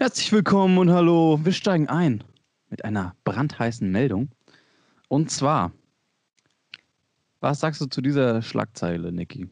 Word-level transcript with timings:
Herzlich 0.00 0.32
willkommen 0.32 0.78
und 0.78 0.90
hallo. 0.90 1.38
Wir 1.44 1.52
steigen 1.52 1.86
ein 1.90 2.24
mit 2.70 2.86
einer 2.86 3.14
brandheißen 3.24 3.92
Meldung. 3.92 4.30
Und 5.08 5.30
zwar, 5.30 5.72
was 7.40 7.60
sagst 7.60 7.82
du 7.82 7.84
zu 7.84 8.00
dieser 8.00 8.40
Schlagzeile, 8.40 9.12
Niki? 9.12 9.50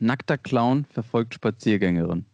Nackter 0.00 0.38
Clown 0.38 0.86
verfolgt 0.86 1.34
Spaziergängerin. 1.34 2.26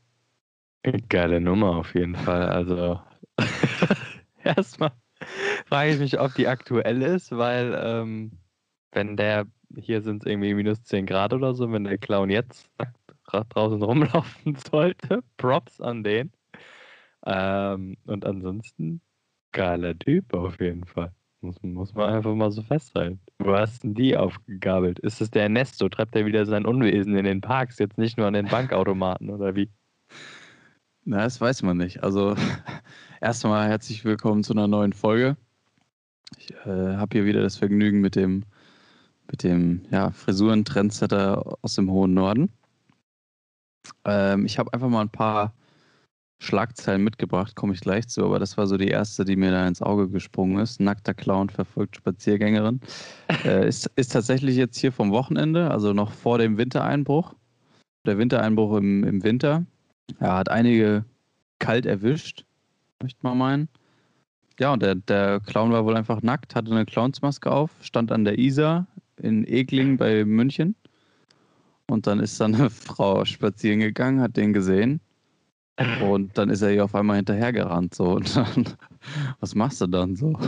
Geile 1.11 1.43
Nummer 1.43 1.77
auf 1.77 1.95
jeden 1.95 2.17
Fall. 2.17 2.49
Also 2.49 2.99
erstmal 4.43 4.93
frage 5.67 5.93
ich 5.93 5.99
mich, 5.99 6.19
ob 6.19 6.35
die 6.37 6.49
aktuell 6.49 7.03
ist, 7.03 7.33
weil 7.33 7.79
ähm, 7.85 8.39
wenn 8.93 9.19
der, 9.19 9.45
hier 9.77 10.01
sind 10.01 10.23
es 10.23 10.27
irgendwie 10.27 10.55
minus 10.55 10.83
10 10.85 11.05
Grad 11.05 11.35
oder 11.35 11.53
so, 11.53 11.71
wenn 11.71 11.85
der 11.85 11.99
Clown 11.99 12.31
jetzt 12.31 12.67
draußen 13.51 13.83
rumlaufen 13.83 14.57
sollte, 14.71 15.23
Props 15.37 15.83
an 15.83 16.03
den. 16.03 16.33
Ähm, 17.27 17.97
und 18.07 18.27
ansonsten, 18.27 19.01
geiler 19.53 19.99
Typ 19.99 20.35
auf 20.35 20.61
jeden 20.61 20.85
Fall. 20.85 21.13
Muss, 21.41 21.63
muss 21.63 21.95
man 21.95 22.15
einfach 22.15 22.35
mal 22.35 22.51
so 22.51 22.63
festhalten. 22.63 23.21
Wo 23.39 23.55
hast 23.55 23.85
denn 23.85 23.95
die 23.95 24.17
aufgegabelt? 24.17 24.99
Ist 25.01 25.21
es 25.21 25.31
der 25.31 25.43
Ernesto? 25.43 25.89
Treibt 25.89 26.17
er 26.17 26.27
wieder 26.27 26.47
sein 26.47 26.65
Unwesen 26.65 27.17
in 27.17 27.25
den 27.25 27.41
Parks, 27.41 27.79
jetzt 27.79 27.99
nicht 27.99 28.17
nur 28.17 28.27
an 28.27 28.35
den 28.35 28.49
Bankautomaten 28.49 29.31
oder 29.31 29.55
wie? 29.55 29.71
Na, 31.05 31.19
das 31.19 31.41
weiß 31.41 31.63
man 31.63 31.77
nicht. 31.77 32.03
Also, 32.03 32.35
erstmal 33.21 33.69
herzlich 33.69 34.05
willkommen 34.07 34.43
zu 34.43 34.55
einer 34.55 34.69
neuen 34.69 34.95
Folge. 34.95 35.37
Ich 36.39 36.51
äh, 36.65 36.97
habe 36.97 37.11
hier 37.13 37.27
wieder 37.27 37.43
das 37.43 37.57
Vergnügen 37.57 38.01
mit 38.01 38.17
dem, 38.17 38.45
mit 39.31 39.43
dem 39.43 39.83
ja, 39.91 40.11
Frisuren-Trendsetter 40.11 41.59
aus 41.61 41.75
dem 41.75 41.91
hohen 41.91 42.15
Norden. 42.15 42.53
Ähm, 44.07 44.47
ich 44.47 44.59
habe 44.59 44.73
einfach 44.73 44.89
mal 44.89 45.03
ein 45.03 45.11
paar 45.11 45.53
Schlagzeilen 46.41 47.03
mitgebracht, 47.03 47.57
komme 47.57 47.73
ich 47.75 47.81
gleich 47.81 48.09
zu, 48.09 48.25
aber 48.25 48.39
das 48.39 48.57
war 48.57 48.67
so 48.67 48.77
die 48.77 48.89
erste, 48.89 49.25
die 49.25 49.37
mir 49.37 49.51
da 49.51 49.67
ins 49.67 49.83
Auge 49.83 50.09
gesprungen 50.09 50.59
ist. 50.59 50.81
Nackter 50.81 51.15
Clown 51.15 51.49
verfolgt 51.49 51.97
Spaziergängerin. 51.97 52.81
äh, 53.45 53.67
ist, 53.67 53.91
ist 53.97 54.13
tatsächlich 54.13 54.57
jetzt 54.57 54.79
hier 54.79 54.93
vom 54.93 55.11
Wochenende, 55.11 55.71
also 55.71 55.93
noch 55.93 56.13
vor 56.13 56.39
dem 56.39 56.59
Wintereinbruch. 56.59 57.35
Der 58.07 58.19
Wintereinbruch 58.19 58.77
im, 58.77 59.05
im 59.05 59.23
Winter. 59.23 59.65
Er 60.19 60.37
hat 60.37 60.51
einige 60.51 61.05
kalt 61.59 61.87
erwischt, 61.87 62.45
möchte 63.03 63.21
man 63.23 63.39
meinen. 63.39 63.69
Ja, 64.61 64.73
und 64.73 64.83
der, 64.83 64.95
der 64.97 65.41
Clown 65.41 65.73
war 65.73 65.85
wohl 65.85 65.97
einfach 65.97 66.23
nackt, 66.23 66.55
hatte 66.55 66.71
eine 66.71 66.85
Clownsmaske 66.85 67.51
auf, 67.51 67.71
stand 67.81 68.13
an 68.13 68.25
der 68.25 68.39
Isar 68.39 68.87
in 69.17 69.47
Egling 69.47 69.97
bei 69.97 70.25
München. 70.25 70.77
Und 71.87 72.07
dann 72.07 72.21
ist 72.21 72.41
dann 72.41 72.55
eine 72.55 72.71
Frau 72.71 73.25
spazieren 73.25 73.81
gegangen, 73.81 74.21
hat 74.21 74.37
den 74.37 74.53
gesehen 74.53 75.01
und 76.03 76.39
dann 76.39 76.51
ist 76.51 76.63
er 76.63 76.71
hier 76.71 76.85
auf 76.85 76.95
einmal 76.95 77.17
hinterhergerannt. 77.17 77.95
So. 77.95 78.13
Und 78.13 78.37
dann, 78.37 78.65
was 79.41 79.55
machst 79.55 79.81
du 79.81 79.87
dann 79.87 80.17
so? 80.17 80.39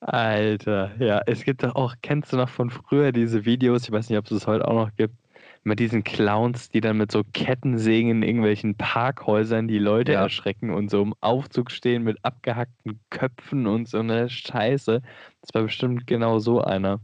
Alter, 0.00 0.92
ja, 0.98 1.20
es 1.26 1.44
gibt 1.44 1.62
doch 1.62 1.74
auch, 1.74 1.94
kennst 2.02 2.32
du 2.32 2.36
noch 2.36 2.48
von 2.48 2.70
früher 2.70 3.12
diese 3.12 3.44
Videos, 3.44 3.84
ich 3.84 3.92
weiß 3.92 4.08
nicht, 4.08 4.18
ob 4.18 4.24
es 4.24 4.32
es 4.32 4.46
heute 4.46 4.66
auch 4.66 4.86
noch 4.86 4.96
gibt, 4.96 5.14
mit 5.62 5.78
diesen 5.78 6.04
Clowns, 6.04 6.70
die 6.70 6.80
dann 6.80 6.96
mit 6.96 7.12
so 7.12 7.22
Kettensägen 7.34 8.10
in 8.10 8.22
irgendwelchen 8.22 8.74
Parkhäusern 8.76 9.68
die 9.68 9.78
Leute 9.78 10.12
ja. 10.12 10.22
erschrecken 10.22 10.70
und 10.70 10.90
so 10.90 11.02
im 11.02 11.14
Aufzug 11.20 11.70
stehen 11.70 12.02
mit 12.02 12.16
abgehackten 12.24 12.98
Köpfen 13.10 13.66
und 13.66 13.88
so 13.88 13.98
eine 13.98 14.30
Scheiße. 14.30 15.02
Das 15.42 15.54
war 15.54 15.62
bestimmt 15.64 16.06
genau 16.06 16.38
so 16.38 16.62
einer. 16.62 17.00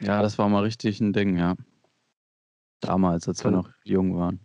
Ja, 0.00 0.20
das 0.20 0.38
war 0.38 0.48
mal 0.48 0.62
richtig 0.62 1.00
ein 1.00 1.14
Ding, 1.14 1.38
ja. 1.38 1.54
Damals, 2.80 3.26
als 3.28 3.42
wir 3.44 3.50
noch 3.50 3.70
jung 3.84 4.16
waren. 4.16 4.40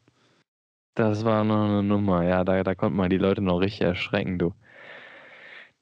Das 0.96 1.24
war 1.24 1.44
noch 1.44 1.66
eine 1.66 1.84
Nummer, 1.84 2.24
ja, 2.24 2.44
da, 2.44 2.64
da 2.64 2.76
konnte 2.76 2.98
man 2.98 3.10
die 3.10 3.18
Leute 3.18 3.42
noch 3.42 3.60
richtig 3.60 3.82
erschrecken, 3.82 4.38
du. 4.38 4.54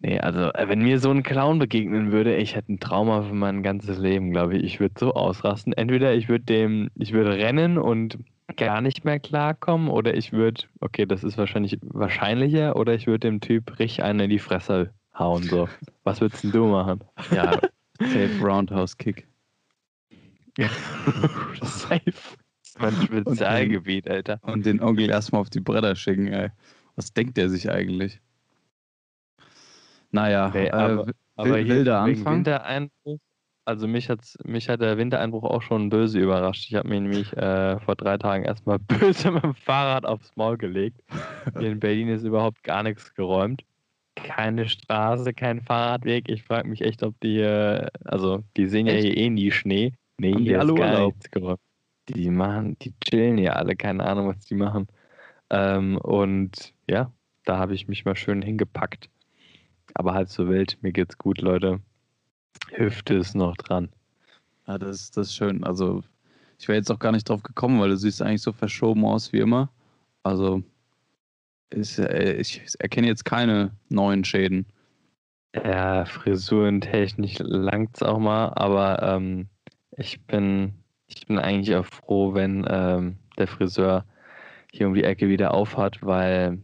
Nee, 0.02 0.20
also, 0.20 0.54
äh, 0.54 0.70
wenn 0.70 0.82
mir 0.82 1.00
so 1.00 1.10
ein 1.10 1.24
Clown 1.24 1.60
begegnen 1.60 2.12
würde, 2.12 2.36
ich 2.38 2.56
hätte 2.56 2.72
ein 2.72 2.80
Trauma 2.80 3.24
für 3.24 3.34
mein 3.34 3.64
ganzes 3.64 3.98
Leben, 3.98 4.32
glaube 4.32 4.56
ich. 4.56 4.64
Ich 4.64 4.80
würde 4.80 4.96
so 4.98 5.14
ausrasten. 5.14 5.74
Entweder 5.74 6.14
ich 6.14 6.30
würde 6.30 6.46
dem, 6.46 6.90
ich 6.96 7.12
würde 7.12 7.32
rennen 7.36 7.78
und 7.78 8.18
gar 8.56 8.82
nicht 8.82 9.04
mehr 9.04 9.20
klarkommen, 9.20 9.90
oder 9.90 10.16
ich 10.16 10.32
würde, 10.32 10.64
okay, 10.80 11.06
das 11.06 11.24
ist 11.24 11.38
wahrscheinlich 11.38 11.80
wahrscheinlicher, 11.82 12.78
oder 12.78 12.94
ich 12.94 13.08
würde 13.08 13.28
dem 13.28 13.42
Typ 13.42 13.78
richtig 13.78 14.04
einen 14.04 14.22
in 14.22 14.30
die 14.30 14.40
Fresse 14.40 14.94
hauen, 15.18 15.44
so. 15.44 15.68
Was 16.04 16.22
würdest 16.22 16.44
denn 16.44 16.52
du 16.52 16.68
machen? 16.68 17.04
Ja, 17.32 17.60
safe 18.00 18.40
Roundhouse 18.42 18.98
Kick. 18.98 19.28
safe 21.62 22.38
mein 22.80 22.94
Spezialgebiet, 23.04 24.10
Alter. 24.10 24.40
Und 24.42 24.66
den 24.66 24.82
Onkel 24.82 25.10
erstmal 25.10 25.42
auf 25.42 25.50
die 25.50 25.60
Bretter 25.60 25.96
schicken, 25.96 26.28
ey. 26.28 26.50
Was 26.96 27.14
denkt 27.14 27.38
der 27.38 27.50
sich 27.50 27.70
eigentlich? 27.70 28.20
Naja, 30.12 30.52
nee, 30.54 30.70
aber, 30.70 31.08
äh, 31.08 31.14
aber 31.36 31.56
wilder 31.66 32.00
Anfang. 32.02 32.38
Wintereinbruch, 32.38 33.20
also 33.66 33.88
mich, 33.88 34.10
hat's, 34.10 34.38
mich 34.44 34.68
hat 34.68 34.82
der 34.82 34.98
Wintereinbruch 34.98 35.44
auch 35.44 35.62
schon 35.62 35.90
böse 35.90 36.20
überrascht. 36.20 36.66
Ich 36.68 36.76
habe 36.76 36.90
mir 36.90 37.00
nämlich 37.00 37.32
äh, 37.38 37.80
vor 37.80 37.96
drei 37.96 38.18
Tagen 38.18 38.44
erstmal 38.44 38.80
böse 38.88 39.32
mit 39.32 39.44
dem 39.44 39.54
Fahrrad 39.54 40.06
aufs 40.06 40.36
Maul 40.36 40.58
gelegt. 40.58 41.02
Hier 41.58 41.70
in 41.70 41.80
Berlin 41.80 42.10
ist 42.10 42.24
überhaupt 42.24 42.64
gar 42.64 42.84
nichts 42.84 43.14
geräumt. 43.14 43.64
Keine 44.16 44.68
Straße, 44.68 45.34
kein 45.34 45.62
Fahrradweg. 45.62 46.28
Ich 46.30 46.44
frage 46.44 46.68
mich 46.68 46.82
echt, 46.82 47.04
ob 47.04 47.18
die, 47.22 47.40
äh, 47.40 47.88
also 48.04 48.44
die 48.58 48.66
sehen 48.66 48.88
ja 48.88 48.94
hier 48.94 49.16
eh 49.16 49.30
nie 49.30 49.52
Schnee. 49.52 49.94
Nee, 50.18 50.34
hier 50.34 50.62
ist 50.62 50.76
gar 50.76 51.06
nichts 51.06 51.30
geräumt. 51.32 51.62
Die 52.10 52.30
machen, 52.30 52.78
die 52.80 52.94
chillen 53.00 53.38
ja 53.38 53.54
alle, 53.54 53.76
keine 53.76 54.04
Ahnung, 54.06 54.28
was 54.28 54.46
die 54.46 54.56
machen. 54.56 54.88
Ähm, 55.50 55.98
und 55.98 56.74
ja, 56.90 57.12
da 57.46 57.58
habe 57.58 57.74
ich 57.74 57.88
mich 57.88 58.06
mal 58.06 58.16
schön 58.16 58.42
hingepackt. 58.42 59.10
Aber 59.94 60.14
halb 60.14 60.30
so 60.30 60.48
wild, 60.48 60.78
mir 60.82 60.92
geht's 60.92 61.18
gut, 61.18 61.42
Leute. 61.42 61.82
Hüfte 62.72 63.16
ist 63.16 63.36
noch 63.36 63.56
dran. 63.58 63.90
Ja, 64.68 64.78
das, 64.78 65.12
das 65.12 65.28
ist 65.28 65.36
schön. 65.36 65.64
Also, 65.64 66.04
ich 66.60 66.68
wäre 66.68 66.78
jetzt 66.78 66.92
auch 66.92 67.00
gar 67.00 67.12
nicht 67.12 67.30
drauf 67.30 67.44
gekommen, 67.44 67.80
weil 67.80 67.90
du 67.90 67.98
siehst 67.98 68.22
eigentlich 68.22 68.42
so 68.42 68.52
verschoben 68.52 69.06
aus 69.06 69.34
wie 69.34 69.40
immer. 69.40 69.72
Also, 70.24 70.64
ist, 71.70 72.00
äh, 72.00 72.34
ich 72.34 72.62
erkenne 72.80 73.08
jetzt 73.08 73.26
keine 73.26 73.72
neuen 73.90 74.24
Schäden. 74.24 74.66
Ja, 75.56 76.06
frisurentechnisch 76.06 77.40
langt's 77.40 78.04
auch 78.04 78.20
mal, 78.20 78.50
aber 78.50 79.02
ähm, 79.02 79.48
ich 79.98 80.22
bin 80.26 80.79
ich 81.10 81.28
bin 81.28 81.40
eigentlich 81.40 81.76
auch 81.76 81.86
froh, 81.86 82.34
wenn 82.34 82.66
ähm, 82.70 83.18
der 83.38 83.48
Friseur 83.48 84.06
hier 84.72 84.88
um 84.88 84.94
die 84.94 85.04
Ecke 85.04 85.28
wieder 85.28 85.54
aufhat, 85.54 86.04
weil 86.04 86.60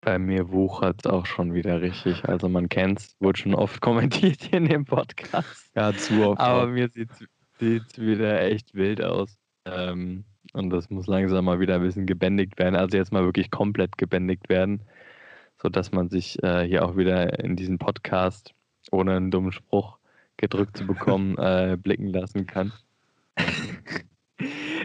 bei 0.00 0.18
mir 0.18 0.50
wuchert 0.50 1.04
es 1.04 1.10
auch 1.10 1.26
schon 1.26 1.52
wieder 1.52 1.82
richtig. 1.82 2.24
Also 2.24 2.48
man 2.48 2.68
kennt 2.68 3.00
es, 3.00 3.16
wurde 3.20 3.38
schon 3.38 3.54
oft 3.54 3.80
kommentiert 3.80 4.42
hier 4.42 4.58
in 4.58 4.68
dem 4.68 4.84
Podcast. 4.84 5.70
Ja, 5.74 5.92
zu 5.92 6.26
oft. 6.26 6.40
Aber 6.40 6.66
mir 6.66 6.88
sieht 6.88 7.10
es 7.60 7.98
wieder 7.98 8.40
echt 8.42 8.74
wild 8.74 9.02
aus. 9.02 9.36
Ähm, 9.66 10.24
und 10.52 10.70
das 10.70 10.88
muss 10.90 11.06
langsam 11.06 11.44
mal 11.44 11.60
wieder 11.60 11.76
ein 11.76 11.82
bisschen 11.82 12.06
gebändigt 12.06 12.58
werden. 12.58 12.76
Also 12.76 12.96
jetzt 12.96 13.12
mal 13.12 13.24
wirklich 13.24 13.50
komplett 13.50 13.98
gebändigt 13.98 14.48
werden, 14.48 14.82
sodass 15.60 15.92
man 15.92 16.08
sich 16.08 16.42
äh, 16.42 16.66
hier 16.66 16.84
auch 16.84 16.96
wieder 16.96 17.38
in 17.40 17.56
diesen 17.56 17.78
Podcast 17.78 18.54
ohne 18.90 19.16
einen 19.16 19.30
dummen 19.30 19.52
Spruch 19.52 19.98
gedrückt 20.36 20.76
zu 20.76 20.86
bekommen, 20.86 21.36
äh, 21.38 21.76
blicken 21.80 22.08
lassen 22.08 22.46
kann. 22.46 22.72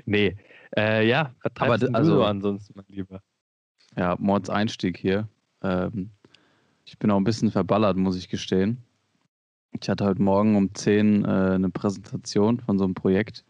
Nee. 0.05 0.35
Äh, 0.75 1.07
ja, 1.07 1.33
was 1.43 1.51
Aber 1.59 1.77
du 1.77 1.93
also, 1.93 2.23
ansonsten, 2.23 2.73
mein 2.75 2.85
Lieber? 2.87 3.21
Ja, 3.95 4.15
Mords 4.19 4.49
Einstieg 4.49 4.97
hier. 4.97 5.27
Ähm, 5.61 6.11
ich 6.85 6.99
bin 6.99 7.11
auch 7.11 7.17
ein 7.17 7.23
bisschen 7.23 7.51
verballert, 7.51 7.97
muss 7.97 8.17
ich 8.17 8.29
gestehen. 8.29 8.83
Ich 9.79 9.89
hatte 9.89 10.05
heute 10.05 10.21
Morgen 10.21 10.55
um 10.55 10.73
10 10.73 11.25
äh, 11.25 11.27
eine 11.27 11.69
Präsentation 11.69 12.59
von 12.59 12.77
so 12.77 12.85
einem 12.85 12.93
Projekt. 12.93 13.43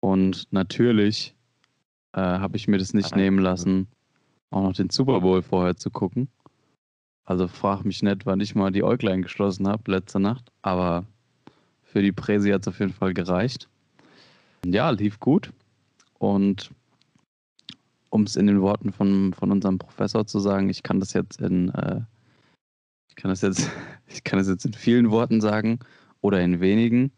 Und 0.00 0.50
natürlich 0.52 1.34
äh, 2.12 2.20
habe 2.20 2.56
ich 2.56 2.68
mir 2.68 2.78
das 2.78 2.94
nicht 2.94 3.14
nehmen 3.14 3.38
lassen, 3.38 3.88
auch 4.50 4.62
noch 4.62 4.72
den 4.72 4.90
Super 4.90 5.20
Bowl 5.20 5.42
vorher 5.42 5.76
zu 5.76 5.90
gucken. 5.90 6.28
Also 7.24 7.46
frag 7.46 7.84
mich 7.84 8.02
nicht, 8.02 8.26
wann 8.26 8.40
ich 8.40 8.54
mal 8.54 8.72
die 8.72 8.82
Äuglein 8.82 9.22
geschlossen 9.22 9.68
habe 9.68 9.90
letzte 9.90 10.18
Nacht. 10.18 10.50
Aber 10.62 11.04
für 11.82 12.02
die 12.02 12.12
Präsi 12.12 12.50
hat 12.50 12.62
es 12.62 12.68
auf 12.68 12.80
jeden 12.80 12.92
Fall 12.92 13.14
gereicht. 13.14 13.68
Ja, 14.64 14.90
lief 14.90 15.20
gut. 15.20 15.52
Und 16.20 16.70
um 18.10 18.24
es 18.24 18.36
in 18.36 18.46
den 18.46 18.60
Worten 18.60 18.92
von, 18.92 19.32
von 19.32 19.50
unserem 19.50 19.78
Professor 19.78 20.26
zu 20.26 20.38
sagen, 20.38 20.68
ich 20.68 20.82
kann 20.82 21.00
das 21.00 21.14
jetzt 21.14 21.40
in 21.40 21.70
äh, 21.70 22.02
ich 23.08 23.16
kann 23.16 23.30
das 23.30 23.40
jetzt, 23.40 23.70
ich 24.06 24.22
kann 24.22 24.38
das 24.38 24.48
jetzt 24.48 24.64
in 24.64 24.74
vielen 24.74 25.10
Worten 25.10 25.40
sagen 25.40 25.78
oder 26.20 26.40
in 26.40 26.60
wenigen. 26.60 27.10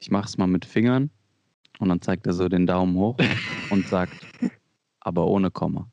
Ich 0.00 0.10
mache 0.10 0.26
es 0.26 0.38
mal 0.38 0.46
mit 0.46 0.64
Fingern 0.64 1.10
und 1.78 1.88
dann 1.90 2.00
zeigt 2.00 2.26
er 2.26 2.32
so 2.32 2.48
den 2.48 2.66
Daumen 2.66 2.96
hoch 2.96 3.16
und 3.70 3.86
sagt, 3.86 4.14
aber 5.00 5.26
ohne 5.26 5.50
Komma. 5.50 5.90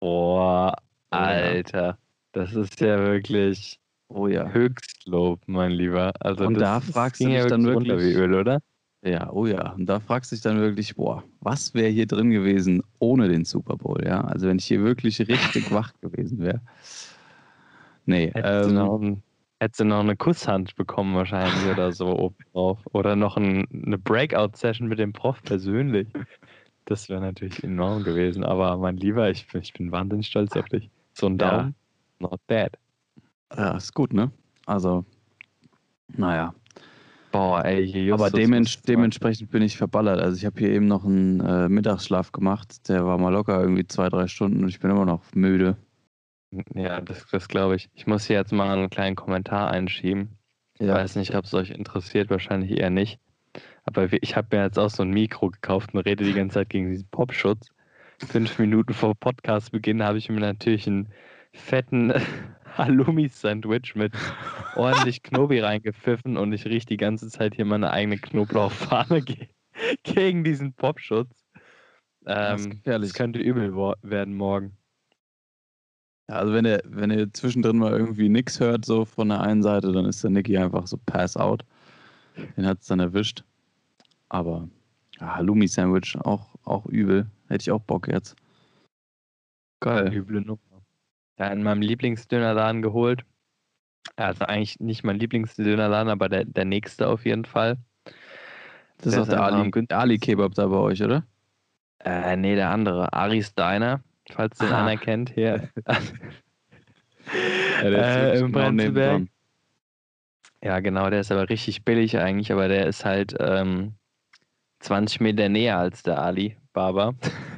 Boah, 0.00 0.76
Alter, 1.10 1.98
das 2.32 2.54
ist 2.54 2.80
ja 2.80 2.98
wirklich 2.98 3.78
oh 4.08 4.28
ja. 4.28 4.48
Höchstlob, 4.48 5.42
mein 5.46 5.72
Lieber. 5.72 6.12
Also 6.20 6.46
und 6.46 6.54
da 6.54 6.80
fragst 6.80 7.22
du 7.22 7.28
dich 7.28 7.46
dann 7.46 7.64
wirklich, 7.64 8.14
Öl, 8.14 8.34
oder? 8.34 8.60
Ja, 9.06 9.30
oh 9.30 9.46
ja. 9.46 9.70
Und 9.72 9.86
da 9.86 10.00
fragst 10.00 10.32
du 10.32 10.36
dich 10.36 10.42
dann 10.42 10.58
wirklich, 10.58 10.96
boah, 10.96 11.22
was 11.40 11.74
wäre 11.74 11.88
hier 11.88 12.06
drin 12.06 12.30
gewesen 12.30 12.82
ohne 12.98 13.28
den 13.28 13.44
Super 13.44 13.76
Bowl, 13.76 14.02
ja? 14.04 14.22
Also 14.22 14.48
wenn 14.48 14.58
ich 14.58 14.64
hier 14.64 14.82
wirklich 14.82 15.20
richtig 15.20 15.70
wach 15.70 15.92
gewesen 16.00 16.40
wäre. 16.40 16.60
Nee, 18.04 18.32
hättest, 18.34 18.68
ähm, 18.68 18.74
du 18.74 18.74
noch 18.74 19.16
hättest 19.60 19.80
du 19.80 19.84
noch 19.84 20.00
eine 20.00 20.16
Kusshand 20.16 20.74
bekommen 20.74 21.14
wahrscheinlich 21.14 21.70
oder 21.70 21.92
so 21.92 22.08
oben 22.18 22.36
drauf. 22.52 22.80
Oder 22.92 23.14
noch 23.14 23.36
ein, 23.36 23.66
eine 23.72 23.96
Breakout-Session 23.96 24.88
mit 24.88 24.98
dem 24.98 25.12
Prof 25.12 25.40
persönlich. 25.44 26.08
Das 26.86 27.08
wäre 27.08 27.20
natürlich 27.20 27.62
enorm 27.62 28.02
gewesen. 28.02 28.44
Aber 28.44 28.76
mein 28.76 28.96
Lieber, 28.96 29.30
ich, 29.30 29.46
ich 29.54 29.72
bin 29.72 29.92
wahnsinnig 29.92 30.26
stolz 30.26 30.56
auf 30.56 30.66
dich. 30.66 30.90
So 31.14 31.26
ein 31.26 31.38
Daumen, 31.38 31.74
ja. 32.20 32.28
not 32.28 32.40
bad. 32.48 32.76
Ja, 33.56 33.76
ist 33.76 33.94
gut, 33.94 34.12
ne? 34.12 34.32
Also, 34.66 35.04
naja. 36.08 36.52
Boah, 37.36 37.64
ey, 37.66 37.86
hier 37.86 38.14
Aber 38.14 38.30
dements 38.30 38.80
dementsprechend 38.80 39.50
bin 39.50 39.60
ich 39.60 39.76
verballert. 39.76 40.20
Also 40.20 40.38
ich 40.38 40.46
habe 40.46 40.58
hier 40.58 40.70
eben 40.70 40.86
noch 40.86 41.04
einen 41.04 41.40
äh, 41.40 41.68
Mittagsschlaf 41.68 42.32
gemacht. 42.32 42.88
Der 42.88 43.04
war 43.04 43.18
mal 43.18 43.32
locker 43.32 43.60
irgendwie 43.60 43.86
zwei, 43.86 44.08
drei 44.08 44.26
Stunden 44.26 44.62
und 44.62 44.70
ich 44.70 44.80
bin 44.80 44.90
immer 44.90 45.04
noch 45.04 45.22
müde. 45.34 45.76
Ja, 46.74 47.02
das, 47.02 47.26
das 47.30 47.48
glaube 47.48 47.76
ich. 47.76 47.90
Ich 47.92 48.06
muss 48.06 48.24
hier 48.24 48.36
jetzt 48.36 48.52
mal 48.52 48.70
einen 48.70 48.88
kleinen 48.88 49.16
Kommentar 49.16 49.70
einschieben. 49.70 50.38
Ich 50.78 50.86
ja. 50.86 50.94
weiß 50.94 51.16
nicht, 51.16 51.34
ob 51.34 51.44
es 51.44 51.52
euch 51.52 51.70
interessiert, 51.70 52.30
wahrscheinlich 52.30 52.70
eher 52.70 52.88
nicht. 52.88 53.18
Aber 53.84 54.10
ich 54.10 54.34
habe 54.34 54.56
mir 54.56 54.64
jetzt 54.64 54.78
auch 54.78 54.90
so 54.90 55.02
ein 55.02 55.10
Mikro 55.10 55.50
gekauft 55.50 55.92
und 55.92 56.00
rede 56.00 56.24
die 56.24 56.32
ganze 56.32 56.54
Zeit 56.54 56.70
gegen 56.70 56.90
diesen 56.90 57.08
Popschutz. 57.08 57.68
Fünf 58.18 58.58
Minuten 58.58 58.94
vor 58.94 59.14
Podcastbeginn 59.14 60.02
habe 60.02 60.16
ich 60.16 60.30
mir 60.30 60.40
natürlich 60.40 60.86
einen 60.86 61.08
fetten 61.52 62.14
Halloumi-Sandwich 62.76 63.94
mit 63.94 64.12
ordentlich 64.74 65.22
Knobi 65.22 65.60
reingepfiffen 65.60 66.36
und 66.36 66.52
ich 66.52 66.64
rieche 66.64 66.86
die 66.86 66.96
ganze 66.96 67.28
Zeit 67.28 67.54
hier 67.54 67.64
meine 67.64 67.90
eigene 67.90 68.18
Knoblauchfahne 68.18 69.22
ge 69.22 69.48
gegen 70.02 70.44
diesen 70.44 70.72
Popschutz. 70.72 71.46
Ähm, 72.26 72.80
das, 72.84 73.00
das, 73.00 73.14
könnte 73.14 73.38
übel 73.38 73.74
werden 74.02 74.34
morgen. 74.34 74.76
Ja, 76.28 76.36
also 76.36 76.52
wenn 76.52 76.64
ihr, 76.64 76.82
wenn 76.84 77.10
ihr 77.10 77.32
zwischendrin 77.32 77.78
mal 77.78 77.92
irgendwie 77.92 78.28
nichts 78.28 78.58
hört, 78.58 78.84
so 78.84 79.04
von 79.04 79.28
der 79.28 79.40
einen 79.40 79.62
Seite, 79.62 79.92
dann 79.92 80.06
ist 80.06 80.24
der 80.24 80.30
Niki 80.30 80.56
einfach 80.56 80.86
so 80.86 80.98
pass 81.06 81.36
out. 81.36 81.64
Den 82.56 82.66
hat 82.66 82.80
es 82.80 82.86
dann 82.86 83.00
erwischt. 83.00 83.44
Aber 84.28 84.68
ja, 85.20 85.36
Halloumi-Sandwich 85.36 86.18
auch, 86.24 86.56
auch 86.64 86.86
übel. 86.86 87.26
Hätte 87.48 87.62
ich 87.62 87.70
auch 87.70 87.80
Bock 87.80 88.08
jetzt. 88.08 88.34
Geil. 89.80 90.12
Üble 90.12 90.40
Nummer 90.40 90.58
ja, 91.38 91.48
in 91.48 91.62
meinem 91.62 91.82
Lieblingsdönerladen 91.82 92.82
geholt. 92.82 93.24
Also 94.16 94.44
eigentlich 94.44 94.78
nicht 94.80 95.04
mein 95.04 95.18
Lieblingsdönerladen, 95.18 96.08
aber 96.10 96.28
der, 96.28 96.44
der 96.44 96.64
nächste 96.64 97.08
auf 97.08 97.24
jeden 97.24 97.44
Fall. 97.44 97.76
Das 98.98 99.12
ist 99.12 99.18
auch 99.18 99.28
der 99.28 99.42
Ali, 99.42 99.86
Ali 99.90 100.18
Kebab 100.18 100.54
da 100.54 100.66
bei 100.66 100.76
euch, 100.76 101.02
oder? 101.02 101.24
Äh, 102.04 102.36
nee, 102.36 102.54
der 102.54 102.70
andere. 102.70 103.12
Aris 103.12 103.54
Diner, 103.54 104.00
falls 104.30 104.58
den 104.58 104.72
ah. 104.72 104.86
einer 104.86 104.96
kennt, 104.96 105.30
hier. 105.30 105.68
ja, 107.82 107.90
der 107.90 108.32
ist 108.32 108.40
äh, 108.40 108.44
Im 108.44 108.52
Prenzlberg. 108.52 109.22
Ja, 110.62 110.80
genau, 110.80 111.10
der 111.10 111.20
ist 111.20 111.30
aber 111.30 111.48
richtig 111.48 111.84
billig 111.84 112.18
eigentlich, 112.18 112.50
aber 112.50 112.68
der 112.68 112.86
ist 112.86 113.04
halt 113.04 113.36
ähm, 113.38 113.94
20 114.80 115.20
Meter 115.20 115.48
näher 115.48 115.78
als 115.78 116.02
der 116.02 116.20
Ali 116.20 116.56
Barber. 116.72 117.14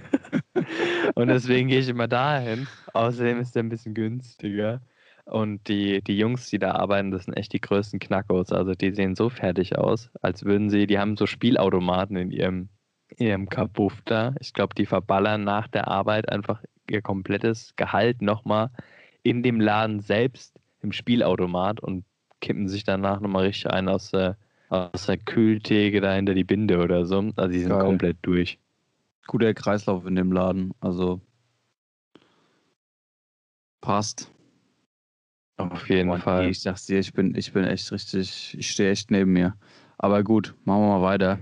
Und 1.14 1.28
deswegen 1.28 1.68
gehe 1.68 1.80
ich 1.80 1.88
immer 1.88 2.08
dahin. 2.08 2.66
Außerdem 2.92 3.40
ist 3.40 3.54
der 3.54 3.62
ein 3.62 3.68
bisschen 3.68 3.94
günstiger. 3.94 4.80
Und 5.24 5.68
die, 5.68 6.00
die 6.02 6.16
Jungs, 6.16 6.48
die 6.48 6.58
da 6.58 6.72
arbeiten, 6.72 7.10
das 7.10 7.24
sind 7.24 7.34
echt 7.34 7.52
die 7.52 7.60
größten 7.60 8.00
Knackos. 8.00 8.50
Also 8.50 8.72
die 8.72 8.92
sehen 8.92 9.14
so 9.14 9.28
fertig 9.28 9.76
aus, 9.76 10.10
als 10.22 10.44
würden 10.44 10.70
sie, 10.70 10.86
die 10.86 10.98
haben 10.98 11.16
so 11.16 11.26
Spielautomaten 11.26 12.16
in 12.16 12.30
ihrem, 12.30 12.68
ihrem 13.18 13.48
Kabuff 13.48 14.00
da. 14.06 14.34
Ich 14.40 14.54
glaube, 14.54 14.74
die 14.74 14.86
verballern 14.86 15.44
nach 15.44 15.68
der 15.68 15.88
Arbeit 15.88 16.30
einfach 16.30 16.62
ihr 16.88 17.02
komplettes 17.02 17.74
Gehalt 17.76 18.22
nochmal 18.22 18.70
in 19.22 19.42
dem 19.42 19.60
Laden 19.60 20.00
selbst 20.00 20.58
im 20.82 20.92
Spielautomat 20.92 21.80
und 21.80 22.04
kippen 22.40 22.68
sich 22.68 22.84
danach 22.84 23.20
nochmal 23.20 23.46
richtig 23.46 23.70
ein 23.70 23.88
aus 23.88 24.10
der, 24.10 24.38
aus 24.70 25.06
der 25.06 25.18
Kühltheke 25.18 26.00
da 26.00 26.14
hinter 26.14 26.34
die 26.34 26.44
Binde 26.44 26.78
oder 26.78 27.04
so. 27.04 27.18
Also 27.36 27.52
die 27.52 27.60
sind 27.60 27.70
Geil. 27.70 27.84
komplett 27.84 28.16
durch 28.22 28.58
guter 29.28 29.54
Kreislauf 29.54 30.04
in 30.06 30.16
dem 30.16 30.32
Laden. 30.32 30.72
Also 30.80 31.20
passt. 33.80 34.32
Auf 35.56 35.88
jeden 35.88 36.08
Boah, 36.08 36.18
Fall. 36.18 36.48
Ich 36.48 36.60
sag's 36.60 36.86
dir, 36.86 36.98
ich 36.98 37.12
bin, 37.12 37.34
ich 37.36 37.52
bin 37.52 37.64
echt 37.64 37.92
richtig, 37.92 38.56
ich 38.58 38.70
stehe 38.70 38.90
echt 38.90 39.10
neben 39.10 39.32
mir. 39.32 39.54
Aber 39.98 40.24
gut, 40.24 40.54
machen 40.64 40.82
wir 40.82 40.98
mal 40.98 41.02
weiter. 41.02 41.38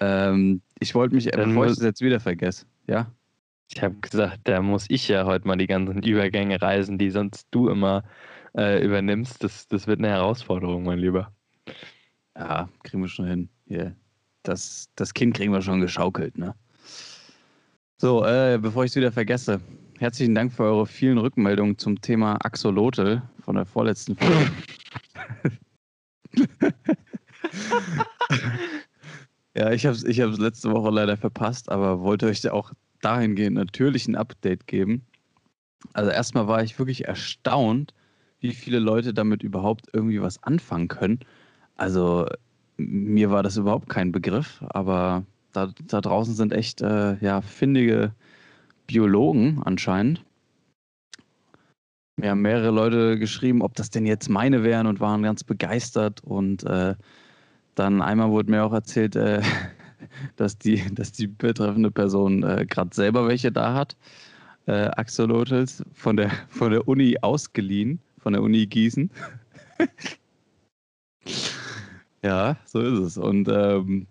Ähm, 0.00 0.62
ich 0.78 0.94
wollte 0.94 1.14
mich, 1.14 1.26
Dann 1.26 1.50
bevor 1.50 1.66
ich 1.66 1.74
das 1.74 1.82
jetzt 1.82 2.00
wieder 2.00 2.20
vergesse, 2.20 2.66
ja? 2.86 3.10
Ich 3.70 3.82
habe 3.82 3.96
gesagt, 3.96 4.40
da 4.44 4.62
muss 4.62 4.86
ich 4.88 5.08
ja 5.08 5.26
heute 5.26 5.46
mal 5.46 5.56
die 5.56 5.66
ganzen 5.66 6.02
Übergänge 6.02 6.60
reisen, 6.60 6.98
die 6.98 7.10
sonst 7.10 7.48
du 7.50 7.68
immer 7.68 8.02
äh, 8.56 8.82
übernimmst. 8.82 9.42
Das, 9.42 9.66
das 9.68 9.86
wird 9.86 9.98
eine 9.98 10.08
Herausforderung, 10.08 10.84
mein 10.84 10.98
Lieber. 10.98 11.32
Ja, 12.36 12.68
kriegen 12.82 13.02
wir 13.02 13.08
schon 13.08 13.26
hin. 13.26 13.48
Hier. 13.66 13.94
Das, 14.42 14.90
das 14.94 15.12
Kind 15.12 15.36
kriegen 15.36 15.52
wir 15.52 15.60
schon 15.60 15.80
geschaukelt, 15.80 16.38
ne? 16.38 16.54
So, 18.00 18.24
äh, 18.24 18.60
bevor 18.62 18.84
ich 18.84 18.92
es 18.92 18.96
wieder 18.96 19.10
vergesse, 19.10 19.60
herzlichen 19.98 20.32
Dank 20.32 20.52
für 20.52 20.62
eure 20.62 20.86
vielen 20.86 21.18
Rückmeldungen 21.18 21.78
zum 21.78 22.00
Thema 22.00 22.36
Axolotl 22.44 23.20
von 23.40 23.56
der 23.56 23.66
vorletzten 23.66 24.14
Folge. 24.16 24.52
ja, 29.56 29.72
ich 29.72 29.84
habe 29.84 29.96
es 29.96 30.04
ich 30.04 30.18
letzte 30.18 30.70
Woche 30.70 30.90
leider 30.90 31.16
verpasst, 31.16 31.72
aber 31.72 32.00
wollte 32.00 32.26
euch 32.26 32.40
da 32.40 32.52
auch 32.52 32.70
dahingehend 33.00 33.56
natürlich 33.56 34.06
ein 34.06 34.14
Update 34.14 34.68
geben. 34.68 35.04
Also 35.92 36.12
erstmal 36.12 36.46
war 36.46 36.62
ich 36.62 36.78
wirklich 36.78 37.08
erstaunt, 37.08 37.94
wie 38.38 38.52
viele 38.52 38.78
Leute 38.78 39.12
damit 39.12 39.42
überhaupt 39.42 39.86
irgendwie 39.92 40.22
was 40.22 40.40
anfangen 40.44 40.86
können. 40.86 41.18
Also 41.76 42.28
mir 42.76 43.32
war 43.32 43.42
das 43.42 43.56
überhaupt 43.56 43.88
kein 43.88 44.12
Begriff, 44.12 44.62
aber 44.68 45.24
da, 45.66 45.72
da 45.86 46.00
draußen 46.00 46.34
sind 46.34 46.52
echt 46.52 46.80
äh, 46.80 47.16
ja, 47.18 47.40
findige 47.40 48.12
Biologen 48.86 49.60
anscheinend. 49.64 50.24
Mir 52.16 52.30
haben 52.30 52.42
mehrere 52.42 52.70
Leute 52.70 53.18
geschrieben, 53.18 53.62
ob 53.62 53.74
das 53.74 53.90
denn 53.90 54.04
jetzt 54.04 54.28
meine 54.28 54.64
wären 54.64 54.86
und 54.86 54.98
waren 54.98 55.22
ganz 55.22 55.44
begeistert. 55.44 56.22
Und 56.24 56.64
äh, 56.64 56.94
dann 57.76 58.02
einmal 58.02 58.30
wurde 58.30 58.50
mir 58.50 58.64
auch 58.64 58.72
erzählt, 58.72 59.14
äh, 59.14 59.40
dass, 60.36 60.58
die, 60.58 60.82
dass 60.94 61.12
die 61.12 61.28
betreffende 61.28 61.90
Person 61.90 62.42
äh, 62.42 62.66
gerade 62.68 62.94
selber 62.94 63.28
welche 63.28 63.52
da 63.52 63.74
hat. 63.74 63.96
Äh, 64.66 64.88
Axolotls 64.96 65.84
von 65.94 66.16
der, 66.16 66.30
von 66.48 66.72
der 66.72 66.88
Uni 66.88 67.16
ausgeliehen, 67.22 68.00
von 68.18 68.32
der 68.32 68.42
Uni 68.42 68.66
Gießen. 68.66 69.10
ja, 72.22 72.56
so 72.64 72.80
ist 72.80 72.98
es. 72.98 73.16
Und 73.16 73.48
ähm, 73.48 74.06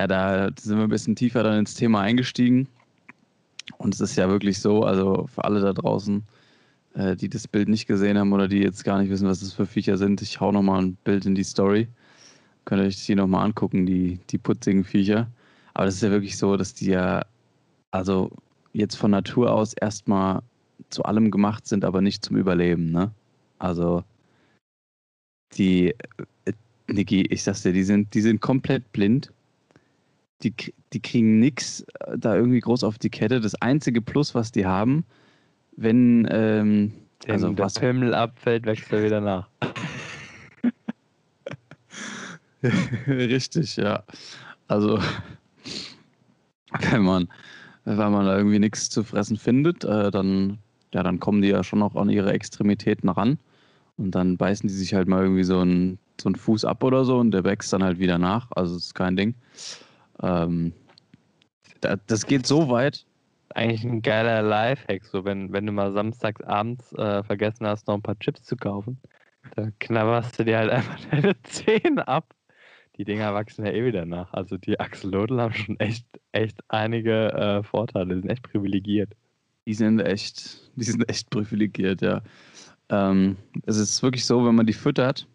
ja, 0.00 0.06
da 0.06 0.50
sind 0.58 0.78
wir 0.78 0.84
ein 0.84 0.90
bisschen 0.90 1.16
tiefer 1.16 1.42
dann 1.42 1.58
ins 1.58 1.74
Thema 1.74 2.00
eingestiegen. 2.00 2.68
Und 3.78 3.94
es 3.94 4.00
ist 4.00 4.16
ja 4.16 4.28
wirklich 4.28 4.60
so, 4.60 4.82
also 4.82 5.26
für 5.26 5.44
alle 5.44 5.60
da 5.60 5.72
draußen, 5.72 6.24
äh, 6.94 7.16
die 7.16 7.28
das 7.28 7.46
Bild 7.46 7.68
nicht 7.68 7.86
gesehen 7.86 8.18
haben 8.18 8.32
oder 8.32 8.48
die 8.48 8.58
jetzt 8.58 8.84
gar 8.84 8.98
nicht 9.00 9.10
wissen, 9.10 9.28
was 9.28 9.40
das 9.40 9.52
für 9.52 9.66
Viecher 9.66 9.98
sind, 9.98 10.22
ich 10.22 10.40
hau 10.40 10.52
nochmal 10.52 10.82
ein 10.82 10.96
Bild 11.04 11.26
in 11.26 11.34
die 11.34 11.44
Story. 11.44 11.88
Könnt 12.64 12.82
ihr 12.82 12.86
euch 12.86 13.04
die 13.04 13.14
nochmal 13.14 13.44
angucken, 13.44 13.86
die, 13.86 14.18
die 14.30 14.38
putzigen 14.38 14.84
Viecher. 14.84 15.30
Aber 15.74 15.84
das 15.84 15.96
ist 15.96 16.02
ja 16.02 16.10
wirklich 16.10 16.38
so, 16.38 16.56
dass 16.56 16.74
die 16.74 16.86
ja, 16.86 17.24
also 17.90 18.30
jetzt 18.72 18.96
von 18.96 19.10
Natur 19.10 19.52
aus 19.52 19.74
erstmal 19.74 20.42
zu 20.88 21.02
allem 21.02 21.30
gemacht 21.30 21.66
sind, 21.66 21.84
aber 21.84 22.00
nicht 22.00 22.24
zum 22.24 22.36
Überleben, 22.36 22.90
ne? 22.90 23.12
Also 23.58 24.02
die, 25.52 25.94
äh, 26.46 26.52
Niki, 26.88 27.22
ich 27.22 27.42
sag's 27.42 27.62
dir, 27.62 27.72
die 27.72 27.82
sind, 27.82 28.14
die 28.14 28.22
sind 28.22 28.40
komplett 28.40 28.90
blind 28.92 29.30
die, 30.42 30.54
die 30.92 31.00
kriegen 31.00 31.38
nichts 31.38 31.84
äh, 32.00 32.18
da 32.18 32.34
irgendwie 32.34 32.60
groß 32.60 32.84
auf 32.84 32.98
die 32.98 33.10
Kette. 33.10 33.40
Das 33.40 33.54
einzige 33.56 34.00
Plus, 34.00 34.34
was 34.34 34.52
die 34.52 34.66
haben, 34.66 35.04
wenn 35.76 36.26
ähm, 36.30 36.92
also 37.28 37.50
der 37.50 37.64
was 37.64 37.74
Pimmel 37.74 38.14
abfällt, 38.14 38.64
wächst 38.66 38.92
er 38.92 39.04
wieder 39.04 39.20
nach. 39.20 39.48
Richtig, 43.06 43.76
ja. 43.76 44.02
Also 44.68 44.98
wenn 46.90 47.02
man, 47.02 47.28
wenn 47.84 47.96
man 47.96 48.26
da 48.26 48.36
irgendwie 48.36 48.58
nichts 48.58 48.88
zu 48.90 49.02
fressen 49.04 49.36
findet, 49.36 49.84
äh, 49.84 50.10
dann, 50.10 50.58
ja, 50.94 51.02
dann 51.02 51.20
kommen 51.20 51.42
die 51.42 51.48
ja 51.48 51.62
schon 51.62 51.80
noch 51.80 51.94
an 51.96 52.08
ihre 52.10 52.32
Extremitäten 52.32 53.08
ran. 53.08 53.38
Und 53.96 54.14
dann 54.14 54.36
beißen 54.38 54.66
die 54.66 54.74
sich 54.74 54.94
halt 54.94 55.08
mal 55.08 55.22
irgendwie 55.22 55.44
so 55.44 55.60
einen, 55.60 55.98
so 56.20 56.28
einen 56.28 56.36
Fuß 56.36 56.64
ab 56.64 56.82
oder 56.84 57.04
so 57.04 57.18
und 57.18 57.32
der 57.32 57.44
wächst 57.44 57.72
dann 57.72 57.82
halt 57.82 57.98
wieder 57.98 58.18
nach. 58.18 58.48
Also 58.52 58.74
das 58.74 58.84
ist 58.84 58.94
kein 58.94 59.16
Ding. 59.16 59.34
Ähm, 60.22 60.72
das 61.80 62.26
geht 62.26 62.46
so 62.46 62.68
weit. 62.68 63.06
Eigentlich 63.54 63.84
ein 63.84 64.02
geiler 64.02 64.42
Lifehack, 64.42 65.04
so 65.04 65.24
wenn, 65.24 65.52
wenn 65.52 65.66
du 65.66 65.72
mal 65.72 65.92
samstags 65.92 66.42
abends 66.42 66.92
äh, 66.92 67.22
vergessen 67.24 67.66
hast, 67.66 67.88
noch 67.88 67.94
ein 67.94 68.02
paar 68.02 68.18
Chips 68.18 68.44
zu 68.44 68.56
kaufen, 68.56 68.98
da 69.56 69.70
knabberst 69.80 70.38
du 70.38 70.44
dir 70.44 70.58
halt 70.58 70.70
einfach 70.70 70.98
deine 71.10 71.42
Zähne 71.42 72.06
ab. 72.06 72.34
die 72.96 73.04
Dinger 73.04 73.34
wachsen 73.34 73.66
ja 73.66 73.72
eh 73.72 73.84
wieder 73.84 74.04
nach. 74.04 74.32
Also 74.32 74.56
die 74.56 74.78
Axolotl 74.78 75.40
haben 75.40 75.54
schon 75.54 75.80
echt, 75.80 76.06
echt 76.32 76.60
einige 76.68 77.32
äh, 77.32 77.62
Vorteile, 77.62 78.14
die 78.14 78.20
sind 78.20 78.30
echt 78.30 78.42
privilegiert. 78.42 79.14
Die 79.66 79.74
sind 79.74 80.00
echt, 80.00 80.70
die 80.76 80.84
sind 80.84 81.08
echt 81.08 81.30
privilegiert, 81.30 82.02
ja. 82.02 82.22
Ähm, 82.88 83.36
es 83.66 83.76
ist 83.76 84.02
wirklich 84.02 84.24
so, 84.24 84.44
wenn 84.44 84.54
man 84.54 84.66
die 84.66 84.72
füttert, 84.72 85.26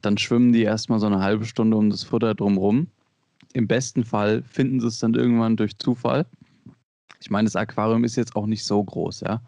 dann 0.00 0.18
schwimmen 0.18 0.52
die 0.52 0.62
erstmal 0.62 0.98
so 0.98 1.06
eine 1.06 1.20
halbe 1.20 1.44
Stunde 1.44 1.76
um 1.76 1.90
das 1.90 2.04
Futter 2.04 2.34
drumherum. 2.34 2.88
Im 3.52 3.66
besten 3.66 4.04
Fall 4.04 4.42
finden 4.42 4.80
sie 4.80 4.88
es 4.88 4.98
dann 4.98 5.14
irgendwann 5.14 5.56
durch 5.56 5.78
Zufall. 5.78 6.26
Ich 7.20 7.30
meine, 7.30 7.46
das 7.46 7.56
Aquarium 7.56 8.04
ist 8.04 8.16
jetzt 8.16 8.36
auch 8.36 8.46
nicht 8.46 8.64
so 8.64 8.82
groß, 8.82 9.20
ja. 9.20 9.40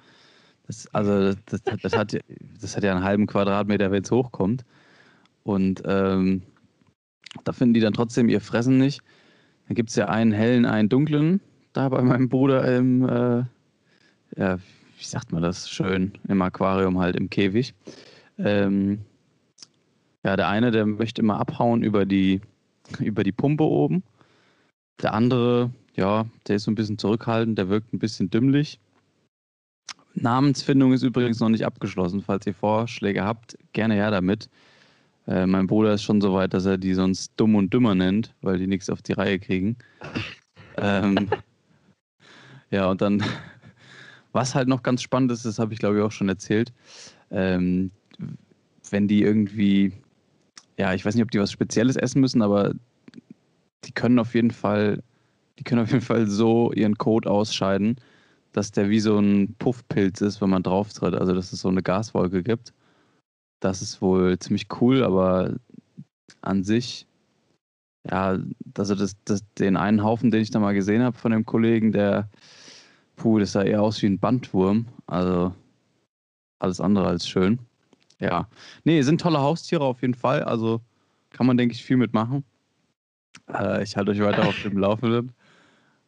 Das, 0.67 0.87
also 0.95 1.35
das, 1.47 1.63
das, 1.63 1.81
das, 1.83 1.97
hat, 1.97 2.17
das 2.61 2.77
hat 2.77 2.85
ja 2.85 2.93
einen 2.95 3.05
halben 3.05 3.27
Quadratmeter, 3.27 3.91
wenn 3.91 4.03
es 4.03 4.11
hochkommt. 4.11 4.65
Und 5.43 5.83
ähm, 5.85 6.43
da 7.45 7.53
finden 7.53 7.75
die 7.75 7.81
dann 7.81 7.93
trotzdem 7.93 8.29
ihr 8.29 8.41
Fressen 8.41 8.79
nicht. 8.79 9.03
Dann 9.67 9.75
gibt 9.75 9.91
es 9.91 9.97
ja 9.97 10.09
einen 10.09 10.33
hellen, 10.33 10.67
einen 10.67 10.89
dunklen, 10.89 11.41
da 11.73 11.89
bei 11.89 12.03
meinem 12.03 12.29
Bruder 12.29 12.77
im, 12.77 13.09
äh, 13.09 13.45
ja, 14.37 14.59
wie 14.99 15.05
sagt 15.05 15.33
man 15.33 15.43
das 15.43 15.71
schön, 15.71 16.13
im 16.29 16.43
Aquarium 16.43 16.99
halt, 16.99 17.17
im 17.17 17.31
Käfig. 17.31 17.75
Ähm, 18.39 19.01
ja, 20.25 20.37
der 20.37 20.49
eine, 20.49 20.71
der 20.71 20.87
möchte 20.87 21.23
immer 21.23 21.41
abhauen 21.41 21.83
über 21.83 22.05
die, 22.05 22.41
über 22.99 23.23
die 23.23 23.33
Pumpe 23.33 23.65
oben. 23.65 24.03
Der 25.03 25.15
andere, 25.15 25.71
ja, 25.95 26.27
der 26.47 26.57
ist 26.57 26.65
so 26.65 26.71
ein 26.71 26.75
bisschen 26.75 26.99
zurückhaltend, 26.99 27.59
der 27.59 27.69
wirkt 27.69 27.93
ein 27.93 27.99
bisschen 27.99 28.31
dümmlich. 28.31 28.79
Namensfindung 30.15 30.93
ist 30.93 31.03
übrigens 31.03 31.41
noch 31.41 31.49
nicht 31.49 31.65
abgeschlossen. 31.65 32.23
Falls 32.23 32.47
ihr 32.47 32.55
Vorschläge 32.55 33.25
habt, 33.25 33.57
gerne 33.73 33.95
her 33.95 34.11
damit. 34.11 34.51
Äh, 35.27 35.47
mein 35.47 35.67
Bruder 35.67 35.95
ist 35.95 36.03
schon 36.03 36.21
so 36.21 36.35
weit, 36.35 36.55
dass 36.55 36.67
er 36.67 36.79
die 36.79 36.95
sonst 36.95 37.33
dumm 37.37 37.55
und 37.55 37.73
dümmer 37.73 37.95
nennt, 37.95 38.35
weil 38.43 38.59
die 38.59 38.67
nichts 38.67 38.91
auf 38.91 39.03
die 39.03 39.13
Reihe 39.13 39.39
kriegen. 39.39 39.77
ähm, 40.77 41.29
ja, 42.71 42.91
und 42.91 43.01
dann, 43.01 43.23
was 44.33 44.55
halt 44.55 44.69
noch 44.69 44.83
ganz 44.83 45.03
spannend 45.03 45.33
ist, 45.33 45.45
das 45.45 45.59
habe 45.59 45.73
ich 45.73 45.79
glaube 45.79 45.99
ich 45.99 46.03
auch 46.03 46.13
schon 46.13 46.29
erzählt, 46.29 46.73
ähm, 47.31 47.91
wenn 48.91 49.07
die 49.07 49.23
irgendwie, 49.23 49.93
ja, 50.81 50.95
ich 50.95 51.05
weiß 51.05 51.15
nicht, 51.15 51.25
ob 51.25 51.31
die 51.31 51.39
was 51.39 51.53
Spezielles 51.53 51.97
essen 51.97 52.23
müssen, 52.23 52.41
aber 52.41 52.73
die 53.85 53.93
können 53.93 54.19
auf 54.19 54.35
jeden 54.35 54.51
Fall, 54.51 55.03
die 55.59 55.65
können 55.65 55.83
auf 55.83 55.91
jeden 55.91 56.05
Fall 56.05 56.27
so 56.27 56.73
ihren 56.73 56.97
Code 56.97 57.31
ausscheiden, 57.31 57.97
dass 58.53 58.73
der 58.73 58.89
wie 58.89 59.01
so 59.01 59.19
ein 59.19 59.55
Puffpilz 59.59 60.23
ist, 60.23 60.41
wenn 60.41 60.49
man 60.49 60.63
drauf 60.63 60.93
tritt. 60.95 61.15
Also 61.15 61.35
dass 61.35 61.53
es 61.53 61.61
so 61.61 61.69
eine 61.69 61.83
Gaswolke 61.83 62.43
gibt. 62.43 62.73
Das 63.61 63.83
ist 63.83 64.01
wohl 64.01 64.39
ziemlich 64.39 64.69
cool, 64.81 65.05
aber 65.05 65.57
an 66.41 66.65
sich, 66.65 67.07
ja, 68.11 68.39
also 68.79 68.95
das, 68.95 69.17
das, 69.27 69.45
den 69.59 69.77
einen 69.77 70.03
Haufen, 70.03 70.31
den 70.31 70.41
ich 70.41 70.51
da 70.51 70.61
mal 70.61 70.73
gesehen 70.73 71.03
habe 71.03 71.19
von 71.19 71.33
dem 71.33 71.45
Kollegen, 71.45 71.93
der, 71.93 72.31
puh, 73.17 73.39
das 73.39 73.53
sah 73.53 73.63
eher 73.65 73.83
aus 73.83 74.01
wie 74.01 74.07
ein 74.07 74.19
Bandwurm. 74.19 74.87
Also 75.07 75.55
alles 76.59 76.81
andere 76.81 77.07
als 77.07 77.29
schön. 77.29 77.59
Ja. 78.21 78.49
Nee, 78.85 79.03
sind 79.03 79.21
tolle 79.21 79.41
Haustiere 79.41 79.85
auf 79.85 80.03
jeden 80.03 80.15
Fall. 80.15 80.43
Also 80.43 80.81
kann 81.31 81.47
man, 81.47 81.57
denke 81.57 81.75
ich, 81.75 81.85
viel 81.85 81.97
mitmachen. 81.97 82.45
Äh, 83.53 83.83
ich 83.83 83.97
halte 83.97 84.13
euch 84.13 84.21
weiter 84.21 84.47
auf 84.47 84.63
dem 84.63 84.79
Laufenden. 84.79 85.33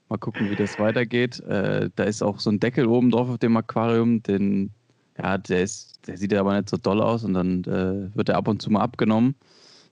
Mal 0.09 0.19
gucken, 0.19 0.51
wie 0.51 0.57
das 0.57 0.79
weitergeht. 0.79 1.41
Äh, 1.41 1.91
da 1.97 2.05
ist 2.05 2.23
auch 2.23 2.39
so 2.39 2.51
ein 2.51 2.61
Deckel 2.61 2.87
oben 2.87 3.11
drauf 3.11 3.31
auf 3.31 3.39
dem 3.39 3.57
Aquarium. 3.57 4.23
Den, 4.23 4.71
ja, 5.19 5.39
der, 5.39 5.63
ist, 5.63 6.07
der 6.07 6.19
sieht 6.19 6.35
aber 6.35 6.55
nicht 6.57 6.69
so 6.69 6.77
doll 6.77 7.01
aus 7.01 7.25
und 7.25 7.35
dann 7.35 7.65
äh, 7.65 8.15
wird 8.15 8.29
er 8.29 8.37
ab 8.37 8.49
und 8.49 8.61
zu 8.61 8.71
mal 8.71 8.83
abgenommen. 8.83 9.35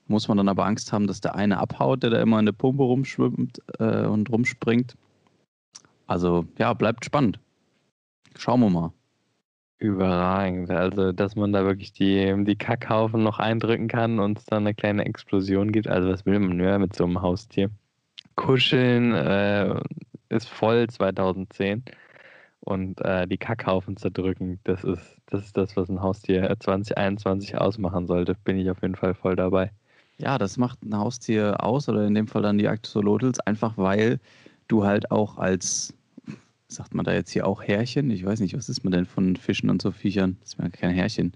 Muss 0.07 0.27
man 0.27 0.37
dann 0.37 0.49
aber 0.49 0.65
Angst 0.65 0.91
haben, 0.91 1.07
dass 1.07 1.21
der 1.21 1.35
eine 1.35 1.57
abhaut, 1.57 2.03
der 2.03 2.09
da 2.09 2.21
immer 2.21 2.39
in 2.39 2.45
der 2.45 2.53
Pumpe 2.53 2.83
rumschwimmt 2.83 3.59
äh, 3.79 4.05
und 4.05 4.29
rumspringt. 4.29 4.95
Also 6.07 6.45
ja, 6.57 6.73
bleibt 6.73 7.05
spannend. 7.05 7.39
Schauen 8.35 8.59
wir 8.59 8.69
mal. 8.69 8.93
Überragend. 9.81 10.69
Also, 10.69 11.11
dass 11.11 11.35
man 11.35 11.53
da 11.53 11.65
wirklich 11.65 11.91
die, 11.91 12.31
die 12.45 12.55
Kackhaufen 12.55 13.23
noch 13.23 13.39
eindrücken 13.39 13.87
kann 13.87 14.19
und 14.19 14.37
es 14.37 14.45
dann 14.45 14.59
eine 14.63 14.75
kleine 14.75 15.05
Explosion 15.05 15.71
gibt. 15.71 15.87
Also, 15.87 16.09
was 16.09 16.23
will 16.27 16.37
man 16.37 16.57
mehr 16.57 16.77
mit 16.77 16.95
so 16.95 17.03
einem 17.03 17.19
Haustier? 17.23 17.71
Kuscheln, 18.35 19.13
äh, 19.13 19.81
ist 20.29 20.47
voll 20.47 20.87
2010. 20.87 21.83
Und 22.59 23.01
äh, 23.01 23.27
die 23.27 23.39
Kackhaufen 23.39 23.97
zerdrücken, 23.97 24.59
das 24.65 24.83
ist, 24.83 25.17
das 25.25 25.45
ist 25.45 25.57
das, 25.57 25.75
was 25.75 25.89
ein 25.89 25.99
Haustier 25.99 26.55
2021 26.59 27.57
ausmachen 27.57 28.05
sollte. 28.05 28.35
Bin 28.43 28.59
ich 28.59 28.69
auf 28.69 28.83
jeden 28.83 28.95
Fall 28.95 29.15
voll 29.15 29.35
dabei. 29.35 29.71
Ja, 30.19 30.37
das 30.37 30.57
macht 30.57 30.83
ein 30.83 30.95
Haustier 30.95 31.63
aus, 31.63 31.89
oder 31.89 32.05
in 32.05 32.13
dem 32.13 32.27
Fall 32.27 32.43
dann 32.43 32.59
die 32.59 32.67
Axolotls, 32.67 33.39
einfach 33.39 33.75
weil 33.77 34.19
du 34.67 34.85
halt 34.85 35.09
auch 35.09 35.39
als, 35.39 35.95
sagt 36.71 36.93
man 36.93 37.05
da 37.05 37.13
jetzt 37.13 37.31
hier 37.31 37.47
auch 37.47 37.63
Härchen? 37.63 38.09
Ich 38.09 38.25
weiß 38.25 38.39
nicht, 38.39 38.55
was 38.55 38.69
ist 38.69 38.83
man 38.83 38.91
denn 38.91 39.05
von 39.05 39.35
Fischen 39.35 39.69
und 39.69 39.81
so 39.81 39.91
Viechern? 39.91 40.37
Das 40.41 40.53
ist 40.53 40.59
mir 40.59 40.69
kein 40.69 40.91
Härchen. 40.93 41.33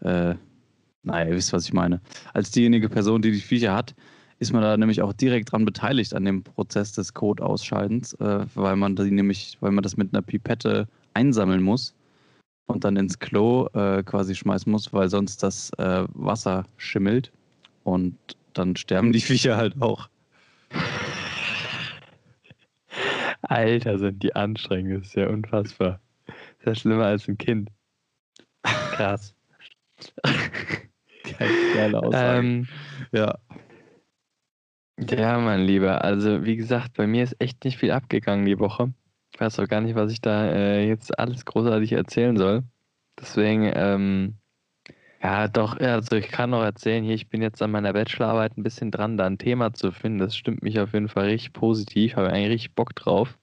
Äh, 0.00 0.34
naja, 1.02 1.28
ihr 1.28 1.36
wisst, 1.36 1.52
was 1.52 1.64
ich 1.64 1.72
meine. 1.72 2.00
Als 2.34 2.50
diejenige 2.50 2.88
Person, 2.88 3.22
die 3.22 3.30
die 3.30 3.40
Viecher 3.40 3.74
hat, 3.74 3.94
ist 4.38 4.52
man 4.52 4.62
da 4.62 4.76
nämlich 4.76 5.00
auch 5.02 5.12
direkt 5.12 5.52
dran 5.52 5.64
beteiligt 5.64 6.14
an 6.14 6.24
dem 6.24 6.42
Prozess 6.42 6.92
des 6.92 7.14
Code-Ausscheidens, 7.14 8.14
äh, 8.14 8.44
weil 8.54 8.76
man 8.76 8.96
die 8.96 9.10
nämlich, 9.10 9.56
weil 9.60 9.70
man 9.70 9.82
das 9.82 9.96
mit 9.96 10.12
einer 10.12 10.22
Pipette 10.22 10.88
einsammeln 11.14 11.62
muss 11.62 11.94
und 12.66 12.84
dann 12.84 12.96
ins 12.96 13.18
Klo 13.18 13.68
äh, 13.72 14.02
quasi 14.02 14.34
schmeißen 14.34 14.70
muss, 14.70 14.92
weil 14.92 15.08
sonst 15.08 15.42
das 15.42 15.70
äh, 15.78 16.04
Wasser 16.12 16.64
schimmelt 16.76 17.32
und 17.84 18.16
dann 18.52 18.76
sterben 18.76 19.12
die 19.12 19.20
Viecher 19.20 19.56
halt 19.56 19.80
auch. 19.80 20.08
Alter, 23.48 23.98
sind 23.98 24.22
die 24.22 24.34
anstrengend, 24.34 25.00
das 25.00 25.08
ist 25.08 25.14
ja 25.14 25.28
unfassbar. 25.28 26.00
Das 26.26 26.34
ist 26.58 26.66
ja 26.66 26.74
schlimmer 26.74 27.06
als 27.06 27.28
ein 27.28 27.38
Kind. 27.38 27.70
Krass. 28.62 29.34
Geile 31.74 32.02
Aussage. 32.02 32.46
Ähm, 32.46 32.68
ja. 33.12 33.38
Ja, 34.98 35.38
mein 35.38 35.62
Lieber. 35.62 36.02
Also, 36.04 36.44
wie 36.44 36.56
gesagt, 36.56 36.94
bei 36.94 37.06
mir 37.06 37.24
ist 37.24 37.36
echt 37.38 37.64
nicht 37.64 37.78
viel 37.78 37.90
abgegangen 37.90 38.46
die 38.46 38.58
Woche. 38.58 38.92
Ich 39.32 39.40
weiß 39.40 39.58
auch 39.60 39.68
gar 39.68 39.82
nicht, 39.82 39.94
was 39.94 40.10
ich 40.10 40.20
da 40.20 40.46
äh, 40.46 40.88
jetzt 40.88 41.18
alles 41.18 41.44
großartig 41.44 41.92
erzählen 41.92 42.36
soll. 42.36 42.62
Deswegen, 43.20 43.70
ähm, 43.74 44.36
ja, 45.22 45.48
doch, 45.48 45.78
also 45.78 46.16
ich 46.16 46.28
kann 46.28 46.50
noch 46.50 46.62
erzählen, 46.62 47.04
hier, 47.04 47.14
ich 47.14 47.28
bin 47.28 47.42
jetzt 47.42 47.62
an 47.62 47.70
meiner 47.70 47.92
Bachelorarbeit 47.92 48.56
ein 48.56 48.62
bisschen 48.62 48.90
dran, 48.90 49.16
da 49.16 49.26
ein 49.26 49.38
Thema 49.38 49.72
zu 49.72 49.92
finden. 49.92 50.18
Das 50.18 50.36
stimmt 50.36 50.62
mich 50.62 50.78
auf 50.78 50.92
jeden 50.92 51.08
Fall 51.08 51.26
richtig 51.26 51.52
positiv, 51.52 52.16
habe 52.16 52.28
eigentlich 52.30 52.52
richtig 52.52 52.74
Bock 52.74 52.94
drauf. 52.94 53.38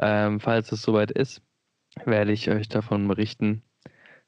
Ähm, 0.00 0.40
falls 0.40 0.70
es 0.72 0.82
soweit 0.82 1.10
ist, 1.10 1.42
werde 2.04 2.32
ich 2.32 2.50
euch 2.50 2.68
davon 2.68 3.08
berichten. 3.08 3.62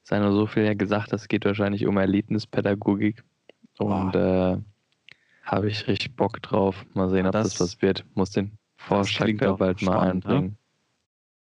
Sei 0.03 0.19
nur 0.19 0.33
so 0.33 0.47
viel 0.47 0.63
ja 0.63 0.73
gesagt, 0.73 1.13
es 1.13 1.27
geht 1.27 1.45
wahrscheinlich 1.45 1.85
um 1.85 1.97
Erlebnispädagogik. 1.97 3.23
Und 3.77 4.15
äh, 4.15 4.57
habe 5.43 5.69
ich 5.69 5.87
richtig 5.87 6.15
Bock 6.15 6.41
drauf. 6.41 6.85
Mal 6.93 7.09
sehen, 7.09 7.25
ob 7.25 7.33
das, 7.33 7.49
das 7.49 7.59
was 7.59 7.81
wird. 7.81 8.05
Muss 8.15 8.31
den 8.31 8.57
Vorschlag 8.77 9.29
da 9.37 9.53
bald 9.53 9.81
mal 9.81 9.95
ne? 9.95 10.11
einbringen. 10.11 10.57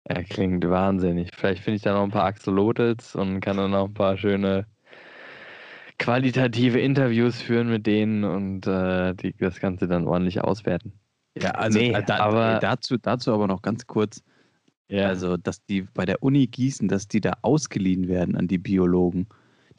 Er 0.04 0.22
klingt 0.22 0.68
wahnsinnig. 0.68 1.30
Vielleicht 1.34 1.62
finde 1.62 1.76
ich 1.76 1.82
da 1.82 1.94
noch 1.94 2.02
ein 2.02 2.10
paar 2.10 2.24
Axolotls 2.24 3.14
und 3.14 3.40
kann 3.40 3.56
dann 3.56 3.70
noch 3.70 3.86
ein 3.86 3.94
paar 3.94 4.18
schöne 4.18 4.66
qualitative 5.98 6.80
Interviews 6.80 7.40
führen 7.40 7.68
mit 7.68 7.86
denen 7.86 8.24
und 8.24 8.66
äh, 8.66 9.14
die, 9.14 9.34
das 9.38 9.60
Ganze 9.60 9.86
dann 9.86 10.06
ordentlich 10.06 10.42
auswerten. 10.42 10.92
Ja, 11.40 11.52
also 11.52 11.78
nee, 11.78 11.92
da, 12.06 12.18
aber, 12.18 12.58
dazu, 12.60 12.96
dazu 12.96 13.32
aber 13.32 13.46
noch 13.46 13.62
ganz 13.62 13.86
kurz. 13.86 14.22
Ja. 14.88 15.08
Also, 15.08 15.36
dass 15.36 15.64
die 15.64 15.82
bei 15.82 16.04
der 16.04 16.22
Uni 16.22 16.46
Gießen, 16.46 16.88
dass 16.88 17.08
die 17.08 17.20
da 17.20 17.38
ausgeliehen 17.42 18.06
werden 18.06 18.36
an 18.36 18.46
die 18.46 18.58
Biologen. 18.58 19.26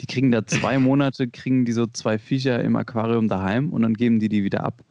Die 0.02 0.08
kriegen 0.08 0.32
da 0.32 0.46
zwei 0.46 0.80
Monate, 0.80 1.28
kriegen 1.28 1.66
die 1.66 1.72
so 1.72 1.86
zwei 1.86 2.18
Viecher 2.18 2.62
im 2.64 2.76
Aquarium 2.76 3.28
daheim 3.28 3.72
und 3.72 3.84
dann 3.84 3.94
geben 3.94 4.20
die 4.20 4.30
die 4.30 4.44
wieder 4.44 4.64
ab. 4.64 4.84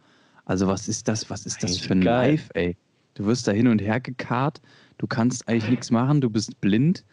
Also 0.44 0.68
was 0.68 0.88
ist 0.88 1.08
das, 1.08 1.28
was 1.30 1.46
ist 1.46 1.62
das 1.62 1.78
für 1.78 1.94
ein 1.94 2.02
geil. 2.02 2.32
Live, 2.32 2.50
ey? 2.54 2.76
Du 3.14 3.26
wirst 3.26 3.46
da 3.48 3.52
hin 3.52 3.68
und 3.68 3.80
her 3.80 4.00
gekarrt, 4.00 4.60
du 4.98 5.06
kannst 5.06 5.48
eigentlich 5.48 5.70
nichts 5.70 5.90
machen, 5.90 6.20
du 6.20 6.30
bist 6.30 6.60
blind. 6.60 7.04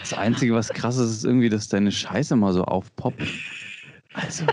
Das 0.00 0.12
Einzige, 0.12 0.54
was 0.54 0.68
krass 0.68 0.96
ist, 0.98 1.10
ist 1.10 1.24
irgendwie, 1.24 1.48
dass 1.48 1.68
deine 1.68 1.90
Scheiße 1.90 2.36
mal 2.36 2.52
so 2.52 2.64
aufpoppt. 2.64 3.22
Also. 4.12 4.44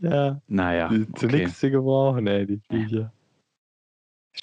ja. 0.00 0.40
Naja. 0.46 0.88
Zu 1.16 1.26
okay. 1.26 1.36
nichts 1.44 1.60
zu 1.60 1.70
gebrauchen, 1.70 2.26
ey, 2.26 2.46
die 2.46 2.60
Viecher. 2.68 3.12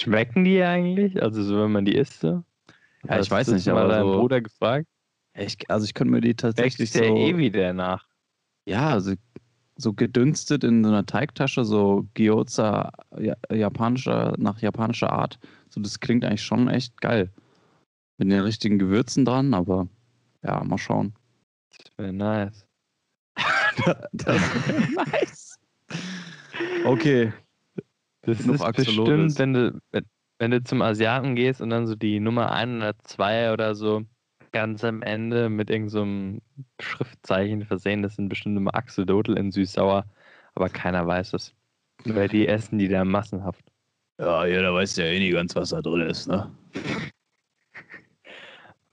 Schmecken 0.01 0.43
die 0.43 0.61
eigentlich? 0.61 1.21
Also 1.21 1.43
so, 1.43 1.61
wenn 1.61 1.71
man 1.71 1.85
die 1.85 1.95
isst 1.95 2.21
so? 2.21 2.43
Ja, 3.07 3.19
ich 3.19 3.29
weiß 3.29 3.49
nicht, 3.49 3.67
aber 3.67 3.87
deinen 3.87 4.11
so, 4.11 4.19
Bruder 4.19 4.41
gefragt? 4.41 4.87
Ich, 5.37 5.57
also 5.69 5.85
ich 5.85 5.93
könnte 5.93 6.11
mir 6.11 6.21
die 6.21 6.33
tatsächlich 6.33 6.91
der 6.91 7.09
so... 7.09 7.17
eh 7.17 7.37
wieder 7.37 7.73
nach. 7.73 8.07
Ja, 8.65 8.89
also 8.89 9.13
so 9.77 9.93
gedünstet 9.93 10.63
in 10.63 10.83
so 10.83 10.89
einer 10.89 11.05
Teigtasche, 11.05 11.65
so 11.65 12.07
Gyoza 12.13 12.91
japanischer, 13.51 14.33
nach 14.37 14.61
japanischer 14.61 15.11
Art. 15.11 15.39
So, 15.69 15.81
das 15.81 15.99
klingt 15.99 16.23
eigentlich 16.23 16.43
schon 16.43 16.69
echt 16.69 16.99
geil. 17.01 17.29
Mit 18.17 18.31
den 18.31 18.41
richtigen 18.41 18.79
Gewürzen 18.79 19.25
dran, 19.25 19.53
aber 19.53 19.87
ja, 20.43 20.63
mal 20.63 20.77
schauen. 20.77 21.13
Das 21.77 21.97
wäre 21.97 22.13
nice. 22.13 22.65
das 24.13 24.41
nice. 24.95 25.59
Okay. 26.85 27.33
Das 28.21 28.39
ist 28.39 28.71
bestimmt, 28.73 29.37
wenn 29.37 29.53
du, 29.53 29.81
wenn, 29.91 30.05
wenn 30.39 30.51
du 30.51 30.63
zum 30.63 30.81
Asiaten 30.81 31.35
gehst 31.35 31.61
und 31.61 31.69
dann 31.69 31.85
so 31.85 31.95
die 31.95 32.19
Nummer 32.19 32.51
102 32.51 33.51
oder 33.51 33.75
so 33.75 34.03
ganz 34.55 34.85
am 34.85 35.01
Ende 35.01 35.49
mit 35.49 35.69
irgendeinem 35.69 36.39
so 36.79 36.83
Schriftzeichen 36.85 37.65
versehen, 37.65 38.01
das 38.01 38.15
sind 38.15 38.29
bestimmt 38.29 38.55
immer 38.55 38.73
Axolotl 38.73 39.37
in 39.37 39.51
süß-sauer, 39.51 40.05
aber 40.53 40.69
keiner 40.69 41.05
weiß 41.05 41.33
es. 41.33 41.53
Weil 42.05 42.29
die 42.29 42.47
essen 42.47 42.79
die 42.79 42.87
da 42.87 43.03
massenhaft. 43.03 43.65
Ja, 44.17 44.45
jeder 44.45 44.73
weiß 44.73 44.95
ja 44.95 45.03
eh 45.05 45.19
nicht 45.19 45.33
ganz, 45.33 45.57
was 45.57 45.71
da 45.71 45.81
drin 45.81 46.07
ist, 46.07 46.27
ne? 46.29 46.49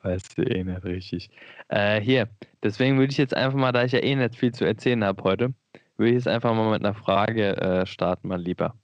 Weißt 0.03 0.37
du 0.37 0.43
eh 0.43 0.65
nicht 0.65 0.83
richtig. 0.83 1.31
Äh, 1.69 2.01
hier, 2.01 2.29
deswegen 2.65 2.99
würde 2.99 3.13
ich 3.13 3.19
jetzt 3.19 3.37
einfach 3.37 3.57
mal, 3.57 3.71
da 3.71 3.85
ich 3.85 3.93
ja 3.93 4.03
eh 4.03 4.17
nicht 4.17 4.35
viel 4.35 4.53
zu 4.53 4.65
erzählen 4.65 5.05
habe 5.05 5.23
heute, 5.23 5.55
würde 5.97 6.09
ich 6.11 6.17
jetzt 6.17 6.29
einfach 6.29 6.53
mal 6.57 6.73
mit 6.73 6.85
einer 6.85 6.95
Frage 6.95 7.57
äh, 7.57 7.87
starten, 7.87 8.27
mal 8.27 8.43
lieber. 8.43 8.75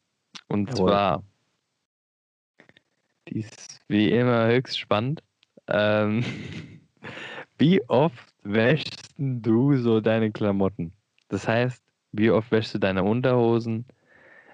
Und 0.47 0.71
Jawohl. 0.71 0.91
zwar, 0.91 1.25
die 3.27 3.41
ist 3.41 3.81
wie 3.89 4.13
immer 4.13 4.47
höchst 4.47 4.79
spannend. 4.79 5.25
Ähm, 5.69 6.25
wie 7.59 7.83
oft 7.89 8.35
wäschst 8.43 9.15
du 9.19 9.77
so 9.77 10.01
deine 10.01 10.31
Klamotten? 10.31 10.93
Das 11.29 11.47
heißt, 11.47 11.83
wie 12.13 12.31
oft 12.31 12.51
wäschst 12.51 12.75
du 12.75 12.79
deine 12.79 13.05
Unterhosen? 13.05 13.85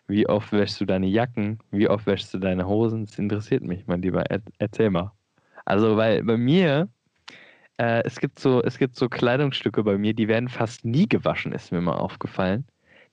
Wie 0.06 0.28
oft 0.28 0.52
wäschst 0.52 0.80
du 0.80 0.84
deine 0.84 1.06
Jacken? 1.06 1.58
Wie 1.70 1.88
oft 1.88 2.06
wäschst 2.06 2.34
du 2.34 2.38
deine 2.38 2.66
Hosen? 2.66 3.06
Das 3.06 3.18
interessiert 3.18 3.62
mich, 3.62 3.86
mein 3.86 4.02
Lieber. 4.02 4.22
Er 4.30 4.42
erzähl 4.58 4.90
mal. 4.90 5.12
Also, 5.64 5.96
weil 5.96 6.22
bei 6.22 6.36
mir, 6.36 6.88
äh, 7.78 8.02
es, 8.04 8.20
gibt 8.20 8.38
so, 8.38 8.62
es 8.62 8.78
gibt 8.78 8.96
so 8.96 9.08
Kleidungsstücke 9.08 9.82
bei 9.82 9.96
mir, 9.96 10.12
die 10.12 10.28
werden 10.28 10.48
fast 10.48 10.84
nie 10.84 11.08
gewaschen, 11.08 11.52
ist 11.52 11.72
mir 11.72 11.80
mal 11.80 11.96
aufgefallen. 11.96 12.66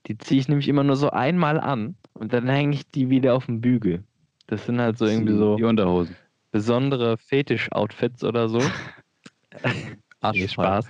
Die 0.08 0.18
ziehe 0.18 0.42
ich 0.42 0.50
nämlich 0.50 0.68
immer 0.68 0.84
nur 0.84 0.96
so 0.96 1.12
einmal 1.12 1.60
an 1.60 1.96
und 2.14 2.34
dann 2.34 2.50
hänge 2.50 2.74
ich 2.74 2.90
die 2.90 3.10
wieder 3.10 3.36
auf 3.36 3.46
den 3.46 3.62
Bügel. 3.62 4.04
Das 4.48 4.66
sind 4.66 4.82
halt 4.82 4.98
so 4.98 5.06
irgendwie 5.06 5.34
so 5.34 5.56
die 5.56 5.64
Unterhosen. 5.64 6.16
Besondere 6.52 7.18
Fetisch-Outfits 7.18 8.24
oder 8.24 8.50
so. 8.50 8.62
Arschfrei. 10.22 10.48
Spaß. 10.48 10.90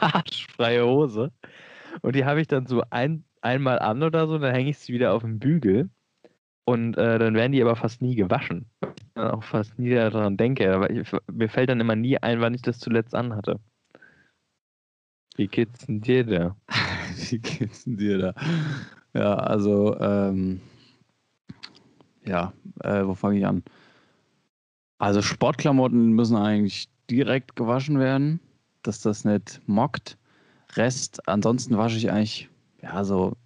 Arschfreie 0.00 0.84
Hose. 0.84 1.32
Und 2.02 2.14
die 2.14 2.24
habe 2.24 2.40
ich 2.40 2.46
dann 2.46 2.66
so 2.66 2.82
ein, 2.90 3.24
einmal 3.40 3.78
an 3.78 4.02
oder 4.02 4.26
so, 4.28 4.38
dann 4.38 4.54
hänge 4.54 4.70
ich 4.70 4.78
sie 4.78 4.92
wieder 4.92 5.12
auf 5.12 5.22
den 5.22 5.38
Bügel. 5.38 5.90
Und 6.64 6.96
äh, 6.96 7.18
dann 7.18 7.34
werden 7.34 7.52
die 7.52 7.62
aber 7.62 7.76
fast 7.76 8.02
nie 8.02 8.16
gewaschen. 8.16 8.66
Dann 9.14 9.30
auch 9.30 9.44
fast 9.44 9.78
nie 9.78 9.90
daran 9.90 10.36
denke. 10.36 10.72
Aber 10.74 10.90
ich, 10.90 11.10
mir 11.32 11.48
fällt 11.48 11.70
dann 11.70 11.80
immer 11.80 11.96
nie 11.96 12.18
ein, 12.18 12.40
wann 12.40 12.54
ich 12.54 12.62
das 12.62 12.78
zuletzt 12.78 13.14
anhatte. 13.14 13.60
Wie 15.36 15.46
geht's 15.46 15.86
denn 15.86 16.00
dir 16.00 16.24
da? 16.24 16.56
Wie 17.30 17.38
geht's 17.38 17.84
denn 17.84 17.96
dir 17.96 18.18
da? 18.18 18.34
Ja, 19.14 19.34
also, 19.34 19.98
ähm, 20.00 20.60
ja, 22.24 22.52
äh, 22.82 23.06
wo 23.06 23.14
fange 23.14 23.38
ich 23.38 23.46
an? 23.46 23.62
Also 24.98 25.22
Sportklamotten 25.22 26.12
müssen 26.12 26.36
eigentlich 26.36 26.88
direkt 27.10 27.56
gewaschen 27.56 27.98
werden, 27.98 28.40
dass 28.82 29.00
das 29.00 29.24
nicht 29.24 29.60
mockt. 29.66 30.16
Rest, 30.74 31.28
ansonsten 31.28 31.76
wasche 31.76 31.96
ich 31.96 32.10
eigentlich, 32.10 32.48
ja, 32.82 33.04
so 33.04 33.36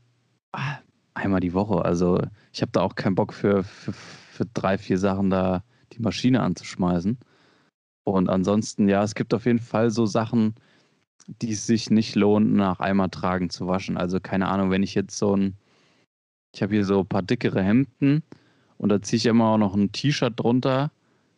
ah, 0.53 0.79
einmal 1.15 1.41
die 1.41 1.55
Woche. 1.55 1.85
Also 1.85 2.21
ich 2.53 2.63
habe 2.63 2.73
da 2.73 2.81
auch 2.83 2.95
keinen 2.95 3.15
Bock 3.15 3.33
für, 3.33 3.63
für, 3.65 3.93
für 3.93 4.47
drei, 4.47 4.79
vier 4.79 4.99
Sachen 4.99 5.31
da 5.31 5.63
die 5.93 6.01
Maschine 6.01 6.41
anzuschmeißen. 6.43 7.19
Und 8.05 8.29
ansonsten, 8.29 8.89
ja, 8.89 9.03
es 9.03 9.15
gibt 9.15 9.35
auf 9.35 9.45
jeden 9.45 9.59
Fall 9.59 9.91
so 9.91 10.07
Sachen, 10.07 10.55
die 11.27 11.53
es 11.53 11.67
sich 11.67 11.91
nicht 11.91 12.15
lohnt, 12.15 12.53
nach 12.53 12.81
einmal 12.81 13.11
tragen 13.11 13.51
zu 13.51 13.67
waschen. 13.67 13.97
Also 13.97 14.21
keine 14.21 14.49
Ahnung, 14.49 14.71
wenn 14.71 14.83
ich 14.83 14.95
jetzt 14.95 15.17
so 15.19 15.37
ein, 15.37 15.57
ich 16.55 16.63
habe 16.63 16.75
hier 16.75 16.85
so 16.85 17.01
ein 17.01 17.07
paar 17.07 17.23
dickere 17.23 17.63
Hemden 17.63 18.23
und 18.79 18.89
da 18.89 19.03
ziehe 19.03 19.19
ich 19.19 19.27
immer 19.27 19.47
auch 19.47 19.59
noch 19.59 19.75
ein 19.75 19.93
T-Shirt 19.93 20.39
drunter, 20.39 20.91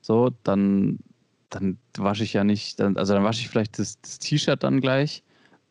so, 0.03 0.31
dann, 0.43 0.99
dann 1.49 1.79
wasche 1.97 2.25
ich 2.25 2.35
ja 2.35 2.45
nicht, 2.45 2.79
dann, 2.81 2.97
also 2.97 3.15
dann 3.15 3.25
wasche 3.25 3.41
ich 3.41 3.49
vielleicht 3.49 3.79
das, 3.79 4.01
das 4.03 4.19
T-Shirt 4.19 4.63
dann 4.63 4.81
gleich 4.81 5.23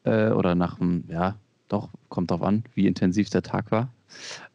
äh, 0.06 0.30
oder 0.30 0.56
nach 0.56 0.80
dem, 0.80 1.04
ja, 1.08 1.36
doch, 1.68 1.90
kommt 2.10 2.32
drauf 2.32 2.42
an, 2.42 2.64
wie 2.74 2.88
intensiv 2.88 3.30
der 3.30 3.44
Tag 3.44 3.72
war. 3.72 3.90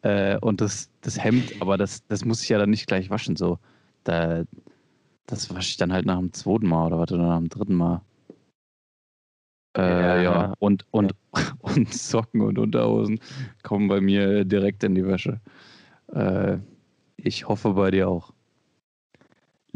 Äh, 0.03 0.39
und 0.39 0.61
das, 0.61 0.91
das 1.01 1.23
Hemd, 1.23 1.55
aber 1.61 1.79
das, 1.79 2.07
das 2.09 2.25
muss 2.25 2.43
ich 2.43 2.49
ja 2.49 2.59
dann 2.59 2.71
nicht 2.71 2.87
gleich 2.87 3.11
waschen. 3.11 3.37
So. 3.37 3.59
Da, 4.05 4.45
das 5.27 5.51
wasche 5.55 5.71
ich 5.71 5.77
dann 5.77 5.93
halt 5.93 6.07
nach 6.07 6.19
dem 6.19 6.33
zweiten 6.33 6.67
Mal 6.67 6.87
oder 6.87 6.99
was 6.99 7.13
oder 7.13 7.27
nach 7.27 7.39
dem 7.39 7.49
dritten 7.49 7.75
Mal. 7.75 8.03
Äh, 9.77 9.81
ja, 9.83 10.23
ja. 10.23 10.55
Und, 10.59 10.87
und, 10.91 11.15
und 11.61 11.93
Socken 11.93 12.41
und 12.41 12.59
Unterhosen 12.59 13.21
kommen 13.63 13.89
bei 13.89 14.01
mir 14.01 14.45
direkt 14.45 14.85
in 14.85 14.95
die 14.95 15.07
Wäsche. 15.07 15.41
Äh, 16.13 16.59
ich 17.17 17.49
hoffe 17.49 17.75
bei 17.75 17.91
dir 17.91 18.09
auch. 18.09 18.33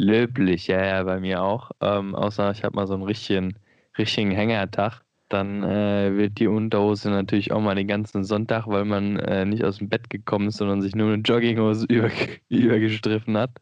Löblich, 0.01 0.67
ja, 0.67 0.85
ja, 0.85 1.03
bei 1.03 1.21
mir 1.21 1.43
auch. 1.43 1.71
Ähm, 1.81 2.15
außer 2.15 2.51
ich 2.53 2.65
habe 2.65 2.77
mal 2.77 2.87
so 2.87 2.95
einen 2.95 3.03
richtigen, 3.03 3.55
richtigen 3.99 4.31
Hängertag 4.31 5.03
dann 5.31 5.63
äh, 5.63 6.17
wird 6.17 6.39
die 6.39 6.49
Unterhose 6.49 7.09
natürlich 7.09 7.53
auch 7.53 7.61
mal 7.61 7.75
den 7.77 7.87
ganzen 7.87 8.25
Sonntag, 8.25 8.67
weil 8.67 8.85
man 8.85 9.17
äh, 9.17 9.45
nicht 9.45 9.65
aus 9.65 9.79
dem 9.79 9.89
Bett 9.89 10.11
gekommen 10.11 10.49
ist, 10.49 10.57
sondern 10.59 10.83
sich 10.83 10.95
nur 10.95 11.13
eine 11.13 11.23
Jogginghose 11.23 11.87
über, 11.89 12.11
übergestriffen 12.49 13.37
hat, 13.39 13.53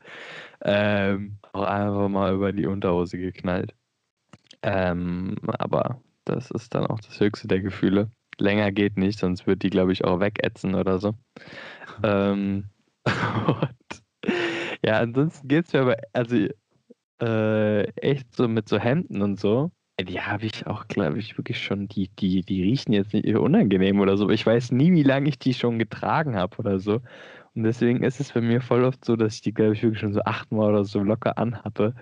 ähm, 0.62 1.38
auch 1.52 1.62
einfach 1.62 2.08
mal 2.08 2.34
über 2.34 2.52
die 2.52 2.66
Unterhose 2.66 3.18
geknallt. 3.18 3.74
Ähm, 4.62 5.36
aber 5.58 6.00
das 6.24 6.50
ist 6.50 6.74
dann 6.74 6.86
auch 6.86 7.00
das 7.00 7.20
höchste 7.20 7.48
der 7.48 7.60
Gefühle. 7.60 8.10
Länger 8.38 8.72
geht 8.72 8.96
nicht, 8.96 9.18
sonst 9.18 9.46
wird 9.46 9.62
die, 9.62 9.70
glaube 9.70 9.92
ich, 9.92 10.04
auch 10.04 10.20
wegätzen 10.20 10.74
oder 10.74 10.98
so. 10.98 11.14
Ähm, 12.02 12.70
ja, 14.84 14.98
ansonsten 15.00 15.48
geht 15.48 15.66
es 15.66 15.72
mir 15.72 15.80
aber, 15.80 15.96
also 16.12 16.36
äh, 17.20 17.84
echt 18.00 18.34
so 18.34 18.48
mit 18.48 18.68
so 18.68 18.78
Hemden 18.78 19.22
und 19.22 19.40
so 19.40 19.70
die 20.04 20.20
habe 20.20 20.46
ich 20.46 20.66
auch, 20.66 20.86
glaube 20.88 21.18
ich, 21.18 21.36
wirklich 21.38 21.62
schon, 21.62 21.88
die, 21.88 22.08
die, 22.08 22.42
die 22.42 22.62
riechen 22.62 22.92
jetzt 22.92 23.12
nicht 23.12 23.26
unangenehm 23.34 24.00
oder 24.00 24.16
so. 24.16 24.30
Ich 24.30 24.46
weiß 24.46 24.70
nie, 24.72 24.92
wie 24.92 25.02
lange 25.02 25.28
ich 25.28 25.38
die 25.38 25.54
schon 25.54 25.78
getragen 25.78 26.36
habe 26.36 26.56
oder 26.58 26.78
so. 26.78 27.00
Und 27.54 27.64
deswegen 27.64 28.04
ist 28.04 28.20
es 28.20 28.32
bei 28.32 28.40
mir 28.40 28.60
voll 28.60 28.84
oft 28.84 29.04
so, 29.04 29.16
dass 29.16 29.34
ich 29.34 29.40
die, 29.40 29.52
glaube 29.52 29.74
ich, 29.74 29.82
wirklich 29.82 30.00
schon 30.00 30.12
so 30.12 30.20
achtmal 30.22 30.70
oder 30.70 30.84
so 30.84 31.02
locker 31.02 31.36
anhatte. 31.38 31.94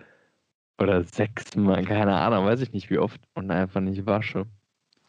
Oder 0.78 1.04
sechsmal, 1.04 1.84
keine 1.84 2.16
Ahnung, 2.16 2.44
weiß 2.44 2.60
ich 2.60 2.72
nicht 2.72 2.90
wie 2.90 2.98
oft. 2.98 3.20
Und 3.34 3.50
einfach 3.50 3.80
nicht 3.80 4.04
wasche. 4.06 4.46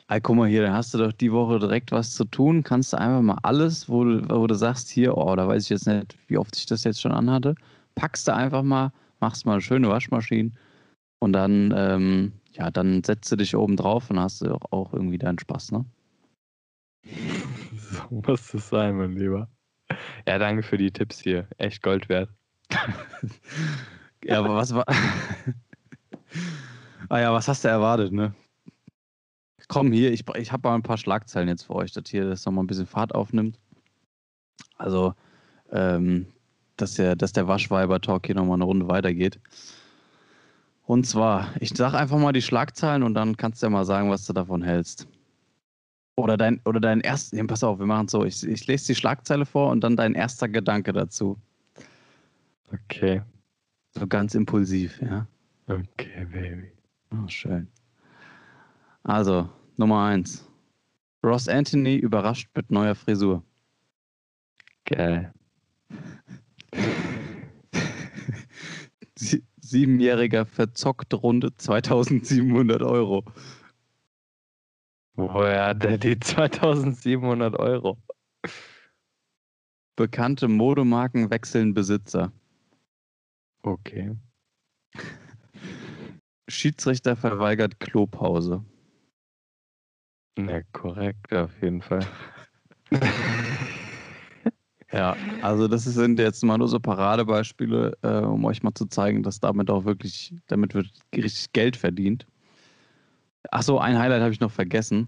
Ey, 0.10 0.22
guck 0.22 0.38
mal 0.38 0.48
hier, 0.48 0.64
dann 0.64 0.74
hast 0.74 0.94
du 0.94 1.00
doch 1.00 1.12
die 1.12 1.34
Woche 1.34 1.60
direkt 1.60 1.92
was 1.92 2.14
zu 2.14 2.24
tun. 2.24 2.64
Kannst 2.64 2.94
du 2.94 2.98
einfach 2.98 3.22
mal 3.22 3.38
alles, 3.44 3.90
wo 3.90 4.06
du, 4.06 4.30
wo 4.30 4.48
du 4.48 4.56
sagst, 4.56 4.90
hier, 4.90 5.18
oh, 5.18 5.36
da 5.36 5.48
weiß 5.48 5.64
ich 5.64 5.70
jetzt 5.70 5.88
nicht, 5.88 6.18
wie 6.28 6.38
oft 6.38 6.56
ich 6.56 6.66
das 6.66 6.86
jetzt 6.86 7.02
schon 7.02 7.12
anhatte, 7.12 7.56
packst 7.96 8.28
du 8.28 8.34
einfach 8.34 8.64
mal, 8.64 8.94
machst 9.20 9.46
mal 9.46 9.54
eine 9.54 9.62
schöne 9.62 9.90
Waschmaschine 9.90 10.52
und 11.20 11.34
dann 11.34 11.74
ähm, 11.76 12.32
ja, 12.58 12.72
dann 12.72 13.04
setzt 13.04 13.32
du 13.32 13.36
dich 13.36 13.56
oben 13.56 13.76
drauf 13.76 14.10
und 14.10 14.20
hast 14.20 14.42
du 14.42 14.58
auch 14.72 14.94
irgendwie 14.94 15.18
deinen 15.18 15.40
Spaß, 15.40 15.72
ne? 15.72 15.86
So 17.90 18.04
muss 18.10 18.54
es 18.54 18.68
sein, 18.68 18.98
mein 18.98 19.16
Lieber. 19.16 19.48
Ja, 20.28 20.38
danke 20.40 20.62
für 20.62 20.78
die 20.78 20.92
Tipps 20.92 21.22
hier. 21.22 21.48
Echt 21.58 21.82
Gold 21.82 22.10
wert. 22.10 22.30
ja, 24.26 24.40
aber 24.40 24.56
was 24.56 24.74
war. 24.74 24.84
ah 27.10 27.20
ja, 27.20 27.32
was 27.32 27.48
hast 27.48 27.64
du 27.64 27.70
erwartet, 27.70 28.12
ne? 28.12 28.34
Komm 29.68 29.92
hier, 29.92 30.12
ich, 30.12 30.24
ich 30.36 30.52
habe 30.52 30.70
mal 30.70 30.76
ein 30.76 30.84
paar 30.84 30.98
Schlagzeilen 30.98 31.50
jetzt 31.50 31.64
für 31.64 31.76
euch, 31.76 31.92
dass 31.92 32.10
hier 32.10 32.26
das 32.30 32.46
nochmal 32.46 32.64
ein 32.64 32.68
bisschen 32.68 32.86
Fahrt 32.86 33.14
aufnimmt. 33.14 33.60
Also, 34.78 35.14
ähm, 35.72 36.28
dass 36.78 36.94
der, 36.94 37.16
dass 37.16 37.34
der 37.34 37.48
Waschweiber-Talk 37.48 38.26
hier 38.26 38.36
nochmal 38.36 38.56
eine 38.56 38.64
Runde 38.64 38.88
weitergeht. 38.88 39.40
Und 40.86 41.06
zwar, 41.06 41.50
ich 41.60 41.72
sag 41.76 41.94
einfach 41.94 42.18
mal 42.18 42.32
die 42.32 42.42
Schlagzeilen 42.42 43.04
und 43.04 43.14
dann 43.14 43.36
kannst 43.36 43.62
du 43.62 43.66
ja 43.66 43.70
mal 43.70 43.84
sagen, 43.84 44.10
was 44.10 44.26
du 44.26 44.34
davon 44.34 44.62
hältst. 44.62 45.08
Oder 46.16 46.38
dein, 46.38 46.62
oder 46.66 46.80
dein 46.80 47.02
erster, 47.02 47.36
nee, 47.36 47.44
pass 47.44 47.64
auf, 47.64 47.78
wir 47.78 47.86
machen 47.86 48.06
es 48.06 48.12
so. 48.12 48.24
Ich, 48.24 48.48
ich 48.48 48.66
lese 48.68 48.88
die 48.88 48.96
Schlagzeile 48.96 49.46
vor 49.46 49.70
und 49.70 49.82
dann 49.82 49.98
dein 49.98 50.16
erster 50.16 50.48
Gedanke 50.48 50.94
dazu. 50.94 51.38
Okay. 52.72 53.22
So 53.92 54.08
ganz 54.08 54.34
impulsiv, 54.34 55.02
ja. 55.02 55.28
Okay, 55.68 56.26
Baby. 56.32 56.72
Oh, 57.12 57.28
schön. 57.28 57.68
Also, 59.08 59.50
Nummer 59.78 60.04
eins. 60.04 60.46
Ross 61.24 61.48
Anthony 61.48 61.96
überrascht 61.96 62.50
mit 62.54 62.70
neuer 62.72 62.94
Frisur. 62.94 63.42
Geil. 64.84 65.34
Siebenjähriger 69.62 70.46
verzockt 70.46 71.14
Runde 71.14 71.56
2700 71.56 72.82
Euro. 72.82 73.24
Woher 75.16 75.68
hat 75.68 75.84
der 75.84 75.98
die 75.98 76.20
2700 76.20 77.58
Euro? 77.58 77.98
Bekannte 79.96 80.50
Modemarken 80.50 81.30
wechseln 81.30 81.74
Besitzer. 81.74 82.34
Okay. 83.64 84.18
Schiedsrichter 86.50 87.16
verweigert 87.16 87.80
Klopause. 87.80 88.66
Ja, 90.38 90.62
korrekt, 90.72 91.34
auf 91.34 91.52
jeden 91.62 91.82
Fall. 91.82 92.06
ja, 94.92 95.16
also 95.42 95.68
das 95.68 95.84
sind 95.84 96.20
jetzt 96.20 96.44
mal 96.44 96.58
nur 96.58 96.68
so 96.68 96.80
Paradebeispiele, 96.80 97.98
äh, 98.04 98.20
um 98.20 98.46
euch 98.46 98.62
mal 98.62 98.74
zu 98.74 98.86
zeigen, 98.86 99.24
dass 99.24 99.40
damit 99.40 99.70
auch 99.70 99.86
wirklich, 99.86 100.34
damit 100.48 100.76
wird 100.76 100.88
richtig 101.16 101.52
Geld 101.54 101.76
verdient. 101.76 102.28
Achso, 103.52 103.80
ein 103.80 103.98
Highlight 103.98 104.22
habe 104.22 104.32
ich 104.32 104.40
noch 104.40 104.52
vergessen. 104.52 105.08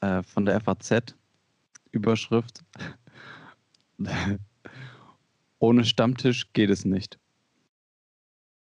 Äh, 0.00 0.22
von 0.22 0.46
der 0.46 0.60
FAZ. 0.60 1.16
Überschrift. 1.90 2.62
Ohne 5.58 5.84
Stammtisch 5.84 6.52
geht 6.52 6.70
es 6.70 6.84
nicht. 6.84 7.18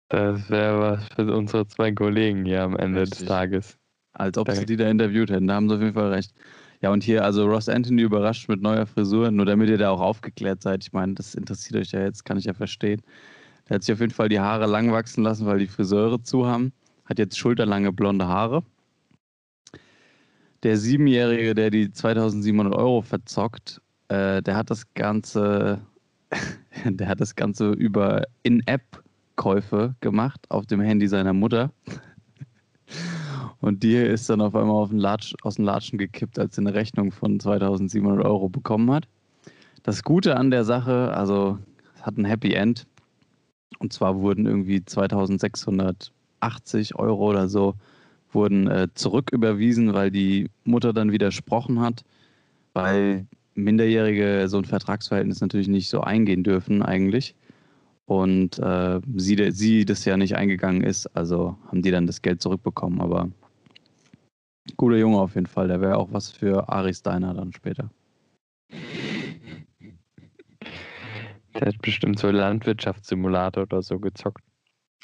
Das 0.08 0.48
wäre 0.48 0.80
was 0.80 1.08
für 1.08 1.34
unsere 1.34 1.66
zwei 1.66 1.90
Kollegen 1.90 2.44
hier 2.44 2.62
am 2.62 2.76
Ende 2.76 3.00
Richtig. 3.00 3.18
des 3.18 3.28
Tages. 3.28 3.78
Als 4.18 4.38
ob 4.38 4.50
sie 4.50 4.64
die 4.64 4.76
da 4.76 4.88
interviewt 4.88 5.30
hätten. 5.30 5.46
Da 5.46 5.54
haben 5.54 5.68
sie 5.68 5.74
auf 5.74 5.80
jeden 5.82 5.92
Fall 5.92 6.12
recht. 6.12 6.32
Ja, 6.80 6.90
und 6.90 7.02
hier, 7.02 7.24
also 7.24 7.46
Ross 7.46 7.68
Anthony 7.68 8.02
überrascht 8.02 8.48
mit 8.48 8.62
neuer 8.62 8.86
Frisur, 8.86 9.30
nur 9.30 9.46
damit 9.46 9.68
ihr 9.68 9.78
da 9.78 9.90
auch 9.90 10.00
aufgeklärt 10.00 10.62
seid. 10.62 10.84
Ich 10.84 10.92
meine, 10.92 11.14
das 11.14 11.34
interessiert 11.34 11.80
euch 11.80 11.92
ja 11.92 12.00
jetzt, 12.00 12.24
kann 12.24 12.38
ich 12.38 12.44
ja 12.44 12.54
verstehen. 12.54 13.02
Der 13.68 13.76
hat 13.76 13.82
sich 13.82 13.92
auf 13.92 14.00
jeden 14.00 14.12
Fall 14.12 14.28
die 14.28 14.40
Haare 14.40 14.66
lang 14.66 14.92
wachsen 14.92 15.22
lassen, 15.22 15.46
weil 15.46 15.58
die 15.58 15.66
Friseure 15.66 16.22
zu 16.22 16.46
haben. 16.46 16.72
Hat 17.04 17.18
jetzt 17.18 17.38
schulterlange 17.38 17.92
blonde 17.92 18.26
Haare. 18.26 18.62
Der 20.62 20.76
Siebenjährige, 20.76 21.54
der 21.54 21.70
die 21.70 21.90
2700 21.90 22.74
Euro 22.74 23.02
verzockt, 23.02 23.80
äh, 24.08 24.42
der 24.42 24.56
hat 24.56 24.70
das 24.70 24.92
Ganze, 24.94 25.80
der 26.84 27.08
hat 27.08 27.20
das 27.20 27.34
Ganze 27.36 27.72
über 27.72 28.22
In-App-Käufe 28.42 29.94
gemacht 30.00 30.40
auf 30.48 30.66
dem 30.66 30.80
Handy 30.80 31.06
seiner 31.08 31.32
Mutter. 31.32 31.70
Und 33.66 33.82
die 33.82 33.96
ist 33.96 34.30
dann 34.30 34.40
auf 34.40 34.54
einmal 34.54 34.88
Latsch, 34.92 35.34
aus 35.42 35.56
dem 35.56 35.64
Latschen 35.64 35.98
gekippt, 35.98 36.38
als 36.38 36.54
sie 36.54 36.60
eine 36.60 36.74
Rechnung 36.74 37.10
von 37.10 37.40
2700 37.40 38.24
Euro 38.24 38.48
bekommen 38.48 38.92
hat. 38.92 39.08
Das 39.82 40.04
Gute 40.04 40.36
an 40.36 40.52
der 40.52 40.62
Sache, 40.62 41.12
also 41.12 41.58
es 41.96 42.06
hat 42.06 42.16
ein 42.16 42.24
Happy 42.24 42.52
End. 42.52 42.86
Und 43.80 43.92
zwar 43.92 44.20
wurden 44.20 44.46
irgendwie 44.46 44.84
2680 44.84 46.94
Euro 46.94 47.28
oder 47.28 47.48
so 47.48 47.74
wurden 48.30 48.68
äh, 48.68 48.86
zurücküberwiesen, 48.94 49.94
weil 49.94 50.12
die 50.12 50.48
Mutter 50.62 50.92
dann 50.92 51.10
widersprochen 51.10 51.80
hat, 51.80 52.04
weil 52.72 53.26
Minderjährige 53.56 54.44
so 54.46 54.58
ein 54.58 54.64
Vertragsverhältnis 54.64 55.40
natürlich 55.40 55.66
nicht 55.66 55.88
so 55.88 56.02
eingehen 56.02 56.44
dürfen 56.44 56.84
eigentlich. 56.84 57.34
Und 58.04 58.60
äh, 58.60 59.00
sie, 59.16 59.50
sie 59.50 59.84
das 59.84 60.04
ja 60.04 60.16
nicht 60.16 60.36
eingegangen 60.36 60.84
ist, 60.84 61.08
also 61.16 61.58
haben 61.66 61.82
die 61.82 61.90
dann 61.90 62.06
das 62.06 62.22
Geld 62.22 62.40
zurückbekommen. 62.40 63.00
Aber 63.00 63.28
guter 64.76 64.96
Junge 64.96 65.18
auf 65.18 65.34
jeden 65.34 65.46
Fall, 65.46 65.68
der 65.68 65.80
wäre 65.80 65.96
auch 65.96 66.12
was 66.12 66.30
für 66.30 66.68
Ari 66.68 66.94
Steiner 66.94 67.34
dann 67.34 67.52
später. 67.52 67.90
Der 71.54 71.68
hat 71.68 71.80
bestimmt 71.80 72.18
so 72.18 72.30
Landwirtschaftssimulator 72.30 73.62
oder 73.62 73.82
so 73.82 73.98
gezockt. 73.98 74.42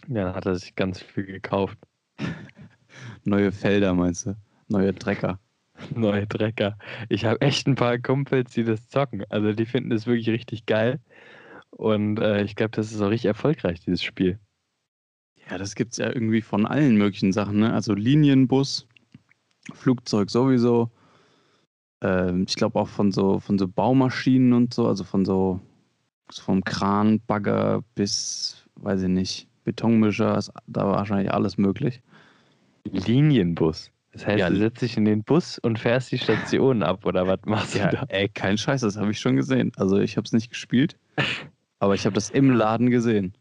Dann 0.08 0.34
hat 0.34 0.46
er 0.46 0.56
sich 0.56 0.74
ganz 0.74 1.00
viel 1.00 1.24
gekauft. 1.24 1.78
Neue 3.24 3.52
Felder 3.52 3.94
meinst 3.94 4.26
du? 4.26 4.36
Neue 4.68 4.94
Trecker. 4.94 5.38
Neue 5.94 6.28
Trecker. 6.28 6.76
Ich 7.08 7.24
habe 7.24 7.40
echt 7.40 7.66
ein 7.66 7.74
paar 7.74 7.98
Kumpels, 7.98 8.52
die 8.52 8.64
das 8.64 8.88
zocken. 8.88 9.24
Also 9.30 9.52
die 9.52 9.66
finden 9.66 9.90
das 9.90 10.06
wirklich 10.06 10.28
richtig 10.28 10.66
geil. 10.66 11.00
Und 11.70 12.18
äh, 12.18 12.42
ich 12.42 12.54
glaube, 12.54 12.72
das 12.72 12.92
ist 12.92 13.00
auch 13.00 13.10
richtig 13.10 13.28
erfolgreich, 13.28 13.80
dieses 13.80 14.02
Spiel. 14.02 14.38
Ja, 15.50 15.58
das 15.58 15.74
gibt 15.74 15.92
es 15.92 15.98
ja 15.98 16.06
irgendwie 16.06 16.42
von 16.42 16.66
allen 16.66 16.96
möglichen 16.96 17.32
Sachen. 17.32 17.60
Ne? 17.60 17.72
Also 17.72 17.94
Linienbus, 17.94 18.86
Flugzeug 19.72 20.30
sowieso. 20.30 20.90
Ähm, 22.00 22.44
ich 22.48 22.56
glaube 22.56 22.78
auch 22.78 22.88
von 22.88 23.12
so, 23.12 23.40
von 23.40 23.58
so 23.58 23.68
Baumaschinen 23.68 24.52
und 24.52 24.74
so, 24.74 24.86
also 24.86 25.04
von 25.04 25.24
so 25.24 25.60
vom 26.30 26.64
Kran, 26.64 27.20
Bagger 27.26 27.82
bis, 27.94 28.66
weiß 28.76 29.02
ich 29.02 29.08
nicht, 29.08 29.48
Betonmischer, 29.64 30.40
da 30.66 30.86
war 30.86 30.96
wahrscheinlich 30.96 31.32
alles 31.32 31.58
möglich. 31.58 32.02
Linienbus. 32.84 33.90
Das 34.12 34.26
heißt, 34.26 34.40
ja, 34.40 34.50
du 34.50 34.56
setzt 34.56 34.82
dich 34.82 34.96
in 34.96 35.04
den 35.04 35.22
Bus 35.24 35.58
und 35.58 35.78
fährst 35.78 36.12
die 36.12 36.18
Station 36.18 36.82
ab, 36.82 37.06
oder 37.06 37.26
was 37.26 37.40
machst 37.46 37.74
ja, 37.74 37.88
du 37.88 37.96
da? 37.96 38.04
Ey, 38.08 38.28
kein 38.28 38.58
Scheiß, 38.58 38.82
das 38.82 38.96
habe 38.96 39.10
ich 39.10 39.20
schon 39.20 39.36
gesehen. 39.36 39.72
Also 39.76 39.98
ich 39.98 40.16
habe 40.16 40.26
es 40.26 40.32
nicht 40.32 40.50
gespielt, 40.50 40.98
aber 41.78 41.94
ich 41.94 42.04
habe 42.04 42.14
das 42.14 42.28
im 42.28 42.50
Laden 42.50 42.90
gesehen. 42.90 43.34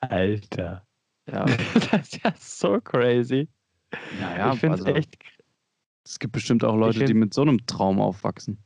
Alter. 0.00 0.86
Ja. 1.30 1.44
das 1.90 2.12
ist 2.12 2.22
ja 2.22 2.34
so 2.38 2.80
crazy. 2.80 3.48
Ja, 4.20 4.36
ja, 4.36 4.52
ich 4.52 4.60
finde 4.60 4.76
es 4.76 4.82
also, 4.82 4.94
echt. 4.94 5.16
Es 6.04 6.18
gibt 6.18 6.32
bestimmt 6.32 6.64
auch 6.64 6.76
Leute, 6.76 7.04
die 7.04 7.14
mit 7.14 7.32
so 7.32 7.42
einem 7.42 7.66
Traum 7.66 8.00
aufwachsen. 8.00 8.58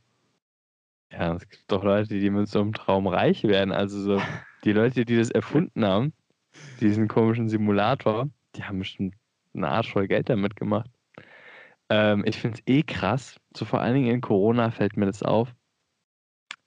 Ja, 1.11 1.35
es 1.35 1.47
gibt 1.47 1.71
doch 1.71 1.83
Leute, 1.83 2.19
die 2.19 2.29
mit 2.29 2.47
so 2.49 2.61
einem 2.61 2.73
Traum 2.73 3.07
reich 3.07 3.43
werden. 3.43 3.71
Also 3.71 4.01
so 4.01 4.21
die 4.63 4.73
Leute, 4.73 5.05
die 5.05 5.17
das 5.17 5.31
erfunden 5.31 5.85
haben, 5.85 6.13
diesen 6.81 7.07
komischen 7.07 7.49
Simulator, 7.49 8.29
die 8.55 8.63
haben 8.63 8.79
bestimmt 8.79 9.15
eine 9.53 9.69
Art 9.69 9.87
voll 9.87 10.07
Geld 10.07 10.29
damit 10.29 10.55
gemacht. 10.55 10.89
Ähm, 11.89 12.23
ich 12.25 12.37
finde 12.37 12.59
es 12.59 12.73
eh 12.73 12.83
krass. 12.83 13.39
So 13.55 13.65
vor 13.65 13.81
allen 13.81 13.95
Dingen 13.95 14.13
in 14.13 14.21
Corona 14.21 14.69
fällt 14.69 14.97
mir 14.97 15.07
das 15.07 15.23
auf. 15.23 15.53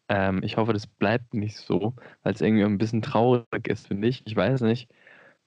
Ähm, 0.09 0.43
ich 0.43 0.57
hoffe, 0.57 0.73
das 0.73 0.87
bleibt 0.87 1.33
nicht 1.33 1.57
so, 1.57 1.95
weil 2.23 2.35
es 2.35 2.41
irgendwie 2.41 2.65
ein 2.65 2.79
bisschen 2.79 3.03
traurig 3.03 3.69
ist, 3.69 3.87
finde 3.87 4.09
ich. 4.09 4.23
Ich 4.27 4.35
weiß 4.35 4.63
nicht. 4.63 4.91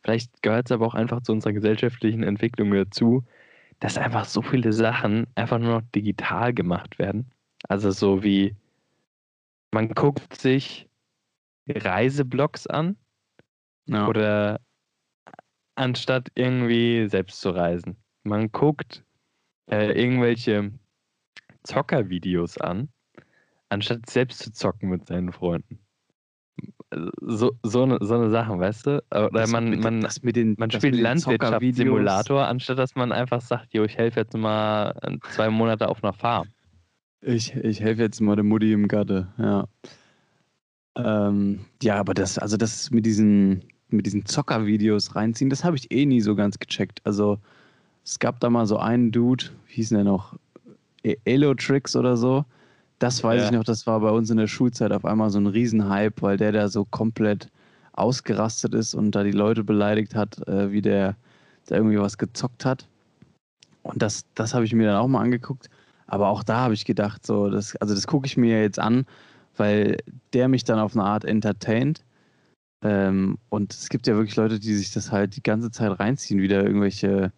Vielleicht 0.06 0.44
gehört 0.44 0.68
es 0.68 0.72
aber 0.72 0.86
auch 0.86 0.94
einfach 0.94 1.24
zu 1.24 1.32
unserer 1.32 1.54
gesellschaftlichen 1.54 2.22
Entwicklung 2.22 2.70
dazu, 2.70 3.24
dass 3.80 3.98
einfach 3.98 4.26
so 4.26 4.44
viele 4.44 4.72
Sachen 4.72 5.26
einfach 5.34 5.58
nur 5.58 5.80
noch 5.80 5.82
digital 5.96 6.54
gemacht 6.54 7.00
werden. 7.00 7.32
Also 7.68 7.90
so 7.90 8.24
wie 8.24 8.56
man 9.74 9.90
guckt 9.90 10.36
sich 10.36 10.88
Reiseblogs 11.68 12.68
an 12.68 12.98
ja. 13.88 14.08
oder 14.08 14.62
anstatt 15.74 16.32
irgendwie 16.36 17.10
selbst 17.10 17.42
zu 17.42 17.50
reisen. 17.50 17.98
Man 18.22 18.52
guckt 18.52 19.04
äh, 19.72 20.00
irgendwelche 20.00 20.72
Zockervideos 21.64 22.60
an, 22.60 22.90
anstatt 23.70 24.08
selbst 24.08 24.38
zu 24.44 24.54
zocken 24.54 24.90
mit 24.90 25.08
seinen 25.08 25.32
Freunden. 25.32 25.80
So, 27.22 27.52
so, 27.64 27.84
eine, 27.84 27.98
so 28.02 28.16
eine 28.16 28.30
Sache, 28.30 28.58
weißt 28.58 28.88
du? 28.88 29.04
Oder 29.12 29.30
das 29.30 29.52
man, 29.52 29.80
man, 29.80 30.02
das 30.02 30.24
mit 30.24 30.36
den, 30.36 30.56
man 30.58 30.72
spielt 30.72 30.96
Landwirtschaftssimulator, 30.96 32.48
anstatt 32.48 32.78
dass 32.78 32.96
man 32.96 33.12
einfach 33.12 33.42
sagt, 33.42 33.74
jo, 33.74 33.84
ich 33.84 33.98
helfe 33.98 34.22
jetzt 34.22 34.36
mal 34.38 34.94
zwei 35.32 35.50
Monate 35.50 35.90
auf 35.90 36.04
einer 36.04 36.14
Farm. 36.14 36.48
Ich, 37.22 37.56
ich 37.56 37.80
helfe 37.80 38.04
jetzt 38.04 38.22
mal 38.22 38.36
der 38.36 38.46
Mutti 38.46 38.72
im 38.72 38.88
Gatte, 38.88 39.28
ja. 39.38 39.66
Ähm, 40.96 41.66
ja, 41.82 41.98
aber 41.98 42.14
das, 42.14 42.38
also 42.38 42.56
das 42.56 42.92
mit 42.92 43.06
diesen, 43.06 43.66
mit 43.90 44.06
diesen 44.06 44.26
Zockervideos 44.26 45.16
reinziehen, 45.16 45.50
das 45.50 45.64
habe 45.64 45.76
ich 45.76 45.92
eh 45.92 46.06
nie 46.06 46.22
so 46.22 46.36
ganz 46.36 46.60
gecheckt. 46.60 47.02
Also 47.04 47.40
es 48.04 48.20
gab 48.20 48.40
da 48.40 48.50
mal 48.50 48.66
so 48.66 48.78
einen 48.78 49.12
Dude, 49.12 49.46
wie 49.68 49.76
hieß 49.76 49.90
der 49.90 50.04
noch? 50.04 50.38
E 51.04 51.16
Elo-Tricks 51.26 51.96
oder 51.96 52.16
so. 52.16 52.46
Das 53.00 53.24
weiß 53.24 53.42
ja. 53.42 53.46
ich 53.46 53.52
noch, 53.52 53.64
das 53.64 53.86
war 53.88 54.00
bei 54.00 54.10
uns 54.10 54.30
in 54.30 54.38
der 54.38 54.48
Schulzeit 54.48 54.92
auf 54.92 55.06
einmal 55.06 55.30
so 55.30 55.40
ein 55.40 55.48
Riesenhype, 55.48 56.22
weil 56.22 56.38
der 56.38 56.52
da 56.52 56.70
so 56.70 56.86
komplett 56.86 57.50
ausgerastet 57.94 58.74
ist 58.74 58.94
und 58.94 59.12
da 59.12 59.24
die 59.24 59.32
Leute 59.32 59.64
beleidigt 59.64 60.16
hat, 60.16 60.46
äh, 60.48 60.72
wie 60.72 60.82
der 60.82 61.16
da 61.68 61.76
irgendwie 61.76 62.00
was 62.00 62.18
gezockt 62.18 62.66
hat. 62.66 62.88
Und 63.84 64.02
das, 64.02 64.26
das 64.36 64.54
habe 64.54 64.66
ich 64.66 64.74
mir 64.74 64.88
dann 64.88 64.98
auch 64.98 65.08
mal 65.08 65.22
angeguckt. 65.22 65.70
Aber 66.08 66.30
auch 66.30 66.44
da 66.44 66.58
habe 66.58 66.74
ich 66.74 66.86
gedacht, 66.86 67.26
so, 67.26 67.50
das, 67.50 67.76
also 67.78 67.96
das 67.96 68.08
gucke 68.08 68.28
ich 68.28 68.38
mir 68.38 68.62
jetzt 68.62 68.80
an, 68.80 69.06
weil 69.58 69.98
der 70.34 70.48
mich 70.48 70.64
dann 70.64 70.80
auf 70.80 70.94
eine 70.94 71.04
Art 71.04 71.26
entertaint. 71.26 72.04
Ähm, 72.84 73.38
und 73.50 73.74
es 73.74 73.90
gibt 73.90 74.08
ja 74.08 74.16
wirklich 74.16 74.36
Leute, 74.36 74.60
die 74.60 74.74
sich 74.74 74.92
das 74.92 75.12
halt 75.12 75.36
die 75.36 75.44
ganze 75.44 75.72
Zeit 75.72 76.00
reinziehen, 76.00 76.42
wieder 76.42 76.64
irgendwelche, 76.64 77.32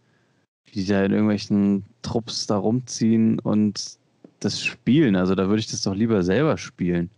die 0.73 0.85
da 0.85 1.03
in 1.03 1.11
irgendwelchen 1.11 1.85
Trupps 2.01 2.47
da 2.47 2.57
rumziehen 2.57 3.39
und 3.39 3.97
das 4.39 4.63
spielen. 4.63 5.15
Also 5.15 5.35
da 5.35 5.47
würde 5.47 5.59
ich 5.59 5.67
das 5.67 5.81
doch 5.81 5.95
lieber 5.95 6.23
selber 6.23 6.57
spielen. 6.57 7.09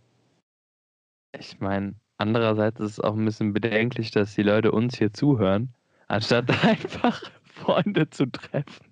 Ich 1.38 1.60
meine, 1.60 1.94
andererseits 2.16 2.80
ist 2.80 2.92
es 2.92 3.00
auch 3.00 3.16
ein 3.16 3.24
bisschen 3.24 3.52
bedenklich, 3.52 4.10
dass 4.10 4.34
die 4.34 4.42
Leute 4.42 4.72
uns 4.72 4.98
hier 4.98 5.12
zuhören, 5.12 5.72
anstatt 6.08 6.50
einfach 6.64 7.22
Freunde 7.44 8.10
zu 8.10 8.26
treffen. 8.26 8.90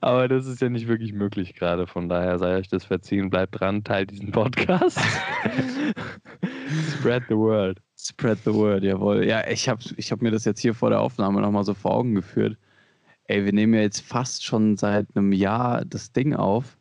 Aber 0.00 0.28
das 0.28 0.46
ist 0.46 0.62
ja 0.62 0.68
nicht 0.68 0.88
wirklich 0.88 1.12
möglich 1.12 1.54
gerade. 1.54 1.86
Von 1.86 2.08
daher 2.08 2.38
sei 2.38 2.56
euch 2.56 2.68
das 2.68 2.84
verziehen. 2.84 3.28
Bleibt 3.28 3.60
dran, 3.60 3.84
teilt 3.84 4.10
diesen 4.10 4.30
Podcast. 4.30 4.98
Spread 6.98 7.24
the 7.28 7.36
word. 7.36 7.78
Spread 7.98 8.38
the 8.44 8.54
word, 8.54 8.82
jawohl. 8.82 9.24
Ja, 9.24 9.46
ich 9.46 9.68
habe 9.68 9.82
ich 9.96 10.10
hab 10.10 10.22
mir 10.22 10.30
das 10.30 10.44
jetzt 10.44 10.60
hier 10.60 10.74
vor 10.74 10.90
der 10.90 11.00
Aufnahme 11.00 11.40
nochmal 11.40 11.64
so 11.64 11.74
vor 11.74 11.94
Augen 11.94 12.14
geführt. 12.14 12.56
Ey, 13.24 13.44
wir 13.44 13.52
nehmen 13.52 13.74
ja 13.74 13.80
jetzt 13.80 14.00
fast 14.00 14.44
schon 14.44 14.76
seit 14.76 15.06
einem 15.14 15.32
Jahr 15.32 15.84
das 15.84 16.12
Ding 16.12 16.34
auf. 16.34 16.78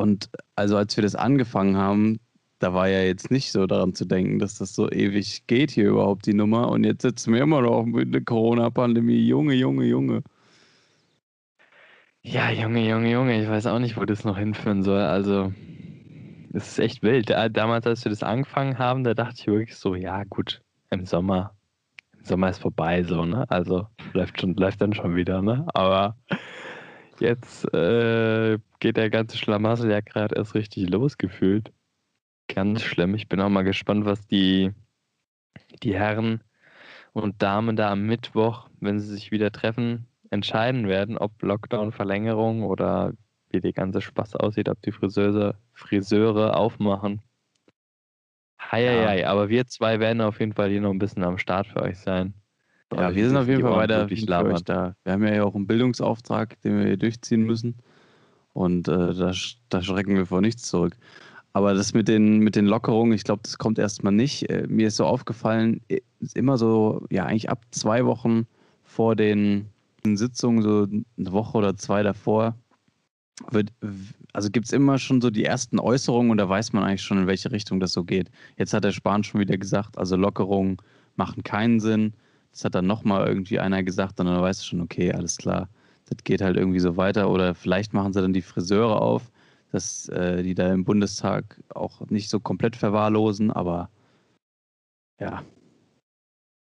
Und 0.00 0.30
also 0.56 0.78
als 0.78 0.96
wir 0.96 1.02
das 1.02 1.14
angefangen 1.14 1.76
haben, 1.76 2.20
da 2.58 2.72
war 2.72 2.88
ja 2.88 3.02
jetzt 3.02 3.30
nicht 3.30 3.52
so 3.52 3.66
daran 3.66 3.94
zu 3.94 4.06
denken, 4.06 4.38
dass 4.38 4.56
das 4.56 4.74
so 4.74 4.90
ewig 4.90 5.46
geht 5.46 5.70
hier 5.70 5.90
überhaupt, 5.90 6.24
die 6.24 6.32
Nummer. 6.32 6.70
Und 6.70 6.84
jetzt 6.84 7.02
sitzen 7.02 7.34
wir 7.34 7.42
immer 7.42 7.60
noch 7.60 7.84
mit 7.84 8.14
der 8.14 8.24
Corona-Pandemie. 8.24 9.26
Junge, 9.26 9.54
Junge, 9.54 9.84
Junge. 9.84 10.22
Ja, 12.22 12.50
Junge, 12.50 12.88
Junge, 12.88 13.10
Junge, 13.10 13.42
ich 13.42 13.48
weiß 13.48 13.66
auch 13.66 13.78
nicht, 13.78 13.98
wo 13.98 14.04
das 14.06 14.24
noch 14.24 14.38
hinführen 14.38 14.82
soll. 14.82 15.00
Also, 15.00 15.52
es 16.54 16.68
ist 16.68 16.78
echt 16.78 17.02
wild. 17.02 17.30
Damals, 17.30 17.86
als 17.86 18.04
wir 18.04 18.10
das 18.10 18.22
angefangen 18.22 18.78
haben, 18.78 19.04
da 19.04 19.12
dachte 19.14 19.36
ich 19.38 19.46
wirklich 19.46 19.76
so, 19.76 19.94
ja, 19.94 20.24
gut, 20.24 20.62
im 20.90 21.04
Sommer. 21.04 21.54
Im 22.18 22.24
Sommer 22.24 22.48
ist 22.50 22.62
vorbei, 22.62 23.02
so, 23.02 23.24
ne? 23.24 23.44
Also, 23.50 23.86
läuft, 24.14 24.40
schon, 24.40 24.54
läuft 24.54 24.80
dann 24.80 24.94
schon 24.94 25.16
wieder, 25.16 25.40
ne? 25.42 25.66
Aber 25.74 26.16
jetzt 27.20 27.64
äh, 27.74 28.58
geht 28.78 28.96
der 28.96 29.10
ganze 29.10 29.36
Schlamassel 29.36 29.90
ja 29.90 30.00
gerade 30.00 30.36
erst 30.36 30.54
richtig 30.54 30.88
losgefühlt. 30.88 31.72
Ganz 32.48 32.82
schlimm. 32.82 33.14
Ich 33.14 33.28
bin 33.28 33.40
auch 33.40 33.48
mal 33.48 33.62
gespannt, 33.62 34.04
was 34.04 34.26
die, 34.26 34.72
die 35.82 35.94
Herren 35.94 36.42
und 37.12 37.42
Damen 37.42 37.76
da 37.76 37.92
am 37.92 38.02
Mittwoch, 38.02 38.68
wenn 38.80 39.00
sie 39.00 39.08
sich 39.08 39.30
wieder 39.30 39.52
treffen, 39.52 40.06
entscheiden 40.30 40.88
werden, 40.88 41.18
ob 41.18 41.42
Lockdown-Verlängerung 41.42 42.64
oder 42.64 43.12
wie 43.50 43.60
die 43.60 43.72
ganze 43.72 44.00
Spaß 44.00 44.36
aussieht, 44.36 44.68
ob 44.68 44.80
die 44.82 44.92
Friseure, 44.92 45.56
Friseure 45.72 46.56
aufmachen. 46.56 47.20
Heieiei, 48.60 49.20
ja. 49.20 49.30
aber 49.30 49.48
wir 49.48 49.66
zwei 49.66 49.98
werden 49.98 50.20
auf 50.20 50.38
jeden 50.38 50.52
Fall 50.52 50.70
hier 50.70 50.80
noch 50.80 50.90
ein 50.90 50.98
bisschen 50.98 51.24
am 51.24 51.38
Start 51.38 51.66
für 51.66 51.82
euch 51.82 51.98
sein. 51.98 52.34
Ja, 52.92 53.14
wir 53.14 53.26
sind 53.26 53.36
auf 53.36 53.46
jeden 53.46 53.62
Fall 53.62 53.76
weiter 53.76 54.08
für 54.08 54.62
da. 54.64 54.94
Wir 55.04 55.12
haben 55.12 55.24
ja 55.24 55.44
auch 55.44 55.54
einen 55.54 55.66
Bildungsauftrag, 55.66 56.60
den 56.62 56.78
wir 56.78 56.86
hier 56.86 56.96
durchziehen 56.96 57.42
müssen. 57.42 57.76
Und 58.52 58.88
äh, 58.88 59.14
da, 59.14 59.32
da 59.68 59.82
schrecken 59.82 60.16
wir 60.16 60.26
vor 60.26 60.40
nichts 60.40 60.62
zurück. 60.62 60.96
Aber 61.52 61.74
das 61.74 61.94
mit 61.94 62.08
den, 62.08 62.38
mit 62.38 62.56
den 62.56 62.66
Lockerungen, 62.66 63.12
ich 63.12 63.24
glaube, 63.24 63.42
das 63.42 63.58
kommt 63.58 63.78
erstmal 63.78 64.12
nicht. 64.12 64.48
Äh, 64.50 64.66
mir 64.68 64.88
ist 64.88 64.96
so 64.96 65.06
aufgefallen, 65.06 65.80
ist 66.20 66.36
immer 66.36 66.58
so, 66.58 67.06
ja, 67.10 67.26
eigentlich 67.26 67.50
ab 67.50 67.64
zwei 67.70 68.04
Wochen 68.06 68.46
vor 68.82 69.16
den 69.16 69.66
Sitzungen, 70.04 70.62
so 70.62 70.86
eine 70.90 71.32
Woche 71.32 71.58
oder 71.58 71.76
zwei 71.76 72.02
davor, 72.02 72.54
wird, 73.50 73.72
also 74.32 74.50
gibt 74.50 74.66
es 74.66 74.72
immer 74.72 74.98
schon 74.98 75.20
so 75.20 75.30
die 75.30 75.44
ersten 75.44 75.78
Äußerungen 75.78 76.30
und 76.30 76.38
da 76.38 76.48
weiß 76.48 76.72
man 76.72 76.84
eigentlich 76.84 77.02
schon, 77.02 77.18
in 77.18 77.26
welche 77.26 77.50
Richtung 77.50 77.80
das 77.80 77.92
so 77.92 78.04
geht. 78.04 78.30
Jetzt 78.56 78.72
hat 78.72 78.84
der 78.84 78.92
Spahn 78.92 79.24
schon 79.24 79.40
wieder 79.40 79.56
gesagt, 79.56 79.98
also 79.98 80.16
Lockerungen 80.16 80.76
machen 81.16 81.42
keinen 81.42 81.80
Sinn. 81.80 82.14
Das 82.52 82.64
hat 82.64 82.74
dann 82.74 82.86
nochmal 82.86 83.26
irgendwie 83.26 83.60
einer 83.60 83.82
gesagt 83.82 84.20
und 84.20 84.26
dann 84.26 84.42
weißt 84.42 84.60
du 84.62 84.66
schon, 84.66 84.80
okay, 84.80 85.12
alles 85.12 85.36
klar, 85.36 85.68
das 86.08 86.24
geht 86.24 86.40
halt 86.40 86.56
irgendwie 86.56 86.80
so 86.80 86.96
weiter. 86.96 87.30
Oder 87.30 87.54
vielleicht 87.54 87.92
machen 87.92 88.12
sie 88.12 88.20
dann 88.20 88.32
die 88.32 88.42
Friseure 88.42 89.00
auf 89.00 89.30
dass 89.72 90.08
äh, 90.08 90.42
die 90.42 90.54
da 90.54 90.72
im 90.72 90.84
Bundestag 90.84 91.60
auch 91.74 92.08
nicht 92.10 92.28
so 92.28 92.40
komplett 92.40 92.76
verwahrlosen, 92.76 93.50
aber 93.50 93.90
ja, 95.20 95.42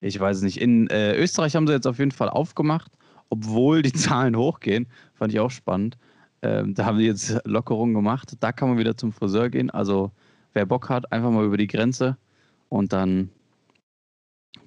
ich 0.00 0.18
weiß 0.18 0.38
es 0.38 0.42
nicht. 0.42 0.60
In 0.60 0.88
äh, 0.88 1.16
Österreich 1.16 1.56
haben 1.56 1.66
sie 1.66 1.72
jetzt 1.72 1.86
auf 1.86 1.98
jeden 1.98 2.12
Fall 2.12 2.28
aufgemacht, 2.28 2.92
obwohl 3.30 3.82
die 3.82 3.92
Zahlen 3.92 4.36
hochgehen. 4.36 4.86
Fand 5.14 5.32
ich 5.32 5.40
auch 5.40 5.50
spannend. 5.50 5.98
Ähm, 6.42 6.74
da 6.74 6.84
haben 6.84 6.98
sie 6.98 7.06
jetzt 7.06 7.40
Lockerungen 7.44 7.94
gemacht. 7.94 8.36
Da 8.40 8.52
kann 8.52 8.68
man 8.68 8.78
wieder 8.78 8.96
zum 8.96 9.12
Friseur 9.12 9.50
gehen. 9.50 9.70
Also 9.70 10.12
wer 10.52 10.66
Bock 10.66 10.88
hat, 10.88 11.10
einfach 11.12 11.30
mal 11.30 11.44
über 11.44 11.56
die 11.56 11.66
Grenze 11.66 12.16
und 12.68 12.92
dann 12.92 13.30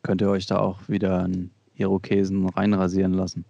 könnt 0.04 0.21
ihr 0.21 0.30
euch 0.30 0.45
da 0.45 0.60
auch 0.60 0.88
wieder 0.88 1.23
einen 1.23 1.52
Irokesen 1.76 2.47
reinrasieren 2.50 3.13
lassen 3.13 3.45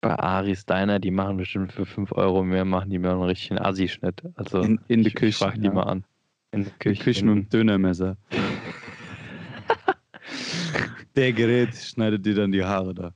bei 0.00 0.18
Ari 0.18 0.56
Steiner, 0.56 0.98
die 0.98 1.10
machen 1.10 1.36
bestimmt 1.36 1.72
für 1.72 1.84
5 1.84 2.12
Euro 2.12 2.42
mehr, 2.42 2.64
machen 2.64 2.90
die 2.90 2.98
mir 2.98 3.10
einen 3.10 3.22
richtigen 3.22 3.58
Assi-Schnitt. 3.58 4.22
Also 4.34 4.60
in, 4.60 4.80
in 4.88 5.02
der 5.02 5.12
Küche. 5.12 5.38
Frag 5.38 5.56
die 5.56 5.66
ja. 5.66 5.72
mal 5.72 5.84
an. 5.84 6.04
In 6.52 6.64
der 6.64 6.72
Küche. 6.74 7.04
Küchen 7.04 7.28
und 7.28 7.52
Dönermesser. 7.52 8.16
der 11.16 11.32
Gerät 11.32 11.74
schneidet 11.74 12.24
dir 12.24 12.34
dann 12.34 12.52
die 12.52 12.64
Haare 12.64 12.94
da. 12.94 13.14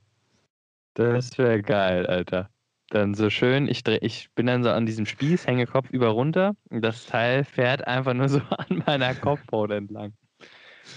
Das 0.93 1.37
wäre 1.37 1.61
geil, 1.61 2.05
Alter. 2.05 2.49
Dann 2.89 3.15
so 3.15 3.29
schön, 3.29 3.67
ich, 3.67 3.83
dreh, 3.83 3.97
ich 4.01 4.29
bin 4.35 4.45
dann 4.45 4.63
so 4.63 4.69
an 4.69 4.85
diesem 4.85 5.05
Spieß, 5.05 5.47
hänge 5.47 5.65
Kopf 5.65 5.89
über 5.89 6.09
runter 6.09 6.55
und 6.69 6.83
das 6.83 7.07
Teil 7.07 7.43
fährt 7.43 7.87
einfach 7.87 8.13
nur 8.13 8.29
so 8.29 8.39
an 8.49 8.83
meiner 8.85 9.15
Kopfhaut 9.15 9.71
entlang. 9.71 10.13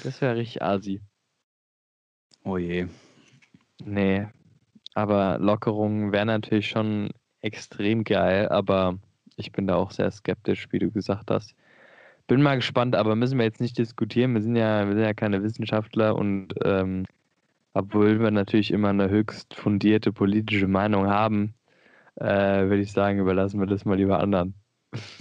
Das 0.05 0.21
wäre 0.21 0.37
richtig 0.37 0.63
Asi. 0.63 1.01
Oh 2.45 2.57
je. 2.57 2.87
Nee, 3.85 4.27
aber 4.95 5.39
Lockerungen 5.39 6.13
wären 6.13 6.29
natürlich 6.29 6.69
schon 6.69 7.11
extrem 7.41 8.05
geil, 8.05 8.49
aber 8.49 8.99
ich 9.37 9.53
bin 9.53 9.67
da 9.67 9.77
auch 9.77 9.91
sehr 9.91 10.11
skeptisch, 10.11 10.67
wie 10.71 10.79
du 10.79 10.91
gesagt 10.91 11.31
hast. 11.31 11.55
Bin 12.27 12.43
mal 12.43 12.57
gespannt, 12.57 12.97
aber 12.97 13.17
müssen 13.17 13.39
wir 13.39 13.45
jetzt 13.45 13.61
nicht 13.61 13.79
diskutieren. 13.79 14.35
Wir 14.35 14.43
sind 14.43 14.57
ja, 14.57 14.87
wir 14.87 14.95
sind 14.95 15.05
ja 15.05 15.15
keine 15.15 15.43
Wissenschaftler 15.43 16.17
und 16.17 16.55
ähm, 16.65 17.07
obwohl 17.75 18.21
wir 18.21 18.31
natürlich 18.31 18.73
immer 18.73 18.89
eine 18.89 19.09
höchst 19.09 19.55
fundierte 19.55 20.13
politische 20.13 20.67
Meinung 20.67 21.07
haben, 21.07 21.55
äh, 22.17 22.25
würde 22.69 22.81
ich 22.81 22.93
sagen, 22.93 23.21
überlassen 23.21 23.61
wir 23.61 23.67
das 23.67 23.85
mal 23.85 23.97
lieber 23.97 24.21
anderen. 24.21 24.55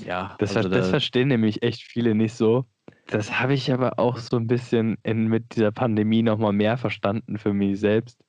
Ja, 0.03 0.35
das, 0.39 0.57
also 0.57 0.69
das 0.69 0.89
verstehen 0.89 1.27
nämlich 1.27 1.61
echt 1.61 1.83
viele 1.83 2.15
nicht 2.15 2.33
so. 2.33 2.65
Das 3.07 3.39
habe 3.39 3.53
ich 3.53 3.71
aber 3.71 3.99
auch 3.99 4.17
so 4.17 4.37
ein 4.37 4.47
bisschen 4.47 4.97
in, 5.03 5.27
mit 5.27 5.55
dieser 5.55 5.71
Pandemie 5.71 6.23
nochmal 6.23 6.53
mehr 6.53 6.77
verstanden 6.77 7.37
für 7.37 7.53
mich 7.53 7.79
selbst. 7.79 8.19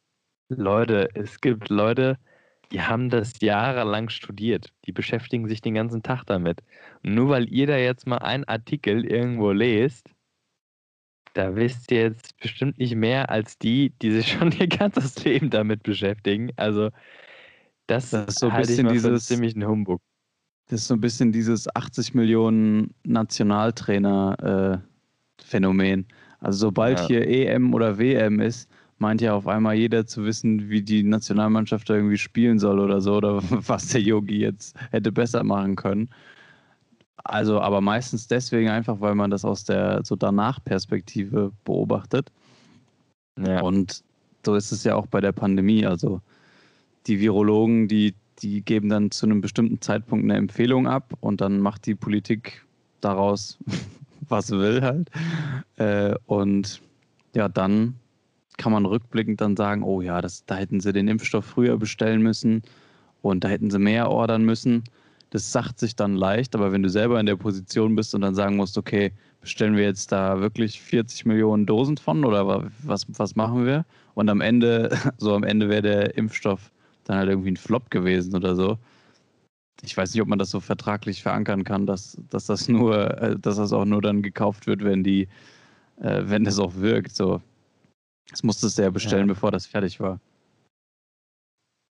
Leute, 0.49 1.09
es 1.14 1.40
gibt 1.40 1.68
Leute, 1.68 2.16
die 2.71 2.83
haben 2.83 3.11
das 3.11 3.40
jahrelang 3.40 4.09
studiert. 4.09 4.73
Die 4.85 4.92
beschäftigen 4.92 5.49
sich 5.49 5.61
den 5.61 5.75
ganzen 5.75 6.03
Tag 6.03 6.25
damit. 6.25 6.62
Und 7.03 7.14
nur 7.14 7.31
weil 7.31 7.53
ihr 7.53 7.66
da 7.66 7.77
jetzt 7.77 8.07
mal 8.07 8.18
einen 8.18 8.44
Artikel 8.44 9.05
irgendwo 9.05 9.51
lest, 9.51 10.11
da 11.35 11.55
wisst 11.57 11.90
ihr 11.90 12.03
jetzt 12.03 12.38
bestimmt 12.38 12.79
nicht 12.79 12.94
mehr 12.94 13.31
als 13.31 13.59
die, 13.59 13.90
die 14.03 14.11
sich 14.11 14.33
schon 14.33 14.53
ihr 14.53 14.68
ganzes 14.68 15.23
Leben 15.25 15.51
damit 15.51 15.83
beschäftigen. 15.83 16.53
Also, 16.57 16.90
das, 17.87 18.11
das 18.11 18.29
ist 18.29 18.38
so 18.38 18.49
ein 18.49 18.59
bisschen 18.59 18.88
dieses 18.88 19.27
ziemlichen 19.27 19.66
Humbug. 19.66 20.03
Das 20.69 20.83
ist 20.83 20.89
so 20.89 20.95
ein 20.95 21.01
bisschen 21.01 21.33
dieses 21.33 21.75
80 21.75 22.15
Millionen 22.15 22.95
Nationaltrainer-Phänomen. 23.05 26.01
Äh, 26.01 26.05
also, 26.41 26.59
sobald 26.59 27.01
ja. 27.01 27.07
hier 27.07 27.27
EM 27.27 27.75
oder 27.75 27.99
WM 27.99 28.41
ist, 28.41 28.69
meint 28.99 29.21
ja 29.21 29.35
auf 29.35 29.47
einmal 29.47 29.75
jeder 29.75 30.07
zu 30.07 30.25
wissen, 30.25 30.69
wie 30.69 30.83
die 30.83 31.03
Nationalmannschaft 31.03 31.89
da 31.89 31.95
irgendwie 31.95 32.19
spielen 32.19 32.59
soll 32.59 32.81
oder 32.81 33.01
so, 33.01 33.17
oder 33.17 33.43
was 33.67 33.89
der 33.89 34.03
Yogi 34.03 34.39
jetzt 34.39 34.77
hätte 34.91 35.11
besser 35.11 35.43
machen 35.43 35.77
können. 35.77 36.11
Also, 37.25 37.61
aber 37.61 37.81
meistens 37.81 38.27
deswegen 38.27 38.69
einfach, 38.69 39.01
weil 39.01 39.15
man 39.15 39.31
das 39.31 39.45
aus 39.45 39.65
der 39.65 40.03
so 40.05 40.17
danach 40.17 40.63
Perspektive 40.65 41.53
beobachtet. 41.65 42.31
Ja. 43.39 43.63
Und 43.63 44.03
so 44.45 44.55
ist 44.55 44.73
es 44.73 44.85
ja 44.85 44.95
auch 44.95 45.07
bei 45.07 45.21
der 45.21 45.33
Pandemie. 45.33 45.85
Also 45.85 46.21
die 47.07 47.21
Virologen, 47.21 47.89
die, 47.89 48.15
die 48.42 48.62
geben 48.62 48.88
dann 48.88 49.11
zu 49.11 49.27
einem 49.27 49.40
bestimmten 49.40 49.81
Zeitpunkt 49.81 50.24
eine 50.24 50.37
Empfehlung 50.37 50.87
ab 50.87 51.14
und 51.20 51.40
dann 51.40 51.61
macht 51.61 51.87
die 51.87 51.94
Politik 51.94 52.64
daraus, 53.01 53.59
was 54.29 54.51
will 54.51 54.83
halt. 54.83 55.11
Äh, 55.77 56.14
und 56.27 56.81
ja, 57.35 57.48
dann 57.48 57.94
kann 58.57 58.72
man 58.72 58.87
rückblickend 58.87 59.40
dann 59.40 59.57
sagen, 59.57 59.83
oh 59.83 60.01
ja, 60.01 60.20
das, 60.20 60.44
da 60.46 60.57
hätten 60.57 60.81
sie 60.81 60.92
den 60.92 61.09
Impfstoff 61.09 61.44
früher 61.44 61.77
bestellen 61.77 62.22
müssen 62.22 62.62
und 63.22 63.44
da 63.44 63.48
hätten 63.48 63.70
sie 63.70 63.79
mehr 63.79 64.11
ordern 64.11 64.44
müssen. 64.44 64.85
Das 65.31 65.53
sagt 65.53 65.79
sich 65.79 65.94
dann 65.94 66.16
leicht, 66.16 66.55
aber 66.55 66.72
wenn 66.72 66.83
du 66.83 66.88
selber 66.88 67.20
in 67.20 67.27
der 67.27 67.37
Position 67.37 67.94
bist 67.94 68.14
und 68.14 68.22
dann 68.22 68.35
sagen 68.35 68.57
musst, 68.57 68.79
okay, 68.79 69.12
bestellen 69.40 69.77
wir 69.77 69.85
jetzt 69.85 70.11
da 70.11 70.40
wirklich 70.40 70.81
40 70.81 71.27
Millionen 71.27 71.66
Dosen 71.66 71.96
von 71.96 72.24
oder 72.24 72.70
was, 72.83 73.07
was 73.09 73.37
machen 73.37 73.66
wir? 73.66 73.85
Und 74.14 74.29
am 74.31 74.40
Ende, 74.40 74.90
so 75.18 75.35
am 75.35 75.44
Ende 75.44 75.68
wäre 75.68 75.83
der 75.83 76.16
Impfstoff 76.16 76.72
dann 77.09 77.18
halt 77.18 77.29
irgendwie 77.29 77.51
ein 77.51 77.57
Flop 77.57 77.90
gewesen 77.90 78.37
oder 78.37 78.55
so. 78.55 78.79
Ich 79.83 79.97
weiß 79.97 80.12
nicht, 80.12 80.23
ob 80.23 80.29
man 80.29 80.38
das 80.38 80.51
so 80.51 80.61
vertraglich 80.61 81.23
verankern 81.23 81.64
kann, 81.64 81.87
dass, 81.87 82.18
dass 82.31 82.47
das 82.47 82.68
nur, 82.68 83.18
äh, 83.21 83.38
dass 83.38 83.57
das 83.57 83.73
auch 83.73 83.85
nur 83.85 84.03
dann 84.03 84.23
gekauft 84.23 84.66
wird, 84.66 84.85
wenn 84.85 85.03
die, 85.03 85.29
äh, 86.01 86.23
wenn 86.25 86.44
das 86.44 86.59
auch 86.59 86.75
wirkt. 86.77 87.14
So, 87.14 87.40
das 88.31 88.42
musstest 88.42 88.79
du 88.79 88.83
ja 88.83 88.90
bestellen, 88.90 89.29
ja. 89.29 89.35
bevor 89.35 89.51
das 89.51 89.66
fertig 89.66 90.01
war. 90.01 90.21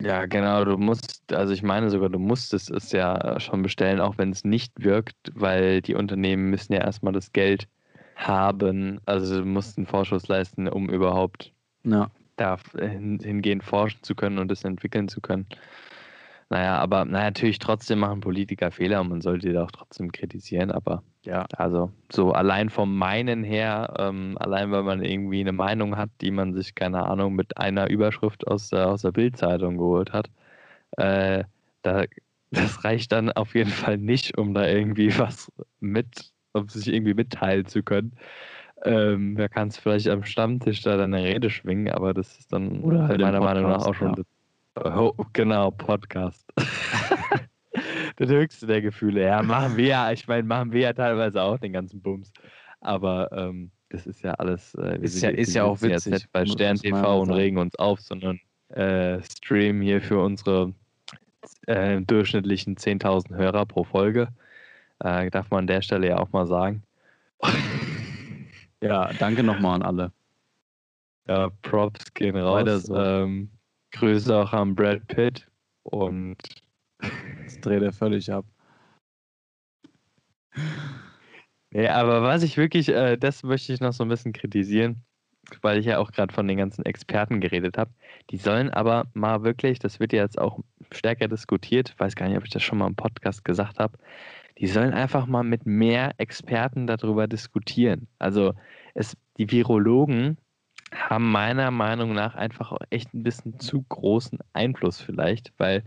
Ja, 0.01 0.25
genau, 0.25 0.65
du 0.65 0.78
musst, 0.78 1.21
also 1.32 1.54
ich 1.54 1.63
meine 1.63 1.89
sogar, 1.89 2.10
du 2.10 2.19
musstest 2.19 2.69
es 2.69 2.91
ja 2.91 3.39
schon 3.39 3.62
bestellen, 3.62 4.01
auch 4.01 4.17
wenn 4.17 4.32
es 4.32 4.43
nicht 4.43 4.84
wirkt, 4.84 5.15
weil 5.34 5.82
die 5.82 5.95
Unternehmen 5.95 6.49
müssen 6.49 6.73
ja 6.73 6.82
erstmal 6.82 7.13
das 7.13 7.32
Geld 7.32 7.69
haben, 8.17 8.99
also 9.06 9.39
du 9.39 9.45
musst 9.45 9.78
einen 9.78 9.88
Vorschuss 9.88 10.28
leisten, 10.28 10.67
um 10.67 10.89
überhaupt 10.89 11.54
ja. 11.84 12.12
Da 12.36 12.58
hingehend 12.78 13.63
forschen 13.63 14.04
zu 14.04 14.15
können 14.15 14.39
und 14.39 14.52
es 14.52 14.63
entwickeln 14.63 15.08
zu 15.08 15.21
können. 15.21 15.48
Naja, 16.50 16.78
aber 16.78 17.06
naja, 17.06 17.26
natürlich 17.26 17.58
trotzdem 17.58 18.00
machen 18.00 18.21
Politiker 18.21 18.69
Fehler 18.71 19.02
und 19.02 19.10
man 19.10 19.21
sollte 19.21 19.50
die 19.50 19.58
auch 19.58 19.71
trotzdem 19.71 20.12
kritisieren, 20.12 20.69
aber 20.69 21.02
ja, 21.24 21.48
also 21.58 21.91
so 22.12 22.34
allein 22.34 22.69
vom 22.69 22.95
Meinen 22.95 23.43
her, 23.43 23.95
ähm, 23.98 24.38
allein 24.39 24.71
weil 24.71 24.84
man 24.84 25.04
irgendwie 25.04 25.39
eine 25.39 25.54
Meinung 25.54 25.98
hat, 25.98 26.12
die 26.21 26.30
man 26.30 26.54
sich, 26.54 26.76
keine 26.76 27.04
Ahnung, 27.06 27.34
mit 27.34 27.58
einer 27.58 27.89
Überschrift 27.89 28.45
aus 28.48 28.69
der, 28.69 28.89
aus 28.89 29.02
der 29.02 29.12
Bildzeitung 29.12 29.78
geholt 29.78 30.13
hat, 30.13 30.30
äh, 30.98 31.45
da, 31.82 32.06
das 32.52 32.84
reicht 32.84 33.12
dann 33.12 33.32
auf 33.32 33.56
jeden 33.56 33.71
Fall 33.71 33.98
nicht, 33.98 34.38
um 34.38 34.54
da 34.54 34.67
irgendwie 34.67 35.17
was 35.19 35.52
mit, 35.80 36.32
um 36.54 36.69
sich 36.69 36.93
irgendwie 36.93 37.15
mitteilen 37.15 37.65
zu 37.65 37.82
können. 37.84 38.13
Ähm, 38.86 39.36
wer 39.36 39.50
kann 39.50 39.69
es 39.69 39.78
vielleicht 39.78 40.08
am 40.08 40.24
Stammtisch 40.24 40.82
da 40.82 40.95
dann 40.95 41.13
eine 41.13 41.26
Rede 41.26 41.50
schwingen, 41.50 41.91
aber 41.91 42.13
das 42.13 42.38
ist 42.38 42.54
dann 42.54 42.82
Oder 42.82 43.08
halt 43.08 43.19
meiner 43.19 43.41
Meinung 43.41 43.69
nach 43.69 43.86
auch 43.86 43.95
schon 43.95 44.15
ja 44.15 44.24
Oh, 44.84 45.13
genau, 45.32 45.71
Podcast. 45.71 46.45
das 48.17 48.30
höchste 48.30 48.67
der 48.67 48.82
Gefühle. 48.82 49.24
Ja, 49.24 49.41
machen 49.41 49.78
wir 49.78 49.88
ja. 49.88 50.12
Ich 50.12 50.28
meine, 50.28 50.43
machen 50.43 50.71
wir 50.74 50.82
ja 50.82 50.93
teilweise 50.93 51.41
auch 51.41 51.58
den 51.58 51.71
ganzen 51.71 52.02
Bums. 52.02 52.32
Aber 52.82 53.32
ähm, 53.32 53.71
das 53.89 54.06
ist 54.06 54.21
ja 54.21 54.32
alles. 54.34 54.76
Äh, 54.76 55.00
ist, 55.00 55.21
ja, 55.21 55.30
ist 55.30 55.54
ja 55.54 55.63
auch 55.63 55.82
witzig. 55.82 55.91
Jetzt 55.91 56.08
nicht 56.08 56.32
bei 56.34 56.45
Stern 56.45 56.76
TV 56.76 57.21
und 57.21 57.32
regen 57.32 57.58
uns 57.58 57.76
auf, 57.76 58.02
sondern 58.02 58.39
äh, 58.69 59.21
streamen 59.24 59.82
hier 59.82 60.02
für 60.02 60.19
unsere 60.19 60.74
äh, 61.67 62.02
durchschnittlichen 62.02 62.76
10.000 62.76 63.36
Hörer 63.36 63.65
pro 63.65 63.86
Folge. 63.86 64.28
Äh, 65.00 65.30
darf 65.30 65.50
man 65.52 65.60
an 65.60 65.67
der 65.67 65.82
Stelle 65.82 66.08
ja 66.10 66.17
auch 66.17 66.34
mal 66.34 66.48
sagen. 66.48 66.84
ja, 68.86 69.12
danke 69.13 69.43
nochmal 69.43 69.76
an 69.76 69.82
alle. 69.82 70.12
Ja, 71.28 71.50
Props 71.63 72.13
gehen 72.13 72.38
raus. 72.38 72.84
So. 72.84 72.95
Ähm, 72.95 73.50
Grüße 73.91 74.36
auch 74.36 74.54
an 74.54 74.76
Brad 74.76 75.08
Pitt 75.08 75.48
und 75.84 76.38
das 77.00 77.60
dreht 77.62 77.82
er 77.82 77.93
völlig 77.93 78.32
ab. 78.32 78.45
Nee, 81.71 81.88
aber 81.88 82.21
was 82.21 82.43
ich 82.43 82.58
wirklich, 82.58 82.89
äh, 82.89 83.17
das 83.17 83.43
möchte 83.43 83.74
ich 83.74 83.80
noch 83.82 83.93
so 83.93 84.04
ein 84.04 84.10
bisschen 84.10 84.34
kritisieren, 84.34 85.04
weil 85.62 85.80
ich 85.80 85.86
ja 85.86 85.98
auch 85.98 86.12
gerade 86.12 86.34
von 86.34 86.48
den 86.48 86.58
ganzen 86.58 86.86
Experten 86.86 87.41
geredet 87.41 87.78
habe. 87.78 87.91
Die 88.30 88.38
sollen 88.38 88.69
aber 88.69 89.06
mal 89.13 89.43
wirklich, 89.43 89.80
das 89.80 90.00
wird 90.00 90.13
ja 90.13 90.24
jetzt 90.24 90.39
auch 90.39 90.60
stärker 90.91 91.28
diskutiert, 91.28 91.89
ich 91.89 92.00
weiß 92.00 92.15
gar 92.15 92.28
nicht, 92.28 92.38
ob 92.38 92.45
ich 92.45 92.52
das 92.52 92.63
schon 92.63 92.78
mal 92.78 92.88
im 92.88 92.95
Podcast 92.95 93.43
gesagt 93.43 93.80
habe, 93.80 93.98
die 94.58 94.67
sollen 94.67 94.93
einfach 94.93 95.26
mal 95.26 95.43
mit 95.43 95.65
mehr 95.65 96.13
Experten 96.17 96.88
darüber 96.88 97.28
diskutieren. 97.28 98.08
Also 98.19 98.54
es, 98.95 99.15
die 99.38 99.51
Virologen 99.51 100.38
haben 100.91 101.31
meiner 101.31 101.69
Meinung 101.71 102.13
nach 102.13 102.36
einfach 102.36 102.75
echt 102.89 103.13
ein 103.13 103.23
bisschen 103.23 103.60
zu 103.60 103.84
großen 103.88 104.39
Einfluss 104.53 104.99
vielleicht, 105.01 105.53
weil 105.58 105.84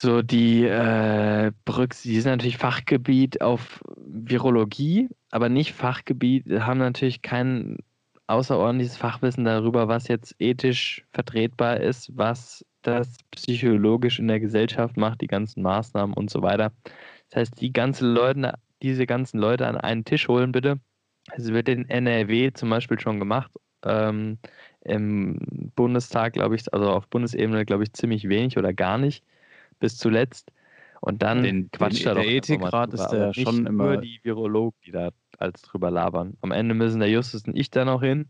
so 0.00 0.20
die 0.20 0.64
äh, 0.64 1.52
Brücks, 1.64 2.02
die 2.02 2.20
sind 2.20 2.32
natürlich 2.32 2.58
Fachgebiet 2.58 3.40
auf 3.40 3.82
Virologie, 3.96 5.08
aber 5.30 5.48
nicht 5.48 5.72
Fachgebiet, 5.72 6.44
haben 6.50 6.78
natürlich 6.78 7.22
kein 7.22 7.78
außerordentliches 8.26 8.96
Fachwissen 8.96 9.44
darüber, 9.44 9.88
was 9.88 10.08
jetzt 10.08 10.34
ethisch 10.40 11.04
vertretbar 11.12 11.78
ist, 11.78 12.10
was 12.16 12.64
das 12.82 13.16
psychologisch 13.30 14.18
in 14.18 14.26
der 14.26 14.40
Gesellschaft 14.40 14.96
macht, 14.96 15.20
die 15.20 15.28
ganzen 15.28 15.62
Maßnahmen 15.62 16.14
und 16.14 16.30
so 16.30 16.42
weiter. 16.42 16.72
Das 17.30 17.40
heißt, 17.40 17.60
die 17.60 17.72
ganzen 17.72 18.12
Leute, 18.12 18.54
diese 18.82 19.06
ganzen 19.06 19.38
Leute 19.38 19.68
an 19.68 19.76
einen 19.76 20.04
Tisch 20.04 20.26
holen, 20.26 20.50
bitte. 20.50 20.80
Es 21.30 21.52
wird 21.52 21.68
in 21.68 21.88
NRW 21.88 22.52
zum 22.52 22.70
Beispiel 22.70 22.98
schon 22.98 23.18
gemacht. 23.18 23.50
Ähm, 23.84 24.38
Im 24.84 25.38
Bundestag, 25.76 26.34
glaube 26.34 26.56
ich, 26.56 26.72
also 26.72 26.90
auf 26.90 27.08
Bundesebene, 27.08 27.64
glaube 27.64 27.84
ich, 27.84 27.92
ziemlich 27.92 28.28
wenig 28.28 28.58
oder 28.58 28.72
gar 28.72 28.98
nicht 28.98 29.24
bis 29.78 29.96
zuletzt. 29.96 30.50
Und 31.00 31.22
dann 31.22 31.42
den, 31.42 31.70
quatscht 31.72 32.00
den, 32.00 32.04
da 32.04 32.14
Der 32.14 32.26
Ethikrat 32.26 32.94
ist 32.94 33.12
ja 33.12 33.34
schon 33.34 33.66
immer. 33.66 33.84
Nur 33.84 33.96
die 33.98 34.20
Virologen, 34.22 34.78
die 34.86 34.92
da 34.92 35.10
als 35.38 35.62
drüber 35.62 35.90
labern. 35.90 36.36
Am 36.42 36.52
Ende 36.52 36.74
müssen 36.74 37.00
der 37.00 37.10
Justus 37.10 37.44
und 37.46 37.56
ich 37.56 37.70
da 37.70 37.84
noch 37.84 38.02
hin. 38.02 38.28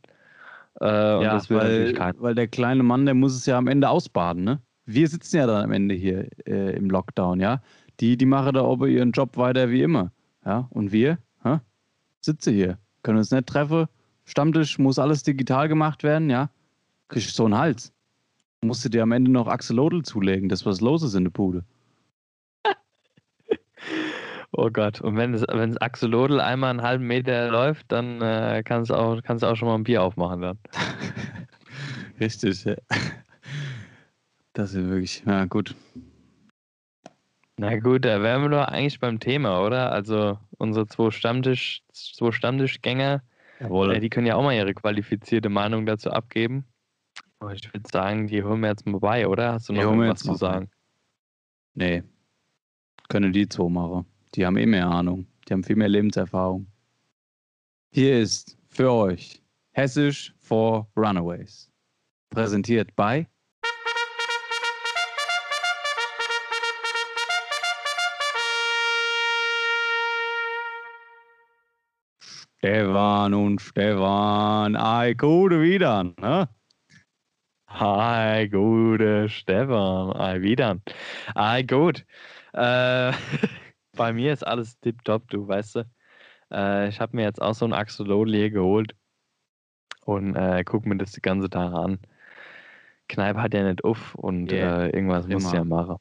Äh, 0.80 0.86
ja, 0.86 1.42
weil, 1.50 1.94
weil 2.18 2.34
der 2.34 2.48
kleine 2.48 2.82
Mann, 2.82 3.04
der 3.04 3.14
muss 3.14 3.36
es 3.36 3.44
ja 3.44 3.58
am 3.58 3.68
Ende 3.68 3.90
ausbaden, 3.90 4.44
ne? 4.44 4.62
Wir 4.86 5.06
sitzen 5.06 5.36
ja 5.36 5.46
dann 5.46 5.64
am 5.64 5.72
Ende 5.72 5.94
hier 5.94 6.28
äh, 6.46 6.74
im 6.74 6.88
Lockdown, 6.88 7.40
ja? 7.40 7.62
Die, 8.00 8.16
die 8.16 8.26
machen 8.26 8.54
da 8.54 8.62
oben 8.62 8.88
ihren 8.90 9.12
Job 9.12 9.36
weiter 9.36 9.70
wie 9.70 9.82
immer. 9.82 10.10
Ja? 10.44 10.66
Und 10.70 10.92
wir? 10.92 11.18
Sitze 12.24 12.50
hier, 12.52 12.78
können 13.02 13.18
uns 13.18 13.30
nicht 13.30 13.46
treffen. 13.46 13.86
Stammtisch 14.24 14.78
muss 14.78 14.98
alles 14.98 15.24
digital 15.24 15.68
gemacht 15.68 16.04
werden, 16.04 16.30
ja? 16.30 16.50
Krieg 17.08 17.24
ich 17.24 17.32
so 17.32 17.44
einen 17.44 17.58
Hals. 17.58 17.92
Musst 18.62 18.84
du 18.84 18.88
dir 18.88 19.02
am 19.02 19.12
Ende 19.12 19.30
noch 19.30 19.48
Axolotl 19.48 20.02
zulegen, 20.02 20.48
das 20.48 20.64
was 20.64 20.80
los 20.80 21.02
ist 21.02 21.14
in 21.14 21.24
der 21.24 21.32
Bude. 21.32 21.64
oh 24.52 24.70
Gott, 24.70 25.00
und 25.00 25.16
wenn 25.16 25.34
es, 25.34 25.42
wenn 25.48 25.72
das 25.72 25.80
Axolotl 25.82 26.40
einmal 26.40 26.70
einen 26.70 26.82
halben 26.82 27.06
Meter 27.08 27.50
läuft, 27.50 27.90
dann 27.90 28.22
äh, 28.22 28.62
kannst, 28.64 28.90
du 28.90 28.94
auch, 28.94 29.20
kannst 29.22 29.42
du 29.42 29.48
auch 29.48 29.56
schon 29.56 29.66
mal 29.66 29.74
ein 29.74 29.84
Bier 29.84 30.02
aufmachen 30.02 30.42
dann. 30.42 30.58
Richtig, 32.20 32.64
ja. 32.64 32.76
Das 34.52 34.74
ist 34.74 34.88
wirklich, 34.88 35.24
ja 35.26 35.44
gut. 35.46 35.74
Na 37.56 37.78
gut, 37.78 38.04
da 38.04 38.22
wären 38.22 38.42
wir 38.42 38.48
doch 38.50 38.68
eigentlich 38.68 39.00
beim 39.00 39.18
Thema, 39.18 39.64
oder? 39.64 39.90
Also 39.92 40.38
unsere 40.62 40.86
zwei 40.86 41.10
Stammtisch, 41.10 41.82
zwei 41.92 42.32
Stammtischgänger, 42.32 43.22
Jawohl. 43.62 43.94
Äh, 43.94 44.00
die 44.00 44.10
können 44.10 44.26
ja 44.26 44.36
auch 44.36 44.42
mal 44.42 44.54
ihre 44.54 44.74
qualifizierte 44.74 45.48
Meinung 45.48 45.86
dazu 45.86 46.10
abgeben. 46.10 46.64
Oh, 47.40 47.48
ich 47.48 47.72
würde 47.72 47.88
sagen, 47.90 48.26
die 48.26 48.42
holen 48.42 48.60
wir 48.60 48.68
jetzt 48.68 48.86
mal 48.86 48.98
bei, 48.98 49.26
oder? 49.26 49.52
Hast 49.52 49.68
du 49.68 49.72
noch 49.72 49.96
was 49.96 50.20
zu 50.20 50.34
sagen? 50.34 50.70
Nee. 51.74 52.02
Können 53.08 53.32
die 53.32 53.48
zwei 53.48 53.68
machen. 53.68 54.06
Die 54.34 54.44
haben 54.46 54.56
eh 54.56 54.66
mehr 54.66 54.86
Ahnung. 54.86 55.26
Die 55.48 55.52
haben 55.52 55.64
viel 55.64 55.76
mehr 55.76 55.88
Lebenserfahrung. 55.88 56.66
Hier 57.90 58.20
ist 58.20 58.56
für 58.68 58.90
euch 58.90 59.42
Hessisch 59.72 60.34
for 60.38 60.88
Runaways. 60.96 61.70
Präsentiert 62.30 62.94
bei 62.96 63.28
Stefan 72.64 73.34
und 73.34 73.60
Stefan. 73.60 74.76
Ei, 74.76 75.14
gute 75.14 75.60
wieder, 75.60 76.04
ne? 76.04 76.48
Hi, 77.66 78.48
gute 78.48 79.28
Stefan. 79.28 80.16
Hi, 80.16 80.40
wieder. 80.42 80.78
Hi, 81.34 81.64
gut. 81.64 82.06
Äh, 82.52 83.12
bei 83.96 84.12
mir 84.12 84.32
ist 84.32 84.46
alles 84.46 84.78
tipptopp, 84.78 85.28
du 85.30 85.48
weißt 85.48 85.74
du. 85.74 85.90
Äh, 86.52 86.88
ich 86.88 87.00
habe 87.00 87.16
mir 87.16 87.24
jetzt 87.24 87.42
auch 87.42 87.54
so 87.54 87.64
ein 87.64 87.72
Axolotl 87.72 88.32
hier 88.32 88.50
geholt 88.50 88.94
und 90.04 90.36
äh, 90.36 90.62
guck 90.64 90.86
mir 90.86 90.98
das 90.98 91.10
die 91.10 91.20
ganze 91.20 91.50
Tag 91.50 91.72
an. 91.72 91.98
Kneipe 93.08 93.42
hat 93.42 93.54
ja 93.54 93.64
nicht 93.64 93.82
auf 93.82 94.14
und 94.14 94.52
yeah. 94.52 94.84
äh, 94.84 94.90
irgendwas 94.90 95.26
Prima. 95.26 95.40
muss 95.40 95.52
ja 95.52 95.64
machen. 95.64 95.96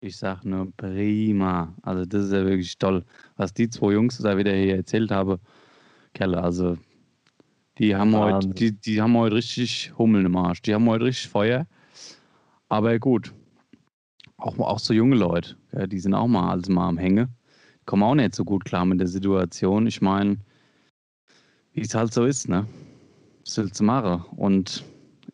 Ich 0.00 0.18
sag 0.18 0.44
nur 0.44 0.70
prima. 0.76 1.74
Also 1.80 2.04
das 2.04 2.24
ist 2.24 2.32
ja 2.34 2.44
wirklich 2.44 2.76
toll, 2.76 3.02
was 3.36 3.54
die 3.54 3.70
zwei 3.70 3.92
Jungs 3.92 4.18
da 4.18 4.36
wieder 4.36 4.52
hier 4.52 4.76
erzählt 4.76 5.10
haben. 5.10 5.40
Kerle, 6.14 6.42
also 6.42 6.76
die 7.78 7.96
haben, 7.96 8.14
heute, 8.14 8.48
die, 8.48 8.72
die 8.72 9.00
haben 9.00 9.16
heute 9.16 9.36
richtig 9.36 9.92
Hummeln 9.96 10.26
im 10.26 10.36
Arsch. 10.36 10.60
Die 10.62 10.74
haben 10.74 10.86
heute 10.88 11.06
richtig 11.06 11.28
Feuer. 11.28 11.66
Aber 12.68 12.98
gut. 12.98 13.32
Auch, 14.36 14.58
auch 14.58 14.78
so 14.78 14.92
junge 14.92 15.16
Leute, 15.16 15.56
ja, 15.72 15.86
die 15.86 16.00
sind 16.00 16.14
auch 16.14 16.26
mal 16.26 16.50
alles 16.50 16.68
mal 16.68 16.88
am 16.88 16.98
Hänge. 16.98 17.28
Kommen 17.86 18.02
auch 18.02 18.14
nicht 18.14 18.34
so 18.34 18.44
gut 18.44 18.64
klar 18.64 18.84
mit 18.84 19.00
der 19.00 19.06
Situation. 19.06 19.86
Ich 19.86 20.00
meine, 20.00 20.38
wie 21.72 21.80
es 21.80 21.94
halt 21.94 22.12
so 22.12 22.24
ist, 22.24 22.48
ne? 22.48 22.66
Was 23.44 23.58
willst 23.58 23.80
du 23.80 23.84
machen? 23.84 24.24
Und 24.36 24.84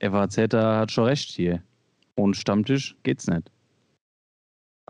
FAZ 0.01 0.39
hat 0.55 0.93
schon 0.93 1.05
recht 1.05 1.31
hier. 1.31 1.63
Ohne 2.17 2.35
Stammtisch 2.35 2.97
geht's 3.03 3.27
nicht. 3.27 3.51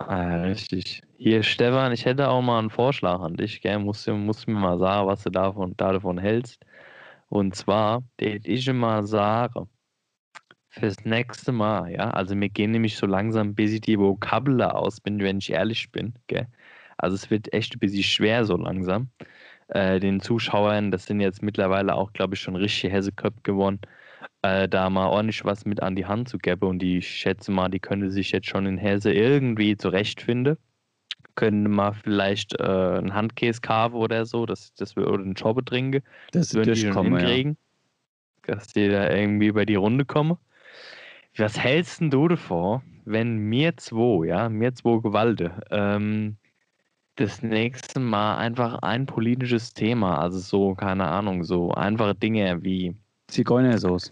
Ah, 0.07 0.41
richtig. 0.43 1.01
Hier, 1.17 1.43
Stefan, 1.43 1.91
ich 1.91 2.05
hätte 2.05 2.29
auch 2.29 2.41
mal 2.41 2.59
einen 2.59 2.69
Vorschlag 2.69 3.19
an 3.19 3.35
dich. 3.35 3.61
Gell? 3.61 3.79
Musst, 3.79 4.07
musst 4.07 4.47
mir 4.47 4.53
mal 4.59 4.79
sagen, 4.79 5.07
was 5.07 5.23
du 5.23 5.29
davon, 5.29 5.75
davon 5.77 6.17
hältst. 6.17 6.65
Und 7.29 7.55
zwar, 7.55 8.03
der 8.19 8.37
ich 8.45 8.67
immer 8.67 9.03
sage, 9.05 9.67
fürs 10.69 11.03
nächste 11.05 11.51
Mal, 11.51 11.91
ja, 11.91 12.11
also 12.11 12.35
mir 12.35 12.49
gehen 12.49 12.71
nämlich 12.71 12.97
so 12.97 13.05
langsam 13.07 13.49
ein 13.49 13.55
bisschen 13.55 13.81
die 13.81 13.99
Vokabeln 13.99 14.61
aus, 14.61 15.01
bin, 15.01 15.19
wenn 15.19 15.39
ich 15.39 15.51
ehrlich 15.51 15.91
bin, 15.91 16.13
gell. 16.27 16.47
Also 16.97 17.15
es 17.15 17.29
wird 17.31 17.53
echt 17.53 17.75
ein 17.75 17.79
bisschen 17.79 18.03
schwer 18.03 18.45
so 18.45 18.57
langsam. 18.57 19.09
Äh, 19.69 19.99
den 19.99 20.21
Zuschauern, 20.21 20.91
das 20.91 21.05
sind 21.05 21.21
jetzt 21.21 21.43
mittlerweile 21.43 21.95
auch, 21.95 22.13
glaube 22.13 22.35
ich, 22.35 22.41
schon 22.41 22.55
richtige 22.55 22.93
Hesseköpfe 22.93 23.41
geworden, 23.43 23.79
äh, 24.41 24.67
da 24.67 24.89
mal 24.89 25.07
ordentlich 25.07 25.43
was 25.45 25.65
mit 25.65 25.81
an 25.81 25.95
die 25.95 26.05
Hand 26.05 26.29
zu 26.29 26.37
geben 26.37 26.67
und 26.67 26.79
die, 26.79 26.99
ich 26.99 27.07
schätze 27.07 27.51
mal, 27.51 27.69
die 27.69 27.79
können 27.79 28.09
sich 28.11 28.31
jetzt 28.31 28.47
schon 28.47 28.65
in 28.65 28.77
Hesse 28.77 29.13
irgendwie 29.13 29.77
zurechtfinden 29.77 30.57
können 31.39 31.71
mal 31.71 31.93
vielleicht 31.93 32.59
äh, 32.59 32.63
einen 32.63 33.13
Handkäse 33.13 33.61
kaufen 33.61 33.95
oder 33.95 34.25
so, 34.25 34.45
dass, 34.45 34.73
dass 34.73 34.97
wir 34.97 35.07
oder 35.07 35.23
einen 35.23 35.37
Schobbe 35.37 35.63
trinken. 35.63 36.03
Das 36.33 36.53
würden 36.53 36.73
die 36.73 36.81
schon 36.81 37.15
hinkriegen. 37.15 37.57
Ja. 38.45 38.55
Dass 38.55 38.67
die 38.67 38.89
da 38.89 39.09
irgendwie 39.09 39.47
über 39.47 39.65
die 39.65 39.75
Runde 39.75 40.03
kommen. 40.03 40.37
Was 41.37 41.57
hältst 41.57 42.01
du 42.01 42.27
davor, 42.27 42.83
wenn 43.05 43.37
mir 43.37 43.77
zwei, 43.77 44.27
ja, 44.27 44.49
mir 44.49 44.73
zwei 44.73 44.99
Gewalte, 44.99 45.61
ähm, 45.71 46.35
das 47.15 47.41
nächste 47.41 48.01
Mal 48.01 48.37
einfach 48.37 48.79
ein 48.81 49.05
politisches 49.05 49.73
Thema, 49.73 50.19
also 50.19 50.39
so, 50.39 50.75
keine 50.75 51.07
Ahnung, 51.07 51.45
so 51.45 51.71
einfache 51.71 52.15
Dinge 52.15 52.63
wie 52.63 52.97
Zigeunersauce. 53.29 54.11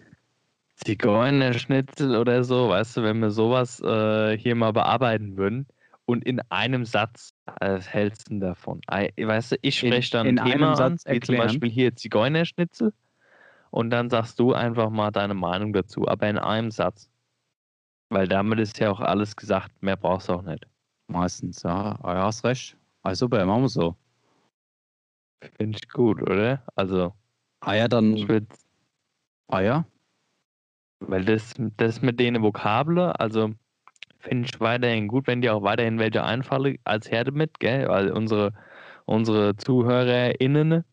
Zigeunerschnitzel 0.76 2.16
oder 2.16 2.44
so, 2.44 2.70
weißt 2.70 2.98
du, 2.98 3.04
wenn 3.04 3.20
wir 3.20 3.32
sowas 3.32 3.80
äh, 3.82 4.38
hier 4.38 4.56
mal 4.56 4.74
bearbeiten 4.74 5.38
würden, 5.38 5.68
und 6.08 6.24
in 6.24 6.40
einem 6.50 6.86
Satz 6.86 7.34
was 7.60 7.88
hältst 7.88 8.32
du 8.32 8.40
davon? 8.40 8.82
Weißt 8.88 9.52
du, 9.52 9.56
ich 9.62 9.78
spreche 9.78 10.12
dann 10.12 10.28
in, 10.28 10.38
in 10.38 10.46
Thema 10.46 10.76
Satz 10.76 11.06
an, 11.06 11.14
wie 11.14 11.20
zum 11.20 11.36
Beispiel 11.36 11.70
hier 11.70 11.96
Zigeunerschnitzel 11.96 12.94
und 13.72 13.90
dann 13.90 14.10
sagst 14.10 14.40
du 14.40 14.54
einfach 14.54 14.90
mal 14.90 15.12
deine 15.12 15.34
Meinung 15.34 15.74
dazu, 15.74 16.08
aber 16.08 16.30
in 16.30 16.38
einem 16.38 16.72
Satz. 16.72 17.10
Weil 18.10 18.28
damit 18.28 18.60
ist 18.60 18.80
ja 18.80 18.90
auch 18.90 19.02
alles 19.02 19.36
gesagt, 19.36 19.72
mehr 19.84 19.98
brauchst 19.98 20.30
du 20.30 20.34
auch 20.34 20.42
nicht. 20.44 20.66
Meistens, 21.08 21.64
ja. 21.64 22.00
Ah, 22.02 22.14
ja, 22.14 22.24
hast 22.24 22.46
recht. 22.46 22.78
Also 23.04 23.26
super, 23.26 23.46
machen 23.46 23.64
wir 23.64 23.70
so. 23.70 23.96
Finde 25.58 25.78
ich 25.78 25.90
gut, 25.90 26.22
oder? 26.22 26.64
Also. 26.76 27.14
Ah 27.60 27.74
ja, 27.74 27.88
dann. 27.90 28.16
Ich 28.16 28.28
ah 29.48 29.62
ja? 29.62 29.86
Weil 31.00 31.26
das, 31.26 31.54
das 31.78 32.02
mit 32.02 32.20
den 32.20 32.42
Vokabeln, 32.42 32.98
also 33.00 33.52
finde 34.20 34.50
ich 34.52 34.60
weiterhin 34.60 35.08
gut, 35.08 35.28
wenn 35.28 35.42
dir 35.42 35.56
auch 35.56 35.64
weiterhin 35.64 36.00
welche 36.00 36.24
einfallen 36.24 36.78
als 36.84 37.10
Herde 37.12 37.32
mit, 37.32 37.60
gell? 37.60 37.88
Weil 37.88 38.12
unsere, 38.12 38.54
unsere 39.06 39.56
ZuhörerInnen, 39.58 40.84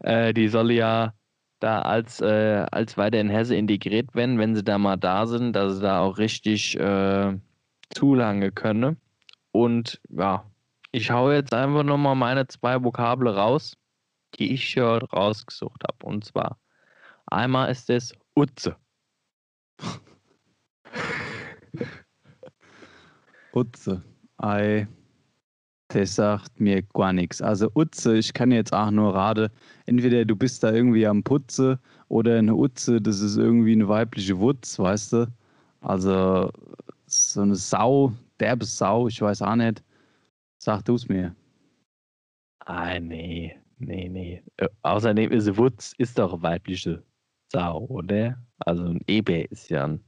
äh, 0.00 0.34
die 0.34 0.48
sollen 0.48 0.70
ja 0.70 1.14
da 1.60 1.82
als, 1.82 2.20
äh, 2.20 2.66
als 2.70 2.96
weiterhin 2.98 3.30
Hesse 3.30 3.56
integriert 3.56 4.14
werden, 4.14 4.38
wenn 4.38 4.54
sie 4.54 4.64
da 4.64 4.78
mal 4.78 4.96
da 4.96 5.26
sind, 5.26 5.54
dass 5.54 5.76
sie 5.76 5.82
da 5.82 6.00
auch 6.00 6.18
richtig 6.18 6.78
äh, 6.78 7.38
zulange 7.90 8.52
können. 8.52 8.98
Und 9.52 10.00
ja, 10.10 10.44
ich 10.92 11.10
hau 11.10 11.30
jetzt 11.30 11.54
einfach 11.54 11.84
nochmal 11.84 12.16
meine 12.16 12.46
zwei 12.48 12.82
Vokabeln 12.82 13.34
raus, 13.34 13.76
die 14.38 14.52
ich 14.52 14.64
hier 14.74 15.00
rausgesucht 15.12 15.84
habe. 15.84 16.06
Und 16.06 16.24
zwar 16.24 16.58
einmal 17.26 17.70
ist 17.70 17.90
es 17.90 18.12
Utze. 18.36 18.76
Utze. 23.52 24.02
Ei. 24.38 24.86
Das 25.88 26.16
sagt 26.16 26.58
mir 26.60 26.82
gar 26.82 27.12
nichts. 27.12 27.40
Also 27.40 27.70
Utze, 27.74 28.16
ich 28.16 28.32
kann 28.32 28.50
jetzt 28.50 28.72
auch 28.72 28.90
nur 28.90 29.14
raten, 29.14 29.48
entweder 29.86 30.24
du 30.24 30.34
bist 30.34 30.64
da 30.64 30.72
irgendwie 30.72 31.06
am 31.06 31.22
Putze 31.22 31.78
oder 32.08 32.38
eine 32.38 32.54
Utze, 32.54 33.00
das 33.00 33.20
ist 33.20 33.36
irgendwie 33.36 33.72
eine 33.72 33.86
weibliche 33.88 34.38
Wutz, 34.38 34.78
weißt 34.78 35.12
du? 35.12 35.32
Also 35.80 36.50
so 37.06 37.42
eine 37.42 37.54
Sau, 37.54 38.12
derbe 38.40 38.64
Sau, 38.64 39.08
ich 39.08 39.20
weiß 39.20 39.42
auch 39.42 39.56
nicht. 39.56 39.84
Sag 40.58 40.84
du 40.86 40.94
es 40.94 41.08
mir. 41.08 41.36
Ah, 42.60 42.98
nee, 42.98 43.54
nee, 43.78 44.08
nee. 44.08 44.42
Äh, 44.56 44.68
außerdem 44.82 45.30
ist 45.30 45.56
Wutz 45.56 45.92
ist 45.98 46.18
doch 46.18 46.42
weibliche 46.42 47.04
Sau, 47.54 47.86
oder? 47.88 48.36
Also 48.58 48.84
ein 48.84 49.00
Eber 49.06 49.50
ist 49.50 49.70
ja 49.70 49.84
ein, 49.84 50.04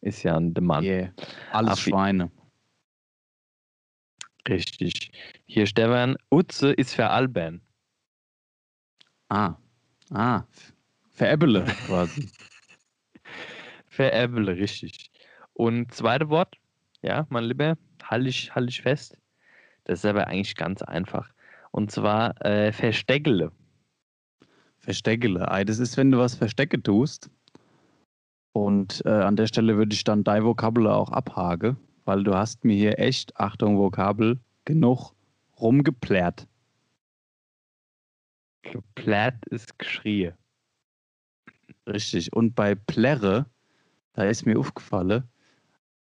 ist 0.00 0.22
ja 0.22 0.36
ein 0.36 0.54
Mann. 0.58 0.82
Yeah. 0.82 1.12
Alles 1.52 1.72
Ach, 1.72 1.76
Schweine. 1.76 2.30
Richtig. 4.48 5.10
Hier, 5.44 5.66
Stefan, 5.66 6.16
Utze 6.30 6.72
ist 6.72 6.94
für 6.94 7.10
Alben. 7.10 7.60
Ah. 9.28 9.56
Ah. 10.10 10.44
Veräbbele 11.10 11.64
quasi. 11.86 12.30
Veräbbele, 13.88 14.56
richtig. 14.56 15.10
Und 15.52 15.92
zweite 15.92 16.30
Wort, 16.30 16.56
ja, 17.02 17.26
mein 17.28 17.44
Lieber, 17.44 17.76
halte 18.02 18.28
ich, 18.28 18.54
halt 18.54 18.70
ich 18.70 18.80
fest. 18.80 19.18
Das 19.84 19.98
ist 19.98 20.04
aber 20.06 20.28
eigentlich 20.28 20.56
ganz 20.56 20.80
einfach. 20.80 21.28
Und 21.70 21.90
zwar 21.90 22.40
äh, 22.44 22.72
Versteckele. 22.72 23.52
Versteckele. 24.88 25.46
Das 25.66 25.78
ist, 25.78 25.96
wenn 25.96 26.10
du 26.10 26.18
was 26.18 26.34
verstecke 26.34 26.82
tust. 26.82 27.30
Und 28.52 29.02
äh, 29.04 29.10
an 29.10 29.36
der 29.36 29.46
Stelle 29.46 29.76
würde 29.76 29.94
ich 29.94 30.04
dann 30.04 30.24
dein 30.24 30.44
Vokabel 30.44 30.86
auch 30.88 31.10
abhaken 31.10 31.76
weil 32.08 32.24
du 32.24 32.34
hast 32.34 32.64
mir 32.64 32.74
hier 32.74 32.98
echt, 32.98 33.38
Achtung, 33.38 33.76
Vokabel, 33.76 34.40
genug 34.64 35.12
rumgeplärt. 35.60 36.48
Geplärt 38.62 39.44
ist 39.48 39.78
geschrie. 39.78 40.32
Richtig. 41.86 42.32
Und 42.32 42.54
bei 42.54 42.74
Plärre, 42.74 43.44
da 44.14 44.24
ist 44.24 44.46
mir 44.46 44.58
aufgefallen, 44.58 45.24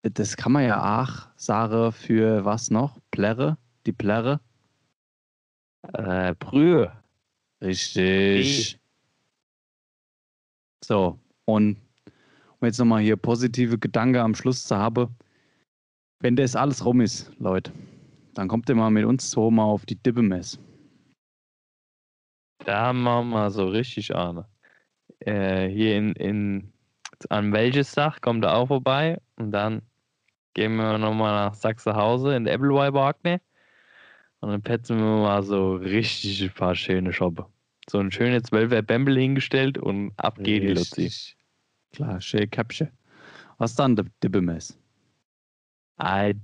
das 0.02 0.36
kann 0.36 0.52
man 0.52 0.64
ja 0.64 1.02
auch 1.02 1.26
sagen 1.36 1.90
für 1.92 2.44
was 2.44 2.70
noch? 2.70 3.00
Plärre? 3.10 3.56
Die 3.86 3.92
Plärre? 3.92 4.40
Äh, 5.94 6.34
Brühe. 6.34 6.92
Richtig. 7.62 8.78
So, 10.84 11.18
und 11.46 11.78
um 12.60 12.66
jetzt 12.66 12.78
nochmal 12.78 13.02
hier 13.02 13.16
positive 13.16 13.78
Gedanken 13.78 14.18
am 14.18 14.34
Schluss 14.34 14.66
zu 14.66 14.76
haben, 14.76 15.16
wenn 16.20 16.36
das 16.36 16.56
alles 16.56 16.84
rum 16.84 17.00
ist, 17.00 17.30
Leute, 17.38 17.72
dann 18.34 18.48
kommt 18.48 18.68
ihr 18.68 18.74
mal 18.74 18.90
mit 18.90 19.04
uns 19.04 19.30
so 19.30 19.50
mal 19.50 19.64
auf 19.64 19.86
die 19.86 19.96
Dippemess. 19.96 20.58
Da 22.64 22.92
machen 22.92 23.30
wir 23.30 23.50
so 23.50 23.66
richtig 23.68 24.14
an. 24.14 24.44
Äh, 25.20 25.68
hier 25.68 25.96
in, 25.96 26.12
in 26.14 26.72
an 27.28 27.52
welches 27.52 27.92
Sach 27.92 28.20
kommt 28.20 28.44
er 28.44 28.56
auch 28.56 28.68
vorbei 28.68 29.20
und 29.36 29.52
dann 29.52 29.82
gehen 30.54 30.76
wir 30.76 30.98
nochmal 30.98 31.32
nach 31.32 31.54
Sachsenhause 31.54 32.34
in 32.34 32.44
der 32.44 32.54
Appleby 32.54 32.90
ne? 33.24 33.40
Und 34.44 34.50
dann 34.50 34.60
petzen 34.60 34.98
wir 34.98 35.22
mal 35.22 35.42
so 35.42 35.76
richtig 35.76 36.42
ein 36.42 36.50
paar 36.50 36.74
schöne 36.74 37.14
Shoppe. 37.14 37.46
So 37.88 37.98
ein 37.98 38.12
schönes 38.12 38.52
12er 38.52 38.82
Bämbel 38.82 39.16
hingestellt 39.16 39.78
und 39.78 40.12
ab 40.18 40.36
geht 40.38 40.62
die 40.62 40.68
Luzi. 40.68 41.10
Klar, 41.94 42.20
schön 42.20 42.50
Käppchen. 42.50 42.90
Was 43.56 43.74
dann 43.74 43.96
der 43.96 44.04
Dippemess? 44.22 44.78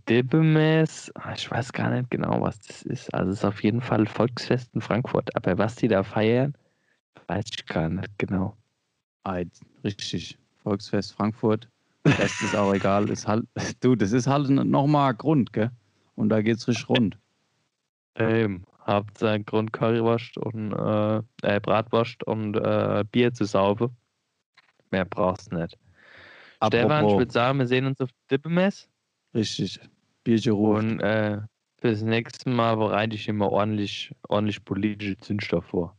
Dibemes, 0.08 1.12
ah, 1.16 1.34
ich 1.36 1.50
weiß 1.50 1.74
gar 1.74 1.90
nicht 1.90 2.10
genau, 2.10 2.40
was 2.40 2.58
das 2.60 2.80
ist. 2.84 3.12
Also 3.12 3.32
es 3.32 3.40
ist 3.40 3.44
auf 3.44 3.62
jeden 3.62 3.82
Fall 3.82 4.06
Volksfest 4.06 4.74
in 4.74 4.80
Frankfurt. 4.80 5.36
Aber 5.36 5.58
was 5.58 5.76
die 5.76 5.88
da 5.88 6.02
feiern, 6.02 6.54
weiß 7.26 7.44
ich 7.54 7.66
gar 7.66 7.90
nicht 7.90 8.16
genau. 8.16 8.56
Eid, 9.24 9.50
richtig. 9.84 10.38
Volksfest 10.62 11.12
Frankfurt. 11.12 11.68
Das 12.04 12.40
ist 12.40 12.56
auch 12.56 12.72
egal. 12.72 13.10
Ist 13.10 13.28
halt, 13.28 13.44
du, 13.80 13.94
das 13.94 14.12
ist 14.12 14.26
halt 14.26 14.48
nochmal 14.48 15.12
Grund, 15.12 15.52
gell? 15.52 15.70
Und 16.14 16.30
da 16.30 16.40
geht's 16.40 16.66
richtig 16.66 16.88
rund. 16.88 17.18
Ähm, 18.16 18.64
habt 18.80 19.18
seinen 19.18 19.44
Grund 19.44 19.72
Currywurst 19.72 20.36
und 20.38 20.72
äh, 20.72 21.18
äh, 21.42 21.60
Bratwurst 21.60 22.24
und 22.24 22.56
äh, 22.56 23.04
Bier 23.10 23.32
zu 23.32 23.44
saufen. 23.44 23.96
Mehr 24.90 25.04
brauchst 25.04 25.52
nicht. 25.52 25.78
Apropos. 26.58 26.80
Stefan, 26.80 27.08
ich 27.08 27.18
würde 27.18 27.32
sagen, 27.32 27.58
wir 27.58 27.66
sehen 27.66 27.86
uns 27.86 28.00
auf 28.00 28.10
Dippemess. 28.30 28.88
Richtig. 29.34 29.80
Bierchen 30.24 30.52
ruft. 30.52 30.82
Und 30.82 31.00
äh, 31.00 31.38
fürs 31.80 32.02
nächste 32.02 32.50
Mal 32.50 32.76
bereite 32.76 33.14
ich 33.14 33.28
immer 33.28 33.50
ordentlich, 33.50 34.14
ordentlich 34.28 34.64
politische 34.64 35.16
Zündstoff 35.18 35.64
vor. 35.66 35.96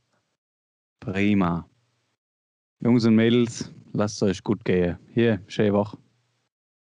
Prima. 1.00 1.68
Jungs 2.82 3.06
und 3.06 3.16
Mädels, 3.16 3.74
lasst 3.94 4.22
euch 4.22 4.44
gut 4.44 4.64
gehen. 4.66 4.98
Hier, 5.14 5.42
schöne 5.48 5.74
Woche. 5.74 5.98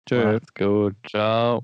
Tschö. 0.07 0.33
Macht's 0.33 0.53
gut. 0.53 0.95
Ciao. 1.09 1.61